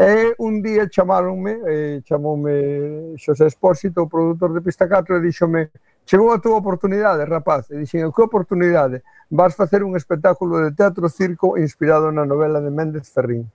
E 0.00 0.34
un 0.40 0.64
día 0.64 0.88
chamaronme, 0.88 1.60
eh, 1.68 2.00
chamoume 2.02 3.14
Xosé 3.20 3.46
Espósito, 3.46 4.02
o 4.02 4.10
produtor 4.10 4.50
de 4.56 4.64
Pista 4.64 4.88
4, 4.88 5.20
e 5.20 5.20
díxome, 5.20 5.70
Chegou 6.06 6.32
a 6.32 6.42
túa 6.42 6.58
oportunidade, 6.58 7.24
rapaz, 7.24 7.70
e 7.70 7.78
dixen, 7.78 8.10
que 8.10 8.22
oportunidade? 8.22 9.02
Vas 9.30 9.54
facer 9.54 9.84
un 9.84 9.94
espectáculo 9.94 10.58
de 10.64 10.74
teatro 10.74 11.08
circo 11.08 11.54
inspirado 11.56 12.10
na 12.10 12.26
novela 12.26 12.60
de 12.60 12.70
Méndez 12.70 13.08
Ferrín. 13.14 13.46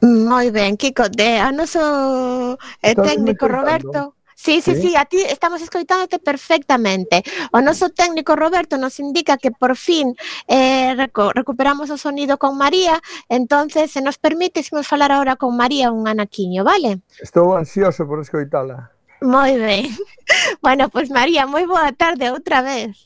Moi 0.00 0.50
ben, 0.50 0.76
Kiko, 0.76 1.08
de 1.08 1.40
a 1.40 1.52
noso 1.52 2.56
eh, 2.80 2.96
técnico 2.96 3.48
Roberto 3.48 4.19
Sí, 4.40 4.62
sí, 4.62 4.74
sí, 4.74 4.80
sí, 4.80 4.96
a 4.96 5.04
ti 5.04 5.20
estamos 5.20 5.60
escoitándote 5.60 6.18
perfectamente. 6.18 7.22
O 7.52 7.60
noso 7.60 7.90
técnico 7.92 8.36
Roberto 8.36 8.80
nos 8.80 8.96
indica 8.96 9.36
que 9.36 9.52
por 9.52 9.76
fin 9.76 10.16
eh, 10.48 10.96
recu 10.96 11.28
recuperamos 11.28 11.92
o 11.92 12.00
sonido 12.00 12.38
con 12.40 12.56
María, 12.56 13.02
entonces 13.28 13.92
se 13.92 14.00
nos 14.00 14.16
permite 14.16 14.62
se 14.62 14.74
nos 14.74 14.88
falar 14.88 15.12
agora 15.12 15.36
con 15.36 15.58
María 15.58 15.92
un 15.92 16.08
anaquiño, 16.08 16.64
vale? 16.64 17.04
Estou 17.20 17.52
ansioso 17.52 18.08
por 18.08 18.24
escoitala. 18.24 18.88
Moi 19.20 19.60
ben. 19.60 19.92
Bueno, 20.64 20.88
pois 20.88 21.12
pues 21.12 21.18
María, 21.18 21.44
moi 21.44 21.68
boa 21.68 21.92
tarde 21.92 22.32
outra 22.32 22.64
vez. 22.64 22.96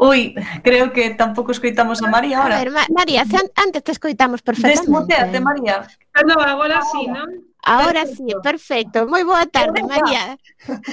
Ui, 0.00 0.32
creo 0.64 0.92
que 0.96 1.12
tampouco 1.12 1.52
escoitamos 1.52 2.00
a 2.00 2.08
María 2.08 2.40
ahora. 2.40 2.56
A 2.56 2.64
ver, 2.64 2.72
Ma 2.72 2.88
María, 2.88 3.28
antes 3.60 3.84
te 3.84 3.92
escoitamos 3.92 4.40
perfectamente. 4.40 4.88
Desmuteate, 4.88 5.40
María. 5.40 5.84
Perdón, 6.16 6.48
agora 6.48 6.80
sí, 6.80 7.04
non? 7.12 7.55
Ahora 7.66 8.06
perfecto. 8.06 8.24
sí, 8.26 8.34
perfecto. 8.42 8.98
Moi 9.10 9.26
boa 9.26 9.42
tarde, 9.50 9.82
Hola. 9.82 9.90
María. 9.90 10.22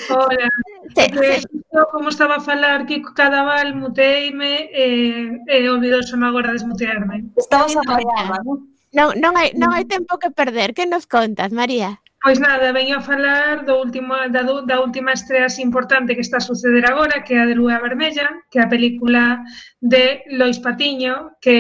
Hola. 0.10 0.50
Se, 0.98 1.06
se... 1.14 1.46
Como 1.94 2.10
estaba 2.10 2.42
a 2.42 2.42
falar 2.42 2.90
que 2.90 3.02
Cadaval, 3.14 3.78
muteime 3.78 4.74
e 4.74 5.38
eh, 5.54 5.66
eh, 5.66 5.70
olvidosome 5.70 6.26
agora 6.26 6.50
desmutearme. 6.52 7.30
Estamos 7.38 7.78
a 7.78 7.86
non? 7.86 8.74
Non, 8.94 9.14
non, 9.22 9.34
hai, 9.38 9.54
non 9.54 9.70
hai 9.74 9.86
mm. 9.86 9.94
tempo 9.94 10.18
que 10.18 10.34
perder. 10.34 10.74
Que 10.74 10.90
nos 10.90 11.06
contas, 11.06 11.54
María? 11.54 12.02
Pois 12.24 12.40
nada, 12.40 12.72
veño 12.72 12.96
a 12.98 13.08
falar 13.12 13.66
do 13.68 13.76
último, 13.86 14.16
da, 14.32 14.44
da 14.72 14.78
última 14.80 15.12
estrea 15.12 15.48
importante 15.60 16.16
que 16.16 16.22
está 16.22 16.38
a 16.38 16.48
suceder 16.50 16.86
agora, 16.88 17.22
que 17.22 17.34
é 17.34 17.40
a 17.42 17.46
de 17.46 17.56
Lúa 17.60 17.84
Vermella, 17.84 18.28
que 18.50 18.60
é 18.60 18.64
a 18.64 18.72
película 18.76 19.44
de 19.82 20.24
Lois 20.40 20.58
Patiño, 20.66 21.36
que 21.44 21.58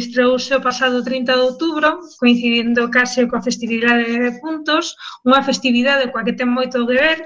estreouse 0.00 0.56
o 0.56 0.64
pasado 0.64 1.04
30 1.04 1.36
de 1.36 1.44
outubro, 1.48 2.00
coincidindo 2.18 2.88
case 2.88 3.28
coa 3.28 3.44
festividade 3.44 4.08
de 4.24 4.32
puntos, 4.40 4.96
unha 5.28 5.44
festividade 5.44 6.08
coa 6.08 6.24
que 6.24 6.32
ten 6.40 6.48
moito 6.48 6.88
que 6.88 6.96
ver, 6.96 7.18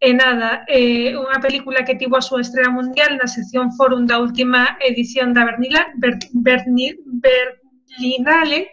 e 0.00 0.16
nada, 0.16 0.64
é 0.72 1.12
unha 1.12 1.36
película 1.44 1.84
que 1.84 2.00
tivo 2.00 2.16
a 2.16 2.24
súa 2.24 2.40
estrela 2.40 2.72
mundial 2.72 3.12
na 3.20 3.28
sección 3.28 3.76
Fórum 3.76 4.08
da 4.08 4.16
última 4.16 4.80
edición 4.80 5.36
da 5.36 5.44
Bernila, 5.44 5.92
Ber, 6.00 6.16
Bernil, 6.32 6.96
Ber, 7.04 7.61
Linale, 7.98 8.70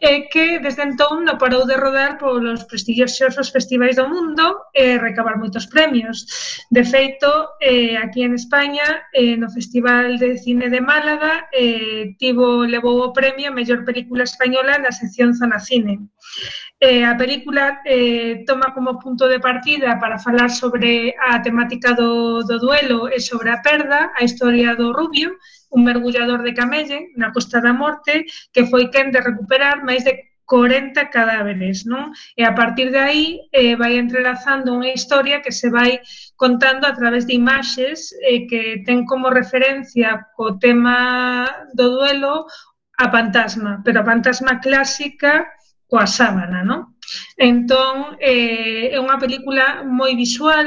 e 0.00 0.06
eh, 0.06 0.28
que 0.30 0.58
desde 0.62 0.82
entón 0.86 1.26
non 1.26 1.40
parou 1.42 1.66
de 1.66 1.74
rodar 1.74 2.18
polos 2.22 2.62
prestixiosos 2.70 3.50
festivais 3.50 3.98
do 3.98 4.06
mundo 4.06 4.70
e 4.70 4.98
recabar 4.98 5.34
moitos 5.38 5.66
premios. 5.66 6.26
De 6.70 6.84
feito, 6.86 7.58
eh, 7.58 7.98
aquí 7.98 8.22
en 8.22 8.34
España, 8.34 8.86
eh, 9.10 9.34
no 9.34 9.50
Festival 9.50 10.18
de 10.22 10.38
Cine 10.38 10.70
de 10.70 10.80
Málaga, 10.80 11.50
eh, 11.50 12.14
tivo 12.20 12.62
levou 12.62 13.02
o 13.02 13.12
premio 13.12 13.50
a 13.50 13.56
mellor 13.56 13.82
película 13.82 14.22
española 14.22 14.78
na 14.78 14.94
sección 14.94 15.34
Zona 15.34 15.58
Cine. 15.58 16.06
Eh, 16.78 17.02
a 17.02 17.18
película 17.18 17.82
eh, 17.84 18.44
toma 18.46 18.70
como 18.70 19.02
punto 19.02 19.26
de 19.26 19.42
partida 19.42 19.98
para 19.98 20.22
falar 20.22 20.50
sobre 20.50 21.10
a 21.18 21.42
temática 21.42 21.90
do, 21.90 22.46
do 22.46 22.56
duelo 22.62 23.10
e 23.10 23.18
sobre 23.18 23.50
a 23.50 23.58
perda, 23.58 24.14
a 24.14 24.22
historia 24.22 24.78
do 24.78 24.94
Rubio, 24.94 25.34
un 25.70 25.84
mergullador 25.84 26.42
de 26.42 26.54
Camelle, 26.54 27.12
na 27.16 27.32
Costa 27.32 27.60
da 27.60 27.72
Morte, 27.72 28.24
que 28.52 28.66
foi 28.70 28.88
quen 28.92 29.12
de 29.12 29.20
recuperar 29.20 29.84
máis 29.84 30.04
de 30.04 30.28
40 30.48 31.12
cadáveres, 31.12 31.84
non? 31.84 32.10
E 32.32 32.42
a 32.42 32.56
partir 32.56 32.88
de 32.88 32.98
aí 32.98 33.26
eh, 33.52 33.76
vai 33.76 34.00
entrelazando 34.00 34.72
unha 34.72 34.96
historia 34.96 35.44
que 35.44 35.52
se 35.52 35.68
vai 35.68 36.00
contando 36.40 36.88
a 36.88 36.96
través 36.96 37.28
de 37.28 37.36
imaxes 37.36 38.16
eh, 38.24 38.48
que 38.48 38.80
ten 38.88 39.04
como 39.04 39.28
referencia 39.28 40.24
co 40.32 40.56
tema 40.56 41.44
do 41.76 42.00
duelo 42.00 42.48
a 42.96 43.06
fantasma, 43.12 43.84
pero 43.84 44.00
a 44.00 44.08
fantasma 44.08 44.56
clásica 44.58 45.46
coa 45.84 46.08
sábana, 46.08 46.64
non? 46.64 46.96
Entón, 47.36 48.16
eh, 48.16 48.92
é 48.92 48.98
unha 49.00 49.20
película 49.20 49.84
moi 49.84 50.16
visual, 50.16 50.64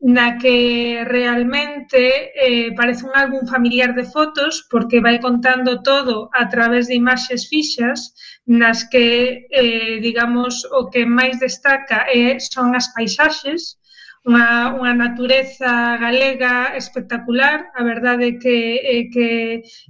na 0.00 0.36
que 0.38 1.02
realmente 1.06 2.32
eh, 2.36 2.72
parece 2.76 3.04
un 3.06 3.12
álbum 3.14 3.46
familiar 3.46 3.94
de 3.94 4.04
fotos 4.04 4.66
porque 4.70 5.00
vai 5.00 5.18
contando 5.18 5.82
todo 5.82 6.28
a 6.32 6.48
través 6.48 6.86
de 6.86 6.94
imaxes 6.94 7.48
fixas 7.48 8.12
nas 8.44 8.84
que, 8.84 9.48
eh, 9.50 9.98
digamos, 10.00 10.64
o 10.70 10.90
que 10.90 11.08
máis 11.08 11.40
destaca 11.40 12.06
é, 12.12 12.38
son 12.38 12.76
as 12.76 12.92
paisaxes, 12.92 13.80
unha, 14.26 14.74
unha 14.74 14.92
natureza 14.92 15.96
galega 16.02 16.74
espectacular, 16.74 17.70
a 17.78 17.82
verdade 17.86 18.38
que, 18.42 18.58
é 18.82 18.98
que 19.06 19.28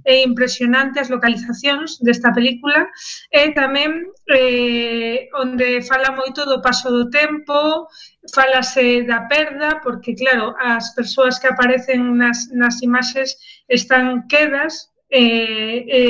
é 0.05 0.21
impresionante 0.21 1.01
as 1.01 1.09
localizacións 1.09 1.97
desta 2.05 2.29
película, 2.37 2.85
e 3.33 3.49
tamén 3.57 4.13
eh, 4.29 5.25
onde 5.41 5.81
fala 5.89 6.13
moito 6.13 6.45
do 6.45 6.61
paso 6.61 6.93
do 6.93 7.09
tempo, 7.09 7.89
falase 8.29 9.01
da 9.09 9.25
perda, 9.25 9.81
porque 9.81 10.13
claro, 10.13 10.53
as 10.61 10.93
persoas 10.93 11.41
que 11.41 11.49
aparecen 11.49 12.13
nas, 12.21 12.45
nas 12.53 12.77
imaxes 12.85 13.33
están 13.65 14.29
quedas, 14.29 14.93
e, 15.09 15.17
eh, 15.17 15.77
e, 15.87 16.01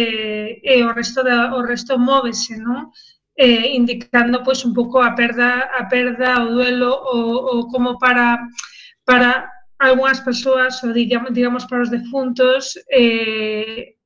eh, 0.68 0.80
e 0.80 0.84
o 0.84 0.92
resto 0.92 1.24
da, 1.24 1.56
o 1.56 1.62
resto 1.64 1.96
móvese, 1.96 2.58
non? 2.60 2.92
eh, 3.38 3.78
indicando 3.78 4.44
pois 4.44 4.66
un 4.66 4.74
pouco 4.74 5.02
a 5.02 5.14
perda, 5.14 5.70
a 5.78 5.86
perda, 5.88 6.44
o 6.44 6.52
duelo 6.58 6.92
o, 7.14 7.18
o 7.54 7.68
como 7.70 7.98
para 8.02 8.42
para 9.06 9.50
algunhas 9.80 10.20
persoas 10.20 10.82
ou 10.84 10.92
digamos, 10.92 11.32
digamos 11.34 11.64
para 11.70 11.84
os 11.86 11.94
defuntos 11.94 12.74
eh, 12.90 13.98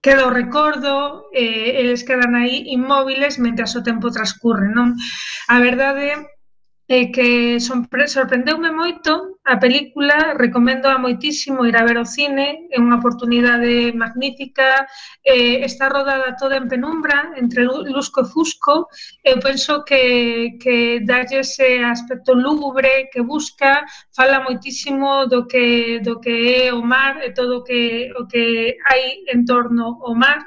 queda 0.00 0.28
o 0.28 0.30
recordo, 0.30 1.26
eh, 1.32 1.80
eles 1.80 2.04
quedan 2.04 2.36
aí 2.36 2.70
inmóviles 2.70 3.40
mentre 3.40 3.64
o 3.66 3.82
tempo 3.82 4.14
transcurre, 4.14 4.68
non? 4.70 4.94
A 5.48 5.58
verdade 5.58 6.37
e 6.88 7.12
que 7.12 7.60
sorprendeume 7.60 8.70
moito 8.72 9.38
a 9.44 9.56
película, 9.56 10.36
recomendo 10.36 10.88
a 10.88 10.98
moitísimo 10.98 11.66
ir 11.68 11.76
a 11.76 11.84
ver 11.84 11.98
o 11.98 12.04
cine, 12.04 12.68
é 12.72 12.80
unha 12.80 12.96
oportunidade 12.96 13.92
magnífica, 13.92 14.88
eh, 15.20 15.60
está 15.68 15.92
rodada 15.92 16.36
toda 16.40 16.56
en 16.56 16.68
penumbra, 16.68 17.36
entre 17.36 17.64
lusco 17.64 18.24
e 18.24 18.28
fusco, 18.32 18.88
eu 19.20 19.36
penso 19.40 19.84
que, 19.84 20.56
que 20.62 21.04
dalle 21.04 21.44
ese 21.44 21.84
aspecto 21.84 22.32
lúgubre 22.32 23.08
que 23.12 23.20
busca, 23.20 23.84
fala 24.16 24.40
moitísimo 24.40 25.28
do 25.28 25.44
que, 25.44 26.00
do 26.00 26.20
que 26.20 26.68
é 26.68 26.72
o 26.72 26.80
mar 26.80 27.20
e 27.20 27.32
todo 27.36 27.60
o 27.60 27.64
que, 27.64 28.12
o 28.16 28.24
que 28.24 28.76
hai 28.88 29.28
en 29.28 29.44
torno 29.44 30.00
ao 30.04 30.16
mar, 30.16 30.40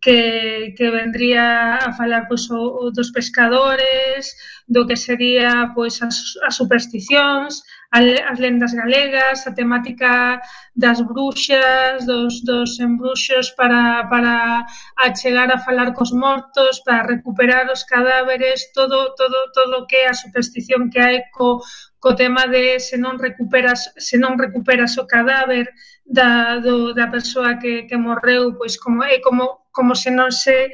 que, 0.00 0.74
que 0.76 0.90
vendría 0.90 1.76
a 1.76 1.92
falar 1.92 2.26
pois, 2.28 2.50
o, 2.50 2.60
o 2.82 2.90
dos 2.90 3.10
pescadores, 3.12 4.34
do 4.66 4.86
que 4.86 4.96
sería 4.96 5.72
pois, 5.74 6.00
as, 6.02 6.16
as 6.46 6.54
supersticións, 6.54 7.62
as 7.92 8.38
lendas 8.38 8.72
galegas, 8.72 9.46
a 9.46 9.52
temática 9.52 10.40
das 10.76 11.00
bruxas, 11.02 12.06
dos, 12.06 12.44
dos 12.44 12.78
embruxos 12.78 13.50
para, 13.58 14.06
para 14.08 14.64
achegar 14.96 15.50
a 15.50 15.58
falar 15.58 15.92
cos 15.92 16.12
mortos, 16.12 16.80
para 16.86 17.02
recuperar 17.02 17.68
os 17.68 17.82
cadáveres, 17.82 18.72
todo 18.72 19.14
todo 19.18 19.38
todo 19.52 19.74
o 19.82 19.86
que 19.86 19.96
é 19.96 20.08
a 20.08 20.14
superstición 20.14 20.88
que 20.88 21.00
hai 21.00 21.18
co, 21.34 21.58
co 21.98 22.14
tema 22.14 22.46
de 22.46 22.78
se 22.78 22.96
non 22.96 23.18
recuperas 23.18 23.90
se 23.98 24.16
non 24.22 24.38
recuperas 24.38 24.94
o 25.02 25.04
cadáver, 25.10 25.66
da, 26.10 26.58
do, 26.58 26.92
da 26.92 27.06
persoa 27.06 27.56
que, 27.56 27.84
que 27.84 27.96
morreu, 27.96 28.54
pois 28.58 28.76
como 28.76 29.04
é 29.04 29.20
como, 29.20 29.44
como 29.72 29.94
se 29.94 30.10
non 30.10 30.30
se 30.30 30.70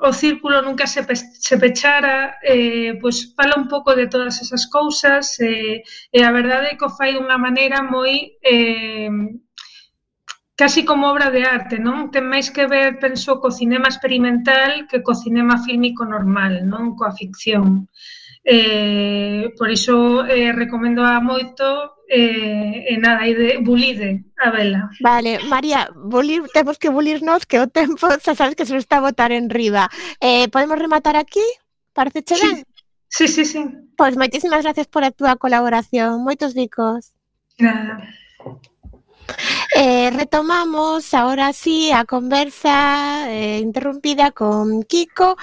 o 0.00 0.12
círculo 0.12 0.62
nunca 0.62 0.86
se, 0.86 1.04
pe, 1.04 1.14
se 1.16 1.56
pechara, 1.58 2.36
eh, 2.42 2.98
pois 3.00 3.32
fala 3.36 3.54
un 3.56 3.68
pouco 3.68 3.94
de 3.94 4.06
todas 4.08 4.40
esas 4.42 4.66
cousas 4.66 5.38
eh, 5.40 5.82
e 6.12 6.18
a 6.22 6.30
verdade 6.32 6.66
é 6.74 6.76
que 6.76 6.84
o 6.84 6.90
fai 6.90 7.14
dunha 7.14 7.38
maneira 7.38 7.78
moi 7.82 8.36
eh, 8.42 9.10
casi 10.56 10.84
como 10.84 11.06
obra 11.06 11.30
de 11.30 11.42
arte, 11.44 11.76
non? 11.78 12.08
Ten 12.10 12.24
máis 12.32 12.48
que 12.50 12.64
ver, 12.66 12.98
penso, 12.98 13.38
co 13.40 13.48
cinema 13.52 13.88
experimental 13.92 14.88
que 14.88 15.04
co 15.06 15.12
cinema 15.14 15.60
fílmico 15.62 16.02
normal, 16.04 16.64
non? 16.64 16.96
Coa 16.98 17.12
ficción. 17.12 17.86
Eh, 18.48 19.52
por 19.58 19.68
iso 19.70 20.24
eh, 20.24 20.52
recomendo 20.52 21.02
a 21.02 21.18
moito 21.18 21.98
eh, 22.06 22.86
e 22.86 22.94
nada, 23.02 23.26
ide, 23.26 23.58
bulide 23.58 24.22
a 24.38 24.54
vela. 24.54 24.86
Vale, 25.02 25.42
María, 25.50 25.90
bulir, 25.92 26.46
temos 26.54 26.78
que 26.78 26.88
bulirnos 26.88 27.42
que 27.42 27.58
o 27.58 27.66
tempo 27.66 28.06
xa 28.22 28.38
sabes 28.38 28.54
que 28.54 28.62
se 28.62 28.78
nos 28.78 28.86
está 28.86 29.02
a 29.02 29.06
botar 29.10 29.34
en 29.34 29.50
riba. 29.50 29.90
Eh, 30.22 30.46
podemos 30.54 30.78
rematar 30.78 31.18
aquí? 31.18 31.42
Parece 31.90 32.22
che 32.22 32.38
ben? 32.38 32.62
Sí, 33.10 33.26
sí, 33.26 33.42
sí. 33.42 33.44
sí. 33.44 33.62
Pois 33.98 34.14
moitísimas 34.14 34.62
gracias 34.62 34.86
por 34.86 35.02
a 35.02 35.10
túa 35.10 35.34
colaboración. 35.34 36.22
Moitos 36.22 36.54
bicos. 36.54 37.18
Nada. 37.58 37.98
Eh, 39.78 40.10
retomamos 40.10 41.12
ahora 41.12 41.52
sí 41.52 41.92
a 41.92 42.06
conversa 42.06 43.30
eh, 43.30 43.58
interrumpida 43.58 44.30
con 44.30 44.84
Kiko, 44.84 45.36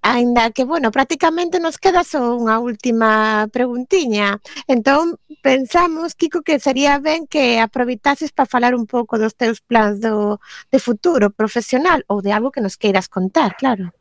ainda 0.00 0.50
que, 0.52 0.64
bueno, 0.64 0.90
prácticamente 0.90 1.60
nos 1.60 1.76
queda 1.76 2.00
só 2.00 2.32
unha 2.32 2.56
última 2.64 3.44
preguntiña. 3.52 4.40
Entón, 4.64 5.20
pensamos, 5.44 6.16
Kiko, 6.16 6.40
que 6.40 6.64
sería 6.64 6.96
ben 6.96 7.28
que 7.28 7.60
aproveitases 7.60 8.32
para 8.32 8.48
falar 8.48 8.72
un 8.72 8.88
pouco 8.88 9.20
dos 9.20 9.36
teus 9.36 9.60
plans 9.60 10.00
do, 10.00 10.40
de 10.72 10.80
futuro 10.80 11.28
profesional 11.28 12.08
ou 12.08 12.24
de 12.24 12.32
algo 12.32 12.48
que 12.48 12.64
nos 12.64 12.80
queiras 12.80 13.12
contar, 13.12 13.52
claro. 13.60 13.92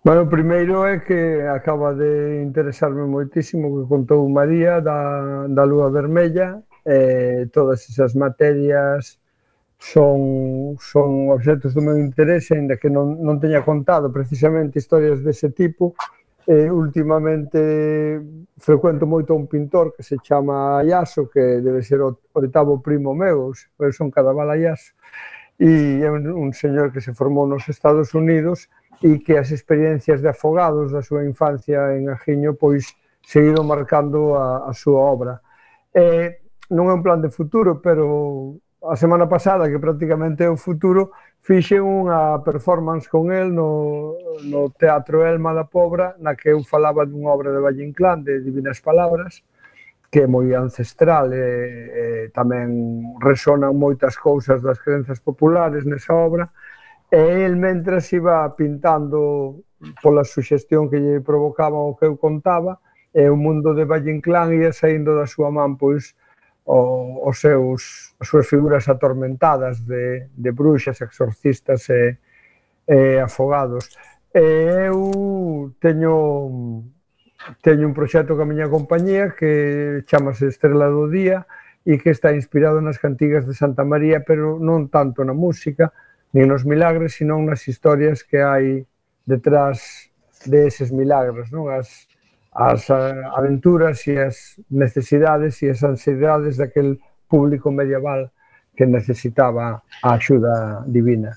Bueno, 0.00 0.22
o 0.22 0.32
primeiro 0.32 0.86
é 0.86 1.02
que 1.02 1.42
acaba 1.50 1.92
de 1.92 2.40
interesarme 2.40 3.04
moitísimo 3.04 3.68
que 3.74 3.88
contou 3.90 4.22
María 4.30 4.80
da, 4.80 5.44
da 5.50 5.64
Lúa 5.66 5.90
Vermella, 5.90 6.62
eh, 6.86 7.48
todas 7.52 7.88
esas 7.90 8.14
materias 8.14 9.18
son, 9.78 10.76
son 10.80 11.30
obxectos 11.30 11.74
do 11.74 11.82
meu 11.82 11.98
interese, 11.98 12.54
ainda 12.54 12.78
que 12.78 12.88
non, 12.88 13.20
non 13.20 13.42
teña 13.42 13.66
contado 13.66 14.08
precisamente 14.08 14.78
historias 14.78 15.20
dese 15.20 15.50
tipo. 15.50 15.98
Eh, 16.46 16.70
últimamente 16.70 18.22
frecuento 18.56 19.02
moito 19.02 19.34
un 19.34 19.50
pintor 19.50 19.90
que 19.90 20.06
se 20.06 20.16
chama 20.22 20.78
Iaso, 20.86 21.26
que 21.26 21.58
debe 21.58 21.82
ser 21.82 22.00
o 22.06 22.22
oitavo 22.38 22.78
primo 22.78 23.18
meu, 23.18 23.50
eu 23.50 23.92
son 23.92 24.14
Cadaval 24.14 24.54
Iaso, 24.54 24.94
e 25.58 26.00
é 26.06 26.08
un 26.08 26.54
señor 26.54 26.94
que 26.94 27.02
se 27.02 27.10
formou 27.12 27.50
nos 27.50 27.66
Estados 27.66 28.14
Unidos 28.14 28.70
e 29.02 29.18
que 29.18 29.36
as 29.36 29.50
experiencias 29.50 30.22
de 30.22 30.30
afogados 30.30 30.94
da 30.94 31.02
súa 31.02 31.26
infancia 31.26 31.98
en 31.98 32.08
Ajiño 32.08 32.54
pois 32.54 32.94
seguido 33.26 33.66
marcando 33.66 34.38
a, 34.38 34.70
a 34.70 34.72
súa 34.72 35.02
obra. 35.02 35.42
Eh, 35.92 36.45
non 36.70 36.90
é 36.90 36.94
un 36.94 37.02
plan 37.02 37.22
de 37.22 37.30
futuro, 37.30 37.78
pero 37.78 38.58
a 38.86 38.96
semana 38.96 39.26
pasada, 39.28 39.68
que 39.68 39.78
prácticamente 39.78 40.44
é 40.44 40.50
o 40.50 40.56
futuro, 40.56 41.10
fixe 41.42 41.78
unha 41.78 42.42
performance 42.42 43.06
con 43.06 43.30
el 43.30 43.54
no, 43.54 44.18
no 44.46 44.70
Teatro 44.74 45.26
Elma 45.26 45.54
da 45.54 45.66
Pobra, 45.66 46.14
na 46.18 46.34
que 46.34 46.50
eu 46.50 46.62
falaba 46.62 47.06
dunha 47.06 47.30
obra 47.30 47.54
de 47.54 47.62
Valle 47.62 47.86
Inclán, 47.86 48.22
de 48.22 48.42
Divinas 48.42 48.82
Palabras, 48.82 49.42
que 50.10 50.22
é 50.22 50.26
moi 50.26 50.50
ancestral 50.54 51.30
e, 51.34 51.38
e 51.38 52.04
tamén 52.30 53.18
resonan 53.22 53.74
moitas 53.74 54.14
cousas 54.18 54.62
das 54.62 54.78
crenzas 54.78 55.18
populares 55.22 55.86
nesa 55.86 56.14
obra, 56.14 56.50
e 57.10 57.46
el 57.46 57.54
mentras 57.58 58.10
iba 58.14 58.46
pintando 58.54 59.62
pola 60.02 60.26
suxestión 60.26 60.90
que 60.90 60.98
lle 60.98 61.22
provocaba 61.22 61.78
o 61.78 61.94
que 61.94 62.06
eu 62.06 62.18
contaba, 62.18 62.78
e 63.14 63.26
o 63.30 63.36
mundo 63.38 63.74
de 63.74 63.86
Valle 63.86 64.10
Inclán 64.10 64.54
ia 64.54 64.74
saindo 64.74 65.14
da 65.14 65.26
súa 65.26 65.50
man, 65.50 65.78
pois, 65.78 66.14
o, 66.66 67.22
os 67.28 67.38
seus, 67.38 68.12
as 68.18 68.28
súas 68.28 68.46
figuras 68.46 68.88
atormentadas 68.90 69.80
de, 69.86 70.28
de 70.34 70.50
bruxas, 70.50 71.00
exorcistas 71.00 71.88
e, 71.88 72.18
e 72.90 73.18
afogados. 73.22 73.94
E 74.34 74.90
eu 74.90 75.72
teño 75.80 76.84
teño 77.62 77.86
un 77.86 77.94
proxecto 77.94 78.34
con 78.34 78.44
a 78.44 78.50
miña 78.50 78.68
compañía 78.68 79.34
que 79.38 80.02
chamase 80.10 80.50
Estrela 80.50 80.90
do 80.90 81.06
Día 81.06 81.46
e 81.86 82.02
que 82.02 82.10
está 82.10 82.34
inspirado 82.34 82.82
nas 82.82 82.98
cantigas 82.98 83.46
de 83.46 83.54
Santa 83.54 83.86
María, 83.86 84.26
pero 84.26 84.58
non 84.58 84.90
tanto 84.90 85.22
na 85.22 85.30
música, 85.30 85.94
nin 86.34 86.50
nos 86.50 86.66
milagres, 86.66 87.14
sino 87.14 87.38
nas 87.38 87.62
historias 87.70 88.26
que 88.26 88.42
hai 88.42 88.82
detrás 89.22 90.10
deses 90.42 90.90
milagros, 90.90 91.54
non? 91.54 91.70
As, 91.70 92.05
as 92.56 92.90
aventuras 92.90 94.06
e 94.06 94.18
as 94.18 94.56
necesidades 94.70 95.62
e 95.62 95.70
as 95.70 95.82
ansiedades 95.82 96.56
daquel 96.56 96.98
público 97.28 97.70
medieval 97.70 98.30
que 98.76 98.86
necesitaba 98.86 99.82
a 100.02 100.14
axuda 100.14 100.84
divina. 100.86 101.36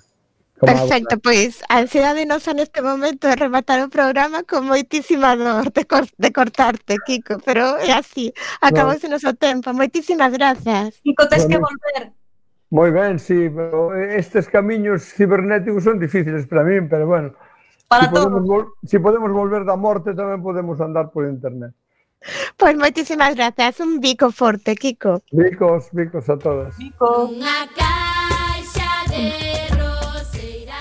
Como 0.60 0.74
Perfecto, 0.74 1.16
a... 1.16 1.20
pois 1.24 1.64
a 1.70 1.80
ansiedade 1.80 2.28
nosa 2.28 2.52
neste 2.52 2.84
momento 2.84 3.28
é 3.28 3.36
rematar 3.36 3.80
o 3.80 3.88
programa 3.88 4.44
con 4.44 4.68
moitísima 4.68 5.36
dor 5.36 5.72
de, 5.72 5.88
cor, 5.88 6.04
de 6.20 6.30
cortarte, 6.36 7.00
Kiko, 7.08 7.40
pero 7.44 7.80
é 7.80 7.96
así, 7.96 8.36
acabouse 8.60 9.08
no. 9.08 9.16
noso 9.16 9.32
tempo. 9.40 9.72
Moitísimas 9.72 10.36
grazas. 10.36 11.00
Kiko, 11.00 11.32
tens 11.32 11.48
bueno, 11.48 11.52
que 11.52 11.58
volver. 11.64 12.04
Moi 12.72 12.92
ben, 12.92 13.18
sí, 13.18 13.50
pero 13.50 13.96
estes 13.96 14.52
camiños 14.52 15.02
cibernéticos 15.16 15.84
son 15.84 15.98
difíciles 15.98 16.46
para 16.46 16.68
min, 16.68 16.92
pero 16.92 17.08
bueno, 17.08 17.34
Para 17.90 18.06
si 18.06 18.14
todos. 18.14 18.30
Podemos, 18.30 18.66
si 18.86 19.00
podemos 19.00 19.32
volver 19.34 19.66
da 19.66 19.74
morte, 19.74 20.14
tamén 20.14 20.46
podemos 20.46 20.78
andar 20.78 21.10
por 21.10 21.26
internet. 21.26 21.74
Pois 22.54 22.78
pues 22.78 22.78
moitísimas 22.78 23.34
grazas, 23.34 23.80
un 23.82 23.98
bico 23.98 24.30
forte, 24.30 24.76
Kiko. 24.76 25.26
Bicos, 25.32 25.90
bicos 25.92 26.30
a 26.30 26.38
todas. 26.38 26.78
Bico. 26.78 27.34
Unha 27.34 27.66
caixa 27.74 29.10
de 29.10 29.34
roseira. 29.74 30.78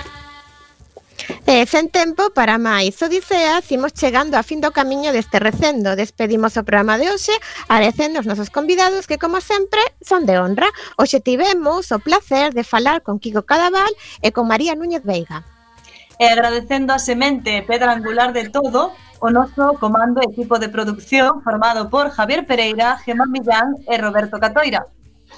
E 1.49 1.65
sen 1.65 1.89
tempo 1.89 2.29
para 2.29 2.61
máis 2.61 2.93
odiseas, 3.01 3.65
imos 3.73 3.97
chegando 3.97 4.37
a 4.37 4.45
fin 4.45 4.61
do 4.61 4.69
camiño 4.69 5.09
deste 5.09 5.41
recendo. 5.41 5.97
Despedimos 5.97 6.61
o 6.61 6.67
programa 6.67 7.01
de 7.01 7.09
hoxe, 7.09 7.33
agradecendo 7.65 8.21
os 8.21 8.29
nosos 8.29 8.53
convidados 8.53 9.09
que, 9.09 9.17
como 9.17 9.41
sempre, 9.41 9.81
son 10.05 10.29
de 10.29 10.37
honra. 10.37 10.69
Hoxe 10.93 11.25
tivemos 11.25 11.89
o 11.89 11.97
placer 11.97 12.53
de 12.53 12.61
falar 12.61 13.01
con 13.01 13.17
Kiko 13.17 13.49
Cadaval 13.49 13.89
e 14.21 14.29
con 14.29 14.45
María 14.45 14.77
Núñez 14.77 15.01
Veiga. 15.01 15.41
Eh, 16.19 16.25
e 16.25 16.31
agradecendo 16.31 16.91
a 16.91 16.99
semente 16.99 17.55
e 17.55 17.63
pedra 17.63 17.95
angular 17.95 18.35
de 18.35 18.51
todo 18.51 18.91
o 19.23 19.29
noso 19.31 19.79
comando 19.79 20.19
e 20.19 20.27
equipo 20.27 20.59
de 20.59 20.67
producción 20.67 21.39
formado 21.43 21.87
por 21.87 22.11
Javier 22.11 22.43
Pereira, 22.43 22.99
Gemma 22.99 23.23
Millán 23.25 23.79
e 23.87 23.95
Roberto 23.95 24.35
Catoira. 24.35 24.83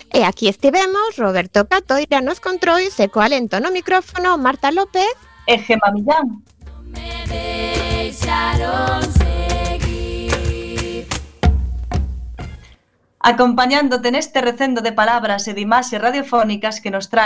E 0.09 0.25
aquí 0.25 0.49
estivemos 0.49 1.17
Roberto 1.17 1.69
Catoira 1.69 2.21
nos 2.25 2.41
controis 2.41 2.97
e 2.97 3.13
co 3.13 3.21
alento 3.21 3.61
no 3.61 3.69
micrófono 3.69 4.41
Marta 4.41 4.73
López 4.73 5.13
e 5.45 5.61
Gemma 5.61 5.93
Millán. 5.93 6.41
Me 6.89 7.29
deixaron 7.29 9.05
seguir. 9.21 11.05
Acompañándote 13.21 14.09
neste 14.09 14.41
recendo 14.41 14.81
de 14.81 14.97
palabras 14.97 15.45
e 15.45 15.53
de 15.53 15.61
imaxes 15.61 16.01
radiofónicas 16.01 16.81
que 16.81 16.89
nos 16.89 17.05
trae 17.05 17.19